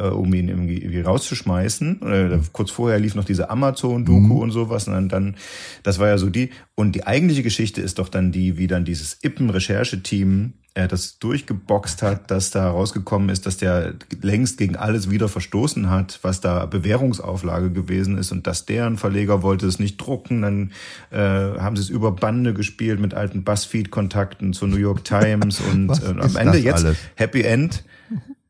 äh, 0.00 0.08
um 0.08 0.32
ihn 0.32 0.48
irgendwie 0.48 1.00
rauszuschmeißen. 1.00 2.02
Äh, 2.02 2.38
kurz 2.52 2.70
vorher 2.70 2.98
lief 2.98 3.14
noch 3.14 3.24
diese 3.24 3.50
Amazon-Doku 3.50 4.20
mhm. 4.20 4.30
und 4.32 4.50
sowas. 4.50 4.88
Und 4.88 4.94
dann, 4.94 5.08
dann, 5.08 5.36
das 5.82 5.98
war 5.98 6.08
ja 6.08 6.18
so 6.18 6.30
die. 6.30 6.50
Und 6.74 6.92
die 6.92 7.06
eigentliche 7.06 7.42
Geschichte 7.42 7.82
ist 7.82 7.98
doch 7.98 8.08
dann 8.08 8.32
die, 8.32 8.56
wie 8.56 8.66
dann 8.66 8.84
dieses 8.84 9.18
Ippen-Rechercheteam 9.22 10.54
äh, 10.74 10.88
das 10.88 11.18
durchgeboxt 11.18 12.02
hat, 12.02 12.30
dass 12.30 12.50
da 12.50 12.70
rausgekommen 12.70 13.28
ist, 13.28 13.44
dass 13.44 13.58
der 13.58 13.94
längst 14.22 14.56
gegen 14.56 14.76
alles 14.76 15.10
wieder 15.10 15.28
verstoßen 15.28 15.90
hat, 15.90 16.18
was 16.22 16.40
da 16.40 16.64
Bewährungsauflage 16.66 17.70
gewesen 17.70 18.16
ist 18.16 18.32
und 18.32 18.46
dass 18.46 18.66
deren 18.66 18.96
Verleger 18.96 19.42
wollte 19.42 19.66
es 19.66 19.78
nicht 19.78 19.98
drucken. 19.98 20.42
Dann 20.42 20.72
äh, 21.10 21.18
haben 21.18 21.76
sie 21.76 21.82
es 21.82 21.90
über 21.90 22.12
Bande 22.12 22.54
gespielt 22.54 23.00
mit 23.00 23.14
alten 23.14 23.44
Buzzfeed-Kontakten 23.44 24.52
zur 24.52 24.68
New 24.68 24.76
York 24.76 25.04
Times 25.04 25.60
und 25.72 25.90
äh, 25.90 26.20
am 26.20 26.36
Ende 26.36 26.58
jetzt 26.58 26.84
alles? 26.84 26.96
Happy 27.16 27.42
End. 27.42 27.84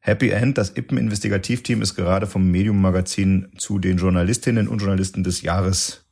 Happy 0.01 0.31
End, 0.31 0.57
das 0.57 0.77
Ippen-Investigativteam 0.77 1.83
ist 1.83 1.95
gerade 1.95 2.27
vom 2.27 2.51
Medium-Magazin 2.51 3.49
zu 3.59 3.79
den 3.79 3.99
Journalistinnen 3.99 4.67
und 4.67 4.79
Journalisten 4.79 5.23
des 5.23 5.43
Jahres 5.43 6.07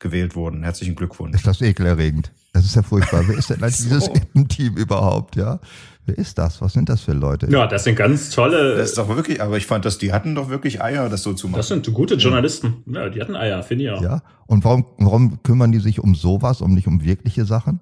gewählt 0.00 0.34
worden. 0.34 0.64
Herzlichen 0.64 0.96
Glückwunsch. 0.96 1.36
Ist 1.36 1.46
das 1.46 1.60
ekelerregend? 1.60 2.32
Das 2.52 2.64
ist 2.64 2.74
ja 2.74 2.82
furchtbar. 2.82 3.26
Wer 3.28 3.38
ist 3.38 3.50
denn 3.50 3.62
eigentlich 3.62 3.76
so. 3.76 3.88
dieses 3.88 4.08
Ippen-Team 4.08 4.76
überhaupt, 4.76 5.36
ja? 5.36 5.60
Wer 6.08 6.16
ist 6.16 6.38
das? 6.38 6.62
Was 6.62 6.72
sind 6.72 6.88
das 6.88 7.02
für 7.02 7.12
Leute? 7.12 7.48
Ja, 7.50 7.66
das 7.66 7.84
sind 7.84 7.94
ganz 7.94 8.30
tolle. 8.30 8.78
Das 8.78 8.88
ist 8.88 8.98
doch 8.98 9.14
wirklich, 9.14 9.42
aber 9.42 9.58
ich 9.58 9.66
fand, 9.66 9.84
dass 9.84 9.98
die 9.98 10.10
hatten 10.10 10.34
doch 10.34 10.48
wirklich 10.48 10.80
Eier, 10.80 11.10
das 11.10 11.22
so 11.22 11.34
zu 11.34 11.48
machen. 11.48 11.58
Das 11.58 11.68
sind 11.68 11.92
gute 11.92 12.14
Journalisten. 12.14 12.82
Ja, 12.86 13.10
die 13.10 13.20
hatten 13.20 13.36
Eier, 13.36 13.62
finde 13.62 13.84
ich 13.84 13.90
auch. 13.90 14.00
Ja. 14.00 14.22
Und 14.46 14.64
warum, 14.64 14.86
warum 14.96 15.42
kümmern 15.42 15.70
die 15.70 15.80
sich 15.80 16.00
um 16.00 16.14
sowas, 16.14 16.62
um 16.62 16.72
nicht 16.72 16.86
um 16.86 17.04
wirkliche 17.04 17.44
Sachen? 17.44 17.80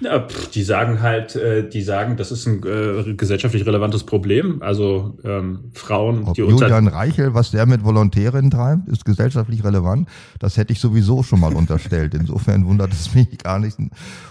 Ja, 0.00 0.20
pff, 0.20 0.52
die 0.52 0.62
sagen 0.62 1.02
halt, 1.02 1.34
äh, 1.34 1.68
die 1.68 1.82
sagen, 1.82 2.16
das 2.16 2.30
ist 2.30 2.46
ein 2.46 2.62
äh, 2.62 3.14
gesellschaftlich 3.14 3.66
relevantes 3.66 4.04
Problem. 4.04 4.62
Also 4.62 5.18
ähm, 5.24 5.72
Frauen, 5.72 6.22
Ob 6.28 6.34
die 6.34 6.42
unter 6.42 6.68
Julian 6.68 6.86
Reichel, 6.86 7.34
was 7.34 7.50
der 7.50 7.66
mit 7.66 7.82
Volontärinnen 7.82 8.52
treibt, 8.52 8.86
ist 8.88 9.04
gesellschaftlich 9.04 9.64
relevant. 9.64 10.08
Das 10.38 10.56
hätte 10.56 10.72
ich 10.72 10.78
sowieso 10.78 11.24
schon 11.24 11.40
mal 11.40 11.52
unterstellt. 11.52 12.14
Insofern 12.14 12.66
wundert 12.66 12.92
es 12.92 13.12
mich 13.16 13.36
gar 13.38 13.58
nicht. 13.58 13.76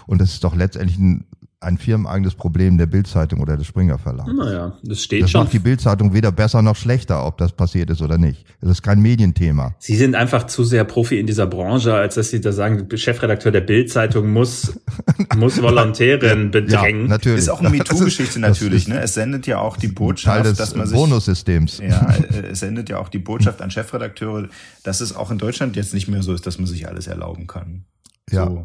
Und 0.06 0.22
das 0.22 0.32
ist 0.32 0.44
doch 0.44 0.56
letztendlich 0.56 0.98
ein 0.98 1.26
ein 1.64 1.78
firmeneigenes 1.78 2.34
Problem 2.34 2.78
der 2.78 2.86
Bildzeitung 2.86 3.40
oder 3.40 3.56
des 3.56 3.66
Springer 3.66 3.98
Verlags. 3.98 4.30
Naja, 4.32 4.78
das 4.82 5.02
steht 5.02 5.22
das 5.22 5.30
schon. 5.30 5.42
macht 5.42 5.52
die 5.52 5.58
Bildzeitung 5.58 6.12
weder 6.12 6.32
besser 6.32 6.62
noch 6.62 6.76
schlechter, 6.76 7.26
ob 7.26 7.38
das 7.38 7.52
passiert 7.52 7.90
ist 7.90 8.02
oder 8.02 8.18
nicht. 8.18 8.44
Das 8.60 8.70
ist 8.70 8.82
kein 8.82 9.00
Medienthema. 9.00 9.74
Sie 9.78 9.96
sind 9.96 10.14
einfach 10.14 10.46
zu 10.46 10.64
sehr 10.64 10.84
Profi 10.84 11.18
in 11.18 11.26
dieser 11.26 11.46
Branche, 11.46 11.94
als 11.94 12.14
dass 12.14 12.30
Sie 12.30 12.40
da 12.40 12.52
sagen, 12.52 12.88
Chefredakteur 12.94 13.52
der 13.52 13.60
Bildzeitung 13.60 14.30
muss, 14.32 14.78
muss 15.36 15.60
Volontärin 15.60 16.50
bedrängen. 16.50 17.02
Ja, 17.02 17.08
natürlich. 17.08 17.38
Ist 17.38 17.48
auch 17.48 17.60
eine 17.60 17.70
MeToo-Geschichte 17.70 18.38
natürlich, 18.40 18.88
ne? 18.88 19.00
Es 19.00 19.14
sendet 19.14 19.46
ja 19.46 19.58
auch 19.58 19.76
die 19.76 19.88
Botschaft, 19.88 20.44
des 20.44 20.58
dass 20.58 20.74
man 20.74 20.86
sich. 20.86 20.96
Bonussystems. 20.96 21.78
Ja, 21.78 22.14
äh, 22.14 22.46
es 22.52 22.60
sendet 22.60 22.88
ja 22.88 22.98
auch 22.98 23.08
die 23.08 23.18
Botschaft 23.18 23.62
an 23.62 23.70
Chefredakteure, 23.70 24.48
dass 24.82 25.00
es 25.00 25.14
auch 25.14 25.30
in 25.30 25.38
Deutschland 25.38 25.76
jetzt 25.76 25.94
nicht 25.94 26.08
mehr 26.08 26.22
so 26.22 26.32
ist, 26.32 26.46
dass 26.46 26.58
man 26.58 26.66
sich 26.66 26.86
alles 26.88 27.06
erlauben 27.06 27.46
kann. 27.46 27.84
Ja. 28.30 28.46
So. 28.46 28.64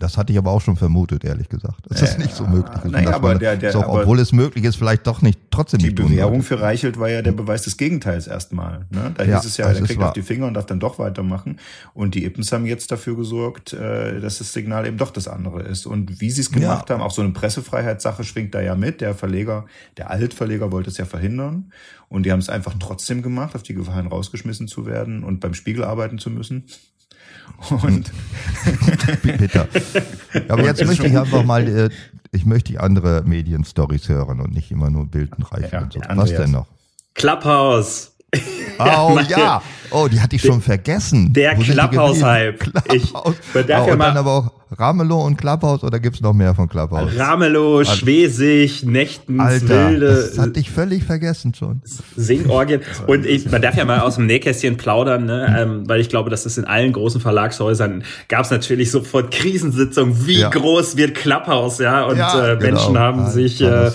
Das 0.00 0.16
hatte 0.16 0.32
ich 0.32 0.38
aber 0.38 0.50
auch 0.50 0.62
schon 0.62 0.76
vermutet, 0.76 1.24
ehrlich 1.24 1.50
gesagt. 1.50 1.84
Das 1.86 2.00
ist 2.00 2.18
nicht 2.18 2.34
so 2.34 2.46
möglich 2.46 2.74
ist. 2.82 2.90
Naja, 2.90 3.14
aber 3.14 3.34
der, 3.34 3.56
der, 3.56 3.76
auch, 3.76 4.00
obwohl 4.00 4.18
es 4.18 4.32
möglich 4.32 4.64
ist, 4.64 4.76
vielleicht 4.76 5.06
doch 5.06 5.20
nicht 5.20 5.38
trotzdem 5.50 5.78
die 5.78 5.88
nicht 5.88 5.98
Die 5.98 6.02
Bewährung 6.02 6.42
für 6.42 6.58
Reichelt 6.58 6.98
war 6.98 7.10
ja 7.10 7.20
der 7.20 7.32
Beweis 7.32 7.62
des 7.62 7.76
Gegenteils 7.76 8.26
erstmal. 8.26 8.86
Ne? 8.88 9.12
Da 9.14 9.24
ja, 9.24 9.36
hieß 9.36 9.44
es 9.44 9.58
ja, 9.58 9.70
der 9.70 9.82
kriegt 9.82 10.02
auf 10.02 10.14
die 10.14 10.22
Finger 10.22 10.46
und 10.46 10.54
darf 10.54 10.64
dann 10.64 10.80
doch 10.80 10.98
weitermachen. 10.98 11.60
Und 11.92 12.14
die 12.14 12.24
Ippens 12.24 12.50
haben 12.50 12.64
jetzt 12.64 12.90
dafür 12.90 13.14
gesorgt, 13.14 13.74
äh, 13.74 14.20
dass 14.20 14.38
das 14.38 14.54
Signal 14.54 14.86
eben 14.86 14.96
doch 14.96 15.10
das 15.10 15.28
andere 15.28 15.64
ist. 15.64 15.84
Und 15.84 16.18
wie 16.18 16.30
sie 16.30 16.40
es 16.40 16.50
gemacht 16.50 16.88
ja. 16.88 16.94
haben, 16.94 17.02
auch 17.02 17.10
so 17.10 17.20
eine 17.20 17.32
Pressefreiheitssache 17.32 18.24
schwingt 18.24 18.54
da 18.54 18.62
ja 18.62 18.76
mit. 18.76 19.02
Der 19.02 19.14
Verleger, 19.14 19.66
der 19.98 20.10
Altverleger 20.10 20.72
wollte 20.72 20.88
es 20.88 20.96
ja 20.96 21.04
verhindern. 21.04 21.72
Und 22.08 22.24
die 22.24 22.32
haben 22.32 22.40
es 22.40 22.48
einfach 22.48 22.74
trotzdem 22.80 23.20
gemacht, 23.20 23.54
auf 23.54 23.62
die 23.62 23.74
Gefahr 23.74 23.96
hin 23.96 24.06
rausgeschmissen 24.06 24.66
zu 24.66 24.86
werden 24.86 25.24
und 25.24 25.40
beim 25.40 25.52
Spiegel 25.52 25.84
arbeiten 25.84 26.18
zu 26.18 26.30
müssen. 26.30 26.64
Und 27.70 28.12
bitter. 29.22 29.68
Aber 30.48 30.64
jetzt 30.64 30.84
möchte 30.84 31.06
ich 31.06 31.18
einfach 31.18 31.44
mal, 31.44 31.66
äh, 31.66 31.90
ich 32.32 32.46
möchte 32.46 32.72
die 32.72 32.78
andere 32.78 33.22
Medienstories 33.24 34.08
hören 34.08 34.40
und 34.40 34.52
nicht 34.52 34.70
immer 34.70 34.90
nur 34.90 35.06
Bildenreich 35.06 35.72
ja, 35.72 35.82
und 35.82 35.92
so. 35.92 36.00
Was 36.14 36.30
denn 36.30 36.52
noch? 36.52 36.66
Clubhouse. 37.14 38.09
Oh 38.78 39.18
ja, 39.28 39.62
oh, 39.90 40.08
die 40.10 40.20
hatte 40.20 40.36
ich 40.36 40.42
schon 40.42 40.62
vergessen. 40.62 41.32
Der 41.32 41.54
Clubhouse-Hype. 41.54 42.60
Clubhouse. 42.60 42.94
Ich 42.94 43.12
darf 43.66 43.84
oh, 43.84 43.88
ja 43.88 43.96
mal 43.96 44.08
dann 44.08 44.16
aber 44.16 44.30
auch 44.30 44.50
Ramelow 44.78 45.24
und 45.24 45.36
Clubhouse 45.36 45.82
oder 45.82 45.98
gibt's 45.98 46.20
noch 46.20 46.32
mehr 46.32 46.54
von 46.54 46.68
Clubhouse? 46.68 47.10
Ramelow, 47.18 47.78
also, 47.78 47.92
Schwesig, 47.92 48.84
Nächtens, 48.84 49.40
Alter, 49.40 49.90
Wilde. 49.90 50.06
Das 50.06 50.38
hatte 50.38 50.60
ich 50.60 50.70
völlig 50.70 51.02
vergessen 51.02 51.54
schon. 51.54 51.82
Singorgien. 52.16 52.82
Und 53.06 53.26
ich, 53.26 53.50
man 53.50 53.60
darf 53.62 53.76
ja 53.76 53.84
mal 53.84 54.00
aus 54.00 54.14
dem 54.14 54.26
Nähkästchen 54.26 54.76
plaudern, 54.76 55.26
ne? 55.26 55.56
ähm, 55.58 55.88
weil 55.88 56.00
ich 56.00 56.08
glaube, 56.08 56.30
dass 56.30 56.46
es 56.46 56.56
in 56.56 56.64
allen 56.64 56.92
großen 56.92 57.20
Verlagshäusern 57.20 58.04
gab 58.28 58.44
es 58.44 58.50
natürlich 58.50 58.90
sofort 58.90 59.32
Krisensitzungen. 59.32 60.26
Wie 60.26 60.40
ja. 60.40 60.50
groß 60.50 60.96
wird 60.96 61.16
Clubhouse, 61.16 61.78
ja? 61.78 62.04
Und 62.04 62.18
ja, 62.18 62.52
äh, 62.52 62.56
Menschen 62.56 62.94
genau. 62.94 63.00
haben 63.00 63.26
sich 63.28 63.60
äh, 63.60 63.90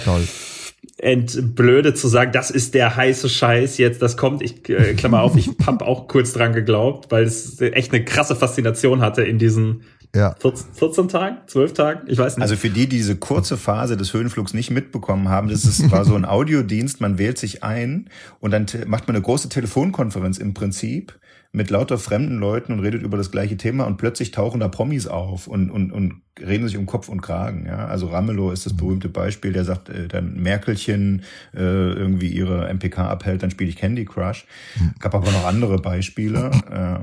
entblödet 1.06 2.00
zu 2.00 2.08
sagen, 2.08 2.32
das 2.32 2.50
ist 2.50 2.74
der 2.74 2.96
heiße 2.96 3.30
Scheiß 3.30 3.78
jetzt, 3.78 4.02
das 4.02 4.18
kommt. 4.18 4.42
Ich 4.42 4.68
äh, 4.70 4.96
klammer 4.96 5.22
auf, 5.22 5.36
ich 5.36 5.52
habe 5.68 5.86
auch 5.86 6.08
kurz 6.08 6.34
dran 6.34 6.52
geglaubt, 6.52 7.12
weil 7.12 7.26
es 7.26 7.62
echt 7.62 7.94
eine 7.94 8.04
krasse 8.04 8.36
Faszination 8.36 9.02
hatte 9.02 9.22
in 9.22 9.38
diesen 9.38 9.84
ja. 10.16 10.34
14, 10.40 10.74
14 10.74 11.08
Tagen, 11.10 11.38
12 11.46 11.74
Tagen, 11.74 12.02
ich 12.08 12.18
weiß 12.18 12.38
nicht. 12.38 12.42
Also 12.42 12.56
für 12.56 12.70
die, 12.70 12.88
die 12.88 12.98
diese 12.98 13.18
kurze 13.18 13.56
Phase 13.56 13.98
des 13.98 14.14
Höhenflugs 14.14 14.56
nicht 14.56 14.72
mitbekommen 14.72 15.30
haben, 15.30 15.50
das 15.50 15.66
ist, 15.66 15.92
war 15.92 16.06
so 16.06 16.16
ein 16.16 16.26
Audiodienst, 16.26 17.02
man 17.02 17.20
wählt 17.20 17.38
sich 17.38 17.64
ein 17.64 18.10
und 18.40 18.52
dann 18.52 18.66
macht 18.88 19.08
man 19.08 19.16
eine 19.16 19.24
große 19.24 19.50
Telefonkonferenz 19.50 20.40
im 20.40 20.56
Prinzip 20.56 21.20
mit 21.56 21.70
lauter 21.70 21.98
fremden 21.98 22.38
Leuten 22.38 22.74
und 22.74 22.82
redet 22.82 23.02
über 23.02 23.18
das 23.18 23.32
gleiche 23.32 23.56
Thema 23.56 23.86
und 23.86 23.98
plötzlich 23.98 24.32
tauchen 24.32 24.60
da 24.60 24.68
Promis 24.68 25.08
auf 25.08 25.48
und, 25.48 25.72
und, 25.72 25.92
und 25.92 26.22
reden 26.38 26.68
sich 26.68 26.78
um 26.78 26.86
Kopf 26.86 27.08
und 27.08 27.22
Kragen. 27.22 27.66
Ja? 27.66 27.88
Also 27.88 28.08
Ramelow 28.08 28.52
ist 28.52 28.66
das 28.66 28.74
mhm. 28.74 28.78
berühmte 28.78 29.10
Beispiel, 29.10 29.54
der 29.54 29.64
sagt, 29.64 29.88
äh, 29.88 30.10
dann 30.10 30.36
Merkelchen 30.36 31.24
äh, 31.54 31.60
irgendwie 31.60 32.28
ihre 32.28 32.68
MPK 32.74 33.08
abhält, 33.08 33.42
dann 33.42 33.52
spiele 33.52 33.70
ich 33.70 33.78
Candy 33.78 34.04
Crush. 34.04 34.46
Mhm. 34.78 34.96
Gab 35.00 35.16
aber 35.16 35.32
noch 35.32 35.46
andere 35.46 35.78
Beispiele. 35.78 36.52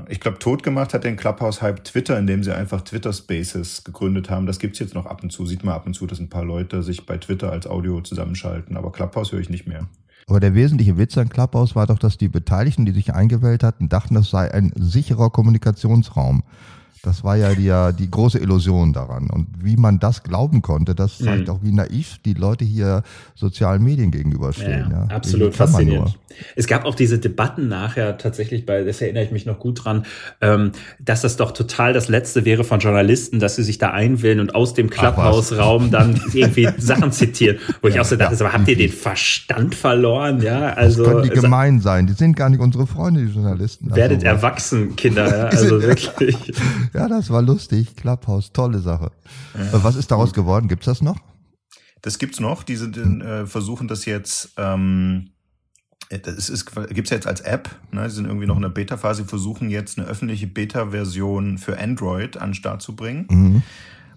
äh, 0.07 0.11
ich 0.11 0.19
glaube, 0.19 0.37
totgemacht 0.37 0.93
hat 0.93 1.03
den 1.03 1.15
Clubhouse-Hype 1.15 1.83
Twitter, 1.83 2.17
indem 2.19 2.43
sie 2.43 2.55
einfach 2.55 2.81
Twitter 2.81 3.11
Spaces 3.11 3.83
gegründet 3.83 4.29
haben. 4.29 4.45
Das 4.45 4.59
gibt's 4.59 4.77
jetzt 4.77 4.93
noch 4.93 5.07
ab 5.07 5.23
und 5.23 5.31
zu. 5.31 5.47
Sieht 5.47 5.63
man 5.63 5.73
ab 5.73 5.87
und 5.87 5.95
zu, 5.95 6.05
dass 6.05 6.19
ein 6.19 6.29
paar 6.29 6.45
Leute 6.45 6.83
sich 6.83 7.07
bei 7.07 7.17
Twitter 7.17 7.51
als 7.51 7.65
Audio 7.65 8.01
zusammenschalten. 8.01 8.77
Aber 8.77 8.91
Clubhouse 8.91 9.31
höre 9.31 9.39
ich 9.39 9.49
nicht 9.49 9.67
mehr. 9.67 9.87
Aber 10.27 10.39
der 10.39 10.55
wesentliche 10.55 10.97
Witz 10.97 11.17
an 11.17 11.29
Clubhouse 11.29 11.75
war 11.75 11.87
doch, 11.87 11.99
dass 11.99 12.17
die 12.17 12.29
Beteiligten, 12.29 12.85
die 12.85 12.91
sich 12.91 13.13
eingewählt 13.13 13.63
hatten, 13.63 13.89
dachten, 13.89 14.15
das 14.15 14.29
sei 14.29 14.53
ein 14.53 14.71
sicherer 14.75 15.29
Kommunikationsraum. 15.29 16.43
Das 17.03 17.21
war 17.21 17.35
ja 17.35 17.53
die, 17.53 18.01
die 18.01 18.09
große 18.09 18.39
Illusion 18.39 18.93
daran. 18.93 19.29
Und 19.29 19.47
wie 19.61 19.75
man 19.75 19.99
das 19.99 20.23
glauben 20.23 20.61
konnte, 20.61 20.95
das 20.95 21.17
zeigt 21.17 21.47
mhm. 21.47 21.53
auch, 21.53 21.59
wie 21.61 21.73
naiv 21.73 22.19
die 22.23 22.33
Leute 22.33 22.63
hier 22.63 23.03
sozialen 23.35 23.83
Medien 23.83 24.09
gegenüberstehen. 24.09 24.89
Ja, 24.89 25.05
ja. 25.09 25.15
Absolut 25.15 25.53
faszinierend. 25.53 26.17
Es 26.55 26.65
gab 26.65 26.85
auch 26.85 26.95
diese 26.95 27.19
Debatten 27.19 27.67
nachher 27.67 28.17
tatsächlich, 28.17 28.65
bei, 28.65 28.83
das 28.83 29.01
erinnere 29.01 29.25
ich 29.25 29.31
mich 29.31 29.45
noch 29.45 29.59
gut 29.59 29.83
dran, 29.83 30.05
ähm, 30.39 30.71
dass 30.99 31.21
das 31.21 31.35
doch 31.35 31.51
total 31.51 31.91
das 31.91 32.07
Letzte 32.07 32.45
wäre 32.45 32.63
von 32.63 32.79
Journalisten, 32.79 33.39
dass 33.39 33.57
sie 33.57 33.63
sich 33.63 33.77
da 33.77 33.91
einwählen 33.91 34.39
und 34.39 34.55
aus 34.55 34.73
dem 34.73 34.89
Clubhouse-Raum 34.89 35.91
dann 35.91 36.19
irgendwie 36.33 36.69
Sachen 36.77 37.11
zitieren. 37.11 37.57
Wo 37.81 37.89
ich 37.89 37.99
auch 37.99 38.05
so 38.05 38.15
dachte, 38.15 38.43
aber 38.43 38.53
habt 38.53 38.67
ihr 38.69 38.77
den 38.77 38.91
Verstand 38.91 39.75
verloren? 39.75 40.41
Ja, 40.41 40.69
also. 40.69 41.03
Das 41.03 41.11
können 41.11 41.23
die 41.23 41.29
gemein 41.29 41.81
sein. 41.81 42.07
Die 42.07 42.13
sind 42.13 42.37
gar 42.37 42.49
nicht 42.49 42.61
unsere 42.61 42.87
Freunde, 42.87 43.25
die 43.25 43.31
Journalisten. 43.33 43.93
Werdet 43.93 44.25
also, 44.25 44.27
erwachsen, 44.27 44.95
Kinder. 44.95 45.27
Ja, 45.27 45.43
also 45.47 45.81
wirklich. 45.81 46.37
Ja, 46.93 47.07
das 47.07 47.29
war 47.29 47.41
lustig. 47.41 47.95
Clubhouse, 47.95 48.51
tolle 48.53 48.79
Sache. 48.79 49.11
Ja. 49.55 49.83
Was 49.83 49.95
ist 49.95 50.11
daraus 50.11 50.33
geworden? 50.33 50.67
Gibt's 50.67 50.85
das 50.85 51.01
noch? 51.01 51.17
Das 52.01 52.19
gibt's 52.19 52.39
noch. 52.39 52.63
Die 52.63 52.75
sind 52.75 52.97
in, 52.97 53.21
äh, 53.21 53.45
versuchen 53.45 53.87
das 53.87 54.05
jetzt. 54.05 54.53
Ähm, 54.57 55.29
das 56.09 56.49
ist, 56.49 56.69
gibt's 56.89 57.09
jetzt 57.09 57.25
als 57.25 57.41
App. 57.41 57.69
Ne? 57.91 58.07
Sie 58.09 58.17
sind 58.17 58.25
irgendwie 58.25 58.45
noch 58.45 58.57
in 58.57 58.61
der 58.61 58.69
Beta-Phase. 58.69 59.23
Sie 59.23 59.27
versuchen 59.27 59.69
jetzt 59.69 59.97
eine 59.97 60.07
öffentliche 60.07 60.45
Beta-Version 60.45 61.57
für 61.57 61.79
Android 61.79 62.37
an 62.37 62.49
den 62.49 62.53
Start 62.53 62.81
zu 62.81 62.95
bringen. 62.95 63.25
Mhm 63.29 63.63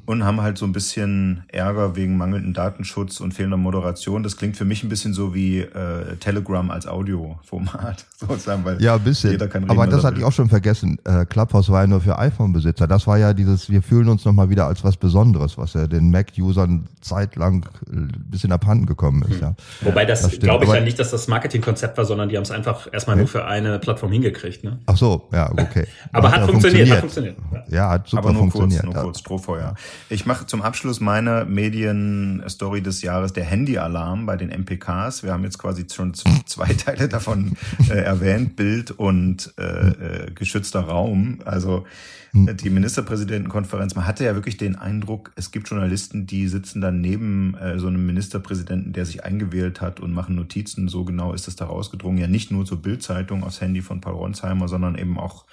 und 0.06 0.24
haben 0.24 0.40
halt 0.40 0.56
so 0.56 0.64
ein 0.64 0.72
bisschen 0.72 1.42
Ärger 1.48 1.96
wegen 1.96 2.16
mangelndem 2.16 2.54
Datenschutz 2.54 3.20
und 3.20 3.34
fehlender 3.34 3.56
Moderation. 3.56 4.22
Das 4.22 4.36
klingt 4.36 4.56
für 4.56 4.64
mich 4.64 4.84
ein 4.84 4.88
bisschen 4.88 5.12
so 5.12 5.34
wie 5.34 5.58
äh, 5.58 6.16
Telegram 6.20 6.70
als 6.70 6.86
Audioformat, 6.86 8.06
sozusagen, 8.16 8.64
weil 8.64 8.80
ja, 8.80 8.94
ein 8.94 9.00
bisschen. 9.00 9.32
jeder 9.32 9.48
kann 9.48 9.64
reden, 9.64 9.72
Aber 9.72 9.88
das 9.88 10.04
hatte 10.04 10.18
ich 10.18 10.24
auch 10.24 10.32
schon 10.32 10.48
vergessen. 10.48 10.98
Äh, 11.04 11.26
Clubhouse 11.26 11.68
war 11.70 11.82
ja 11.82 11.86
nur 11.88 12.00
für 12.00 12.18
iPhone-Besitzer. 12.18 12.86
Das 12.86 13.06
war 13.08 13.18
ja 13.18 13.34
dieses, 13.34 13.68
wir 13.68 13.82
fühlen 13.82 14.08
uns 14.08 14.24
nochmal 14.24 14.48
wieder 14.48 14.66
als 14.66 14.84
was 14.84 14.96
Besonderes, 14.96 15.58
was 15.58 15.74
ja 15.74 15.88
den 15.88 16.10
Mac-Usern 16.10 16.86
zeitlang 17.00 17.66
ein 17.90 18.10
äh, 18.10 18.18
bisschen 18.30 18.52
abhanden 18.52 18.86
gekommen 18.86 19.22
ist. 19.22 19.40
Hm. 19.40 19.40
Ja. 19.40 19.54
Wobei 19.82 20.04
das, 20.04 20.22
das 20.22 20.38
glaube 20.38 20.64
ich 20.64 20.70
Aber 20.70 20.78
ja 20.78 20.84
nicht, 20.84 21.00
dass 21.00 21.10
das 21.10 21.26
Marketingkonzept 21.26 21.98
war, 21.98 22.04
sondern 22.04 22.28
die 22.28 22.36
haben 22.36 22.44
es 22.44 22.52
einfach 22.52 22.86
erstmal 22.92 23.16
nur 23.16 23.26
für 23.26 23.44
eine 23.44 23.80
Plattform 23.80 24.12
hingekriegt. 24.12 24.62
Ne? 24.62 24.78
Ach 24.86 24.96
so, 24.96 25.28
ja, 25.32 25.50
okay. 25.50 25.86
Aber 26.12 26.30
hat, 26.30 26.42
hat 26.42 26.50
funktioniert, 26.50 26.90
hat 26.90 27.00
funktioniert. 27.00 27.36
Ja, 27.68 27.90
hat 27.90 28.08
super 28.08 28.22
Aber 28.22 28.32
nur 28.32 28.42
funktioniert. 28.42 28.84
Kurz, 28.84 28.94
nur 28.94 29.02
kurz, 29.02 29.18
Strohfeuer. 29.18 29.74
Ich 30.09 30.24
mache 30.24 30.46
zum 30.46 30.62
Abschluss 30.62 31.00
meine 31.00 31.44
Medien-Story 31.44 32.80
des 32.80 33.02
Jahres 33.02 33.32
der 33.32 33.44
Handy-Alarm 33.44 34.24
bei 34.26 34.37
den 34.37 34.50
MPKs. 34.50 35.22
Wir 35.22 35.32
haben 35.32 35.44
jetzt 35.44 35.59
quasi 35.59 35.87
schon 35.92 36.14
zwei 36.46 36.72
Teile 36.74 37.09
davon 37.09 37.56
äh, 37.90 37.94
erwähnt, 37.94 38.56
Bild 38.56 38.92
und 38.92 39.52
äh, 39.59 39.62
äh, 39.62 40.30
geschützter 40.32 40.80
Raum. 40.80 41.40
Also 41.44 41.87
hm. 42.32 42.56
die 42.56 42.70
Ministerpräsidentenkonferenz, 42.70 43.94
man 43.94 44.06
hatte 44.06 44.24
ja 44.24 44.35
wirklich 44.35 44.56
den 44.56 44.76
Eindruck, 44.76 45.32
es 45.35 45.50
gibt 45.50 45.68
Journalisten, 45.68 46.26
die 46.26 46.48
sitzen 46.48 46.80
dann 46.80 47.00
neben 47.00 47.54
äh, 47.54 47.78
so 47.78 47.88
einem 47.88 48.06
Ministerpräsidenten, 48.06 48.92
der 48.92 49.06
sich 49.06 49.24
eingewählt 49.24 49.80
hat 49.80 50.00
und 50.00 50.12
machen 50.12 50.37
Notizen. 50.37 50.88
So 50.88 51.04
genau 51.04 51.32
ist 51.32 51.48
es 51.48 51.56
da 51.56 51.64
rausgedrungen. 51.64 52.18
Ja, 52.18 52.28
nicht 52.28 52.50
nur 52.50 52.64
zur 52.64 52.80
Bildzeitung 52.80 53.42
aufs 53.42 53.61
Handy 53.61 53.82
von 53.82 54.00
Paul 54.00 54.14
Ronsheimer, 54.14 54.68
sondern 54.68 54.96
eben 54.96 55.18
auch 55.18 55.44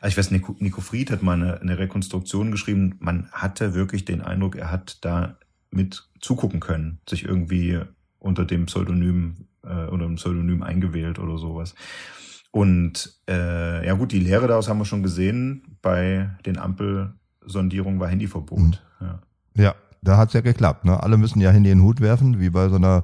also 0.00 0.12
ich 0.14 0.18
weiß, 0.18 0.30
Nico, 0.30 0.56
Nico 0.58 0.80
Fried 0.80 1.10
hat 1.10 1.22
mal 1.22 1.34
eine, 1.34 1.60
eine 1.60 1.78
Rekonstruktion 1.78 2.50
geschrieben. 2.50 2.96
Man 3.00 3.28
hatte 3.32 3.74
wirklich 3.74 4.04
den 4.04 4.22
Eindruck, 4.22 4.56
er 4.56 4.70
hat 4.70 5.04
da 5.04 5.36
mit 5.70 6.08
zugucken 6.20 6.60
können, 6.60 7.00
sich 7.08 7.24
irgendwie 7.24 7.80
unter 8.18 8.44
dem 8.44 8.66
Pseudonym 8.66 9.46
äh, 9.62 9.86
oder 9.86 10.06
dem 10.06 10.16
Pseudonym 10.16 10.62
eingewählt 10.62 11.18
oder 11.18 11.38
sowas. 11.38 11.74
Und 12.50 13.20
äh, 13.28 13.86
ja 13.86 13.94
gut, 13.94 14.12
die 14.12 14.20
Lehre 14.20 14.48
daraus 14.48 14.68
haben 14.68 14.78
wir 14.78 14.84
schon 14.84 15.02
gesehen. 15.02 15.76
Bei 15.82 16.30
den 16.46 16.58
Ampelsondierungen 16.58 18.00
war 18.00 18.08
Handyverbot. 18.08 18.58
Mhm. 18.58 18.74
Ja. 19.00 19.20
ja, 19.54 19.74
da 20.02 20.16
hat's 20.16 20.32
ja 20.32 20.40
geklappt. 20.40 20.84
Ne? 20.84 21.00
Alle 21.00 21.16
müssen 21.16 21.40
ja 21.40 21.50
Handy 21.50 21.70
in 21.70 21.78
den 21.78 21.84
Hut 21.84 22.00
werfen, 22.00 22.40
wie 22.40 22.50
bei 22.50 22.68
so 22.68 22.76
einer 22.76 23.02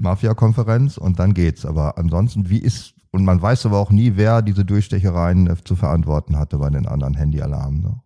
Mafia-Konferenz 0.00 0.96
und 0.96 1.18
dann 1.18 1.34
geht's. 1.34 1.66
Aber 1.66 1.98
ansonsten, 1.98 2.48
wie 2.48 2.58
ist 2.58 2.94
und 3.16 3.24
man 3.24 3.40
weiß 3.40 3.66
aber 3.66 3.78
auch 3.78 3.90
nie, 3.90 4.12
wer 4.14 4.42
diese 4.42 4.64
Durchstechereien 4.64 5.48
äh, 5.48 5.56
zu 5.64 5.74
verantworten 5.74 6.38
hatte 6.38 6.58
bei 6.58 6.70
den 6.70 6.86
anderen 6.86 7.14
Handyalarmen. 7.14 7.80
Ne? 7.80 8.00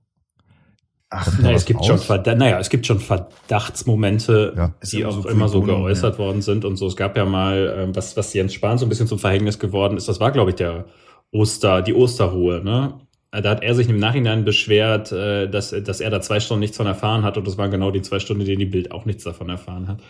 Ach, 1.13 1.29
na, 1.43 1.51
es 1.51 1.65
gibt 1.65 1.85
schon 1.85 1.99
naja, 2.25 2.61
es 2.61 2.71
gibt 2.71 2.87
schon 2.87 3.01
Verdachtsmomente, 3.01 4.55
ja. 4.57 4.75
die 4.93 5.05
auch 5.05 5.23
so 5.23 5.29
immer 5.29 5.49
so 5.49 5.61
geäußert 5.61 6.15
ja. 6.15 6.19
worden 6.25 6.41
sind 6.41 6.65
und 6.65 6.77
so. 6.77 6.87
Es 6.87 6.95
gab 6.95 7.17
ja 7.17 7.25
mal, 7.25 7.75
ähm, 7.77 7.97
was, 7.97 8.17
was 8.17 8.33
Jens 8.33 8.55
Spahn 8.55 8.79
so 8.79 8.87
ein 8.87 8.89
bisschen 8.89 9.09
zum 9.09 9.19
Verhängnis 9.19 9.59
geworden 9.59 9.97
ist, 9.97 10.09
das 10.09 10.21
war, 10.21 10.31
glaube 10.31 10.51
ich, 10.51 10.57
der 10.57 10.85
Oster, 11.33 11.83
die 11.83 11.95
Osterruhe, 11.95 12.63
ne? 12.63 12.95
Da 13.33 13.51
hat 13.51 13.63
er 13.63 13.77
sich 13.77 13.89
im 13.89 13.99
Nachhinein 13.99 14.45
beschwert, 14.45 15.13
äh, 15.13 15.49
dass, 15.49 15.71
dass 15.71 16.01
er 16.01 16.11
da 16.11 16.21
zwei 16.21 16.41
Stunden 16.41 16.61
nichts 16.61 16.77
von 16.77 16.87
erfahren 16.87 17.25
hat 17.25 17.37
und 17.37 17.47
das 17.47 17.59
waren 17.59 17.71
genau 17.73 17.91
die 17.91 18.03
zwei 18.03 18.21
Stunden, 18.21 18.45
die 18.45 18.57
die 18.57 18.67
Bild 18.67 18.93
auch 18.93 19.05
nichts 19.05 19.25
davon 19.25 19.49
erfahren 19.49 19.89
hat. 19.89 20.01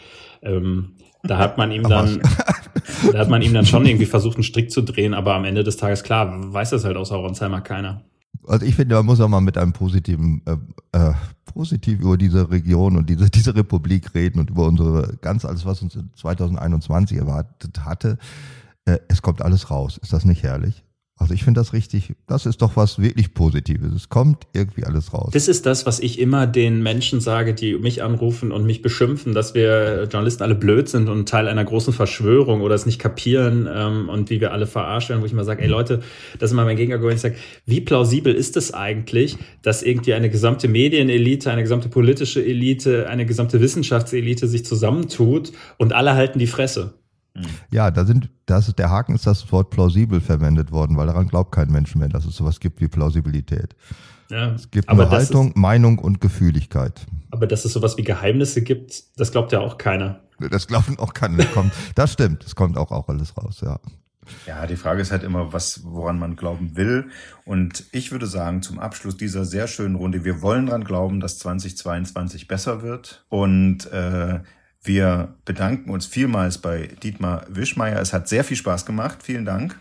Ähm, 0.43 0.97
da 1.23 1.39
hat 1.39 1.59
man 1.59 1.73
ihm 1.73 1.83
dann, 1.83 2.23
da 3.13 3.19
hat 3.19 3.29
man 3.29 3.43
ihm 3.43 3.53
dann 3.53 3.67
schon 3.67 3.87
irgendwie 3.87 4.07
versucht, 4.07 4.37
einen 4.37 4.45
Strick 4.45 4.71
zu 4.71 4.83
drehen, 4.83 5.15
aber 5.15 5.35
am 5.35 5.45
Ende 5.45 5.65
des 5.65 5.77
Tages, 5.77 6.03
klar, 6.03 6.53
weiß 6.53 6.71
das 6.71 6.85
halt 6.85 6.97
außer 6.97 7.17
Ronsheimer 7.17 7.61
keiner. 7.61 8.03
Also 8.47 8.65
ich 8.65 8.75
finde, 8.75 8.95
man 8.97 9.07
muss 9.07 9.21
auch 9.21 9.29
mal 9.29 9.41
mit 9.41 9.59
einem 9.59 9.73
positiven, 9.73 10.43
äh, 10.47 10.99
äh, 10.99 11.13
positiv 11.45 12.01
über 12.01 12.17
diese 12.17 12.51
Region 12.51 12.97
und 12.97 13.11
diese, 13.11 13.29
diese 13.31 13.55
Republik 13.55 14.15
reden 14.15 14.41
und 14.41 14.51
über 14.51 14.67
unsere, 14.67 15.17
ganz 15.21 15.45
alles, 15.45 15.65
was 15.67 15.83
uns 15.83 15.99
2021 16.17 17.19
erwartet 17.19 17.85
hatte. 17.85 18.19
Äh, 18.85 18.99
es 19.09 19.23
kommt 19.23 19.43
alles 19.43 19.71
raus. 19.71 19.99
Ist 20.03 20.13
das 20.13 20.25
nicht 20.25 20.43
herrlich? 20.43 20.85
Also 21.21 21.35
ich 21.35 21.45
finde 21.45 21.61
das 21.61 21.75
richtig, 21.75 22.15
das 22.27 22.47
ist 22.47 22.63
doch 22.63 22.77
was 22.77 22.99
wirklich 22.99 23.35
Positives. 23.35 23.93
Es 23.95 24.09
kommt 24.09 24.47
irgendwie 24.55 24.85
alles 24.85 25.13
raus. 25.13 25.31
Das 25.35 25.49
ist 25.49 25.67
das, 25.67 25.85
was 25.85 26.01
ich 26.01 26.19
immer 26.19 26.47
den 26.47 26.83
Menschen 26.83 27.21
sage, 27.21 27.53
die 27.53 27.75
mich 27.75 28.03
anrufen 28.03 28.53
und 28.53 28.65
mich 28.65 28.81
beschimpfen, 28.81 29.35
dass 29.35 29.53
wir 29.53 30.05
Journalisten 30.11 30.43
alle 30.43 30.55
blöd 30.55 30.89
sind 30.89 31.11
und 31.11 31.29
Teil 31.29 31.47
einer 31.47 31.63
großen 31.63 31.93
Verschwörung 31.93 32.63
oder 32.63 32.75
es 32.75 32.87
nicht 32.87 32.99
kapieren 32.99 33.69
ähm, 33.71 34.09
und 34.09 34.31
wie 34.31 34.41
wir 34.41 34.53
alle 34.53 34.67
verarschen, 34.67 35.21
wo 35.21 35.27
ich 35.27 35.33
immer 35.33 35.45
sage, 35.45 35.63
ey 35.63 35.69
Leute, 35.69 36.01
das 36.39 36.49
ist 36.49 36.53
immer 36.53 36.65
mein 36.65 36.79
Gegenargument, 36.79 37.17
ich 37.17 37.23
sage, 37.23 37.37
wie 37.67 37.83
plausibel 37.83 38.35
ist 38.35 38.57
es 38.57 38.73
eigentlich, 38.73 39.37
dass 39.61 39.83
irgendwie 39.83 40.15
eine 40.15 40.31
gesamte 40.31 40.69
Medienelite, 40.69 41.51
eine 41.51 41.63
gesamte 41.63 41.91
politische 41.91 42.43
Elite, 42.43 43.11
eine 43.11 43.27
gesamte 43.27 43.61
Wissenschaftselite 43.61 44.49
sich 44.49 44.65
zusammentut 44.65 45.53
und 45.77 45.93
alle 45.93 46.15
halten 46.15 46.39
die 46.39 46.47
Fresse? 46.47 46.95
Mhm. 47.41 47.47
Ja, 47.71 47.91
da 47.91 48.05
sind, 48.05 48.31
das 48.47 48.69
ist 48.69 48.79
der 48.79 48.91
Haken 48.91 49.15
ist 49.15 49.27
das 49.27 49.51
Wort 49.53 49.71
plausibel 49.71 50.21
verwendet 50.21 50.73
worden, 50.73 50.97
weil 50.97 51.07
daran 51.07 51.29
glaubt 51.29 51.53
kein 51.53 51.71
Mensch 51.71 51.95
mehr, 51.95 52.09
dass 52.09 52.25
es 52.25 52.37
sowas 52.37 52.61
gibt 52.61 52.81
wie 52.81 52.89
Plausibilität. 52.89 53.75
Ja, 54.31 54.53
es 54.53 54.71
gibt 54.71 54.93
nur 54.93 55.11
Haltung, 55.11 55.49
ist, 55.49 55.57
Meinung 55.57 55.99
und 55.99 56.21
Gefühligkeit. 56.21 57.07
Aber 57.31 57.47
dass 57.47 57.65
es 57.65 57.73
sowas 57.73 57.97
wie 57.97 58.05
Geheimnisse 58.05 58.63
gibt, 58.63 59.19
das 59.19 59.33
glaubt 59.33 59.53
ja 59.53 59.61
auch 59.61 59.77
keiner. 59.77 60.21
Das 60.51 60.69
glauben 60.69 60.99
auch 60.99 61.15
keiner. 61.15 61.39
Das, 61.39 61.53
kommt, 61.53 61.73
das 61.95 62.13
stimmt, 62.13 62.45
das 62.45 62.55
kommt 62.55 62.79
auch, 62.79 62.93
auch 62.93 63.09
alles 63.09 63.37
raus, 63.37 63.61
ja. 63.63 63.79
Ja, 64.47 64.67
die 64.67 64.77
Frage 64.77 65.03
ist 65.03 65.11
halt 65.11 65.25
immer, 65.25 65.53
was, 65.53 65.83
woran 65.85 66.19
man 66.19 66.37
glauben 66.37 66.77
will. 66.77 67.09
Und 67.45 67.85
ich 67.93 68.13
würde 68.13 68.27
sagen, 68.27 68.63
zum 68.63 68.79
Abschluss 68.79 69.17
dieser 69.17 69.45
sehr 69.45 69.67
schönen 69.67 69.97
Runde, 69.97 70.25
wir 70.25 70.43
wollen 70.43 70.67
dran 70.67 70.85
glauben, 70.85 71.21
dass 71.21 71.39
2022 71.39 72.47
besser 72.47 72.83
wird. 72.83 73.25
Und 73.29 73.91
äh, 73.93 74.41
wir 74.83 75.35
bedanken 75.45 75.91
uns 75.91 76.07
vielmals 76.07 76.59
bei 76.59 76.89
Dietmar 77.03 77.45
Wischmeier. 77.49 78.01
Es 78.01 78.13
hat 78.13 78.29
sehr 78.29 78.45
viel 78.45 78.57
Spaß 78.57 78.87
gemacht. 78.87 79.19
Vielen 79.23 79.45
Dank. 79.45 79.79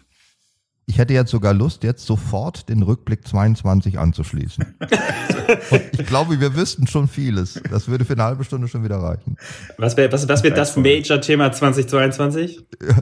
Ich 0.90 0.98
hätte 0.98 1.14
jetzt 1.14 1.30
sogar 1.30 1.54
Lust, 1.54 1.84
jetzt 1.84 2.04
sofort 2.04 2.68
den 2.68 2.82
Rückblick 2.82 3.28
22 3.28 4.00
anzuschließen. 4.00 4.76
Und 5.70 5.82
ich 5.92 6.06
glaube, 6.08 6.40
wir 6.42 6.56
wüssten 6.56 6.88
schon 6.88 7.08
vieles. 7.08 7.62
Das 7.70 7.88
würde 7.88 8.06
für 8.06 8.14
eine 8.14 8.24
halbe 8.24 8.44
Stunde 8.44 8.68
schon 8.68 8.84
wieder 8.84 8.98
reichen. 8.98 9.38
Was, 9.78 9.96
wär, 9.98 10.12
was, 10.12 10.28
was 10.28 10.42
wird 10.42 10.58
das 10.58 10.76
Major-Thema 10.76 11.52
2022? 11.52 12.66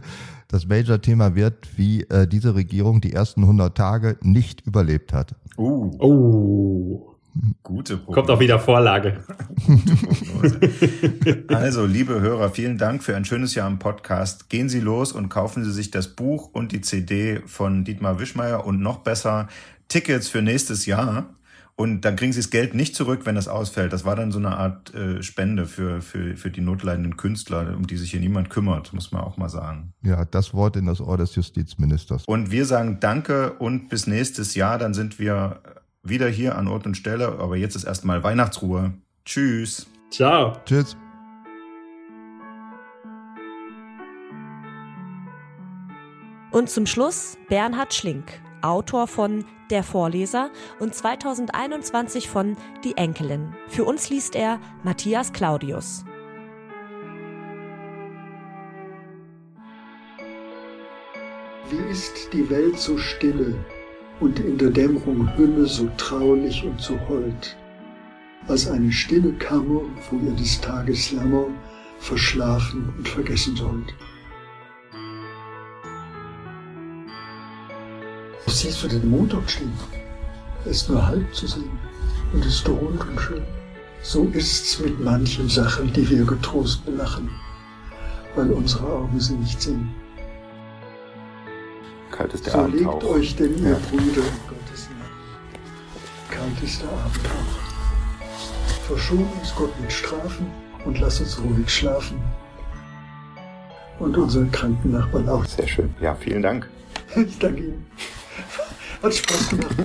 Das 0.50 0.66
Major-Thema 0.66 1.36
wird, 1.36 1.68
wie 1.76 2.04
äh, 2.04 2.26
diese 2.26 2.56
Regierung 2.56 3.02
die 3.02 3.12
ersten 3.12 3.42
100 3.42 3.76
Tage 3.76 4.18
nicht 4.22 4.66
überlebt 4.66 5.12
hat. 5.12 5.36
Uh. 5.58 5.92
Oh. 6.00 7.17
Gute 7.64 7.98
Prognose. 7.98 8.16
Kommt 8.16 8.30
auch 8.30 8.40
wieder 8.40 8.60
Vorlage. 8.60 9.24
also, 11.50 11.86
liebe 11.86 12.22
Hörer, 12.22 12.50
vielen 12.50 12.78
Dank 12.78 13.04
für 13.04 13.16
ein 13.16 13.26
schönes 13.26 13.56
Jahr 13.56 13.68
im 13.68 13.80
Podcast. 13.80 14.50
Gehen 14.50 14.70
Sie 14.70 14.80
los 14.80 15.12
und 15.12 15.30
kaufen 15.30 15.64
Sie 15.64 15.72
sich 15.72 15.92
das 15.92 16.10
Buch 16.10 16.50
und 16.54 16.72
die 16.72 16.82
CD 16.82 17.42
von 17.46 17.84
Dietmar 17.84 18.20
Wischmeier 18.20 18.66
und 18.66 18.82
noch 18.82 19.00
besser 19.00 19.48
Tickets 19.88 20.28
für 20.28 20.42
nächstes 20.42 20.86
Jahr. 20.86 21.34
Und 21.80 22.02
dann 22.02 22.16
kriegen 22.16 22.34
Sie 22.34 22.40
das 22.40 22.50
Geld 22.50 22.74
nicht 22.74 22.96
zurück, 22.96 23.22
wenn 23.26 23.36
das 23.36 23.48
ausfällt. 23.48 23.94
Das 23.94 24.04
war 24.04 24.16
dann 24.16 24.32
so 24.32 24.40
eine 24.40 24.58
Art 24.58 24.96
äh, 24.96 25.22
Spende 25.22 25.68
für, 25.68 26.02
für, 26.02 26.36
für 26.36 26.50
die 26.50 26.62
notleidenden 26.62 27.18
Künstler, 27.18 27.76
um 27.78 27.86
die 27.86 27.98
sich 27.98 28.10
hier 28.10 28.20
niemand 28.20 28.50
kümmert, 28.50 28.94
muss 28.94 29.12
man 29.12 29.22
auch 29.22 29.38
mal 29.38 29.50
sagen. 29.50 29.94
Ja, 30.02 30.26
das 30.26 30.56
Wort 30.56 30.76
in 30.76 30.88
das 30.88 31.00
Ohr 31.00 31.18
des 31.18 31.36
Justizministers. 31.36 32.26
Und 32.26 32.50
wir 32.50 32.66
sagen 32.66 33.00
Danke 33.00 33.54
und 33.54 33.90
bis 33.90 34.08
nächstes 34.08 34.56
Jahr. 34.56 34.80
Dann 34.80 34.96
sind 34.96 35.20
wir 35.20 35.62
wieder 36.10 36.28
hier 36.28 36.58
an 36.58 36.68
Ort 36.68 36.86
und 36.86 36.96
Stelle. 36.96 37.40
Aber 37.40 37.56
jetzt 37.56 37.76
ist 37.76 37.84
erstmal 37.84 38.24
Weihnachtsruhe. 38.24 38.94
Tschüss. 39.26 39.88
Ciao. 40.10 40.54
Tschüss. 40.66 40.96
Und 46.52 46.70
zum 46.70 46.86
Schluss 46.86 47.38
Bernhard 47.50 47.94
Schlink, 47.94 48.42
Autor 48.62 49.08
von 49.08 49.46
Der 49.70 49.84
Vorleser 49.84 50.50
und 50.80 50.96
2021 50.96 52.30
von 52.30 52.58
Die 52.84 52.98
Enkelin. 52.98 53.54
Für 53.68 53.84
uns 53.84 54.10
liest 54.10 54.36
er 54.36 54.60
Matthias 54.84 55.34
Claudius. 55.34 56.06
Wie 61.70 61.92
ist 61.92 62.32
die 62.32 62.50
Welt 62.50 62.80
so 62.80 62.98
stille? 62.98 63.54
Und 64.20 64.40
in 64.40 64.58
der 64.58 64.70
Dämmerung 64.70 65.36
Hülle 65.38 65.66
so 65.66 65.90
traulich 65.98 66.64
und 66.64 66.82
so 66.82 67.00
hold, 67.08 67.56
als 68.48 68.68
eine 68.68 68.92
stille 68.92 69.34
Kammer, 69.34 69.82
wo 70.10 70.18
ihr 70.26 70.34
des 70.34 70.60
Tages 70.62 71.12
Jammer 71.12 71.48
verschlafen 72.00 72.94
und 72.98 73.08
vergessen 73.08 73.56
sollt. 73.56 73.94
Siehst 78.48 78.84
du 78.84 78.88
den 78.88 79.10
Mond 79.10 79.34
dort 79.34 79.52
stehen? 79.52 79.74
Er 80.66 80.72
ist 80.72 80.90
nur 80.90 81.06
halb 81.06 81.36
zu 81.36 81.48
sehen 81.48 81.70
und 82.34 82.44
ist 82.46 82.68
rund 82.68 83.00
und 83.08 83.22
schön. 83.22 83.44
So 84.02 84.26
ist's 84.34 84.80
mit 84.80 85.00
manchen 85.04 85.50
Sachen, 85.50 85.92
die 85.94 86.10
wir 86.10 86.24
getrost 86.24 86.86
belachen, 86.86 87.30
weil 88.36 88.52
unsere 88.52 88.88
Augen 88.88 89.20
sie 89.20 89.36
nicht 89.36 89.62
sehen. 89.62 89.90
Kalt 92.12 92.34
ist 92.34 92.46
der 92.46 92.54
so 92.54 92.60
Abendtauch. 92.60 92.94
legt 93.02 93.04
euch 93.06 93.36
denn, 93.36 93.58
ihr 93.64 93.72
ja. 93.72 93.78
Brüder, 93.90 94.22
in 94.22 94.48
Gottes 94.48 94.90
Namen. 94.90 96.30
Kalt 96.30 96.64
ist 96.64 96.82
der 96.82 96.90
Abendtauch. 96.90 97.68
Verschon 98.88 99.28
uns 99.40 99.54
Gott 99.56 99.80
mit 99.82 99.92
Strafen 99.92 100.48
und 100.86 101.00
lass 101.00 101.20
uns 101.20 101.40
ruhig 101.42 101.70
schlafen. 101.70 102.22
Und 104.00 104.16
unseren 104.18 104.52
kranken 104.52 104.92
Nachbarn 104.92 105.28
auch. 105.28 105.44
Sehr 105.46 105.68
schön. 105.68 105.94
Ja, 106.02 106.16
vielen 106.16 106.42
Dank. 106.42 106.70
Ich 107.16 107.40
danke 107.40 107.62
Ihnen. 107.64 107.86
Hat 109.02 109.14
Spaß 109.14 109.50
gemacht. 109.50 109.76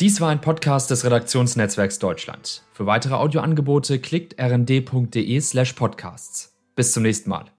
Dies 0.00 0.20
war 0.20 0.30
ein 0.30 0.40
Podcast 0.40 0.90
des 0.90 1.04
Redaktionsnetzwerks 1.04 1.98
Deutschland. 1.98 2.62
Für 2.72 2.86
weitere 2.86 3.14
Audioangebote 3.14 3.98
klickt 3.98 4.40
rnd.de 4.40 5.40
slash 5.40 5.72
podcasts. 5.74 6.54
Bis 6.76 6.92
zum 6.92 7.02
nächsten 7.02 7.30
Mal. 7.30 7.46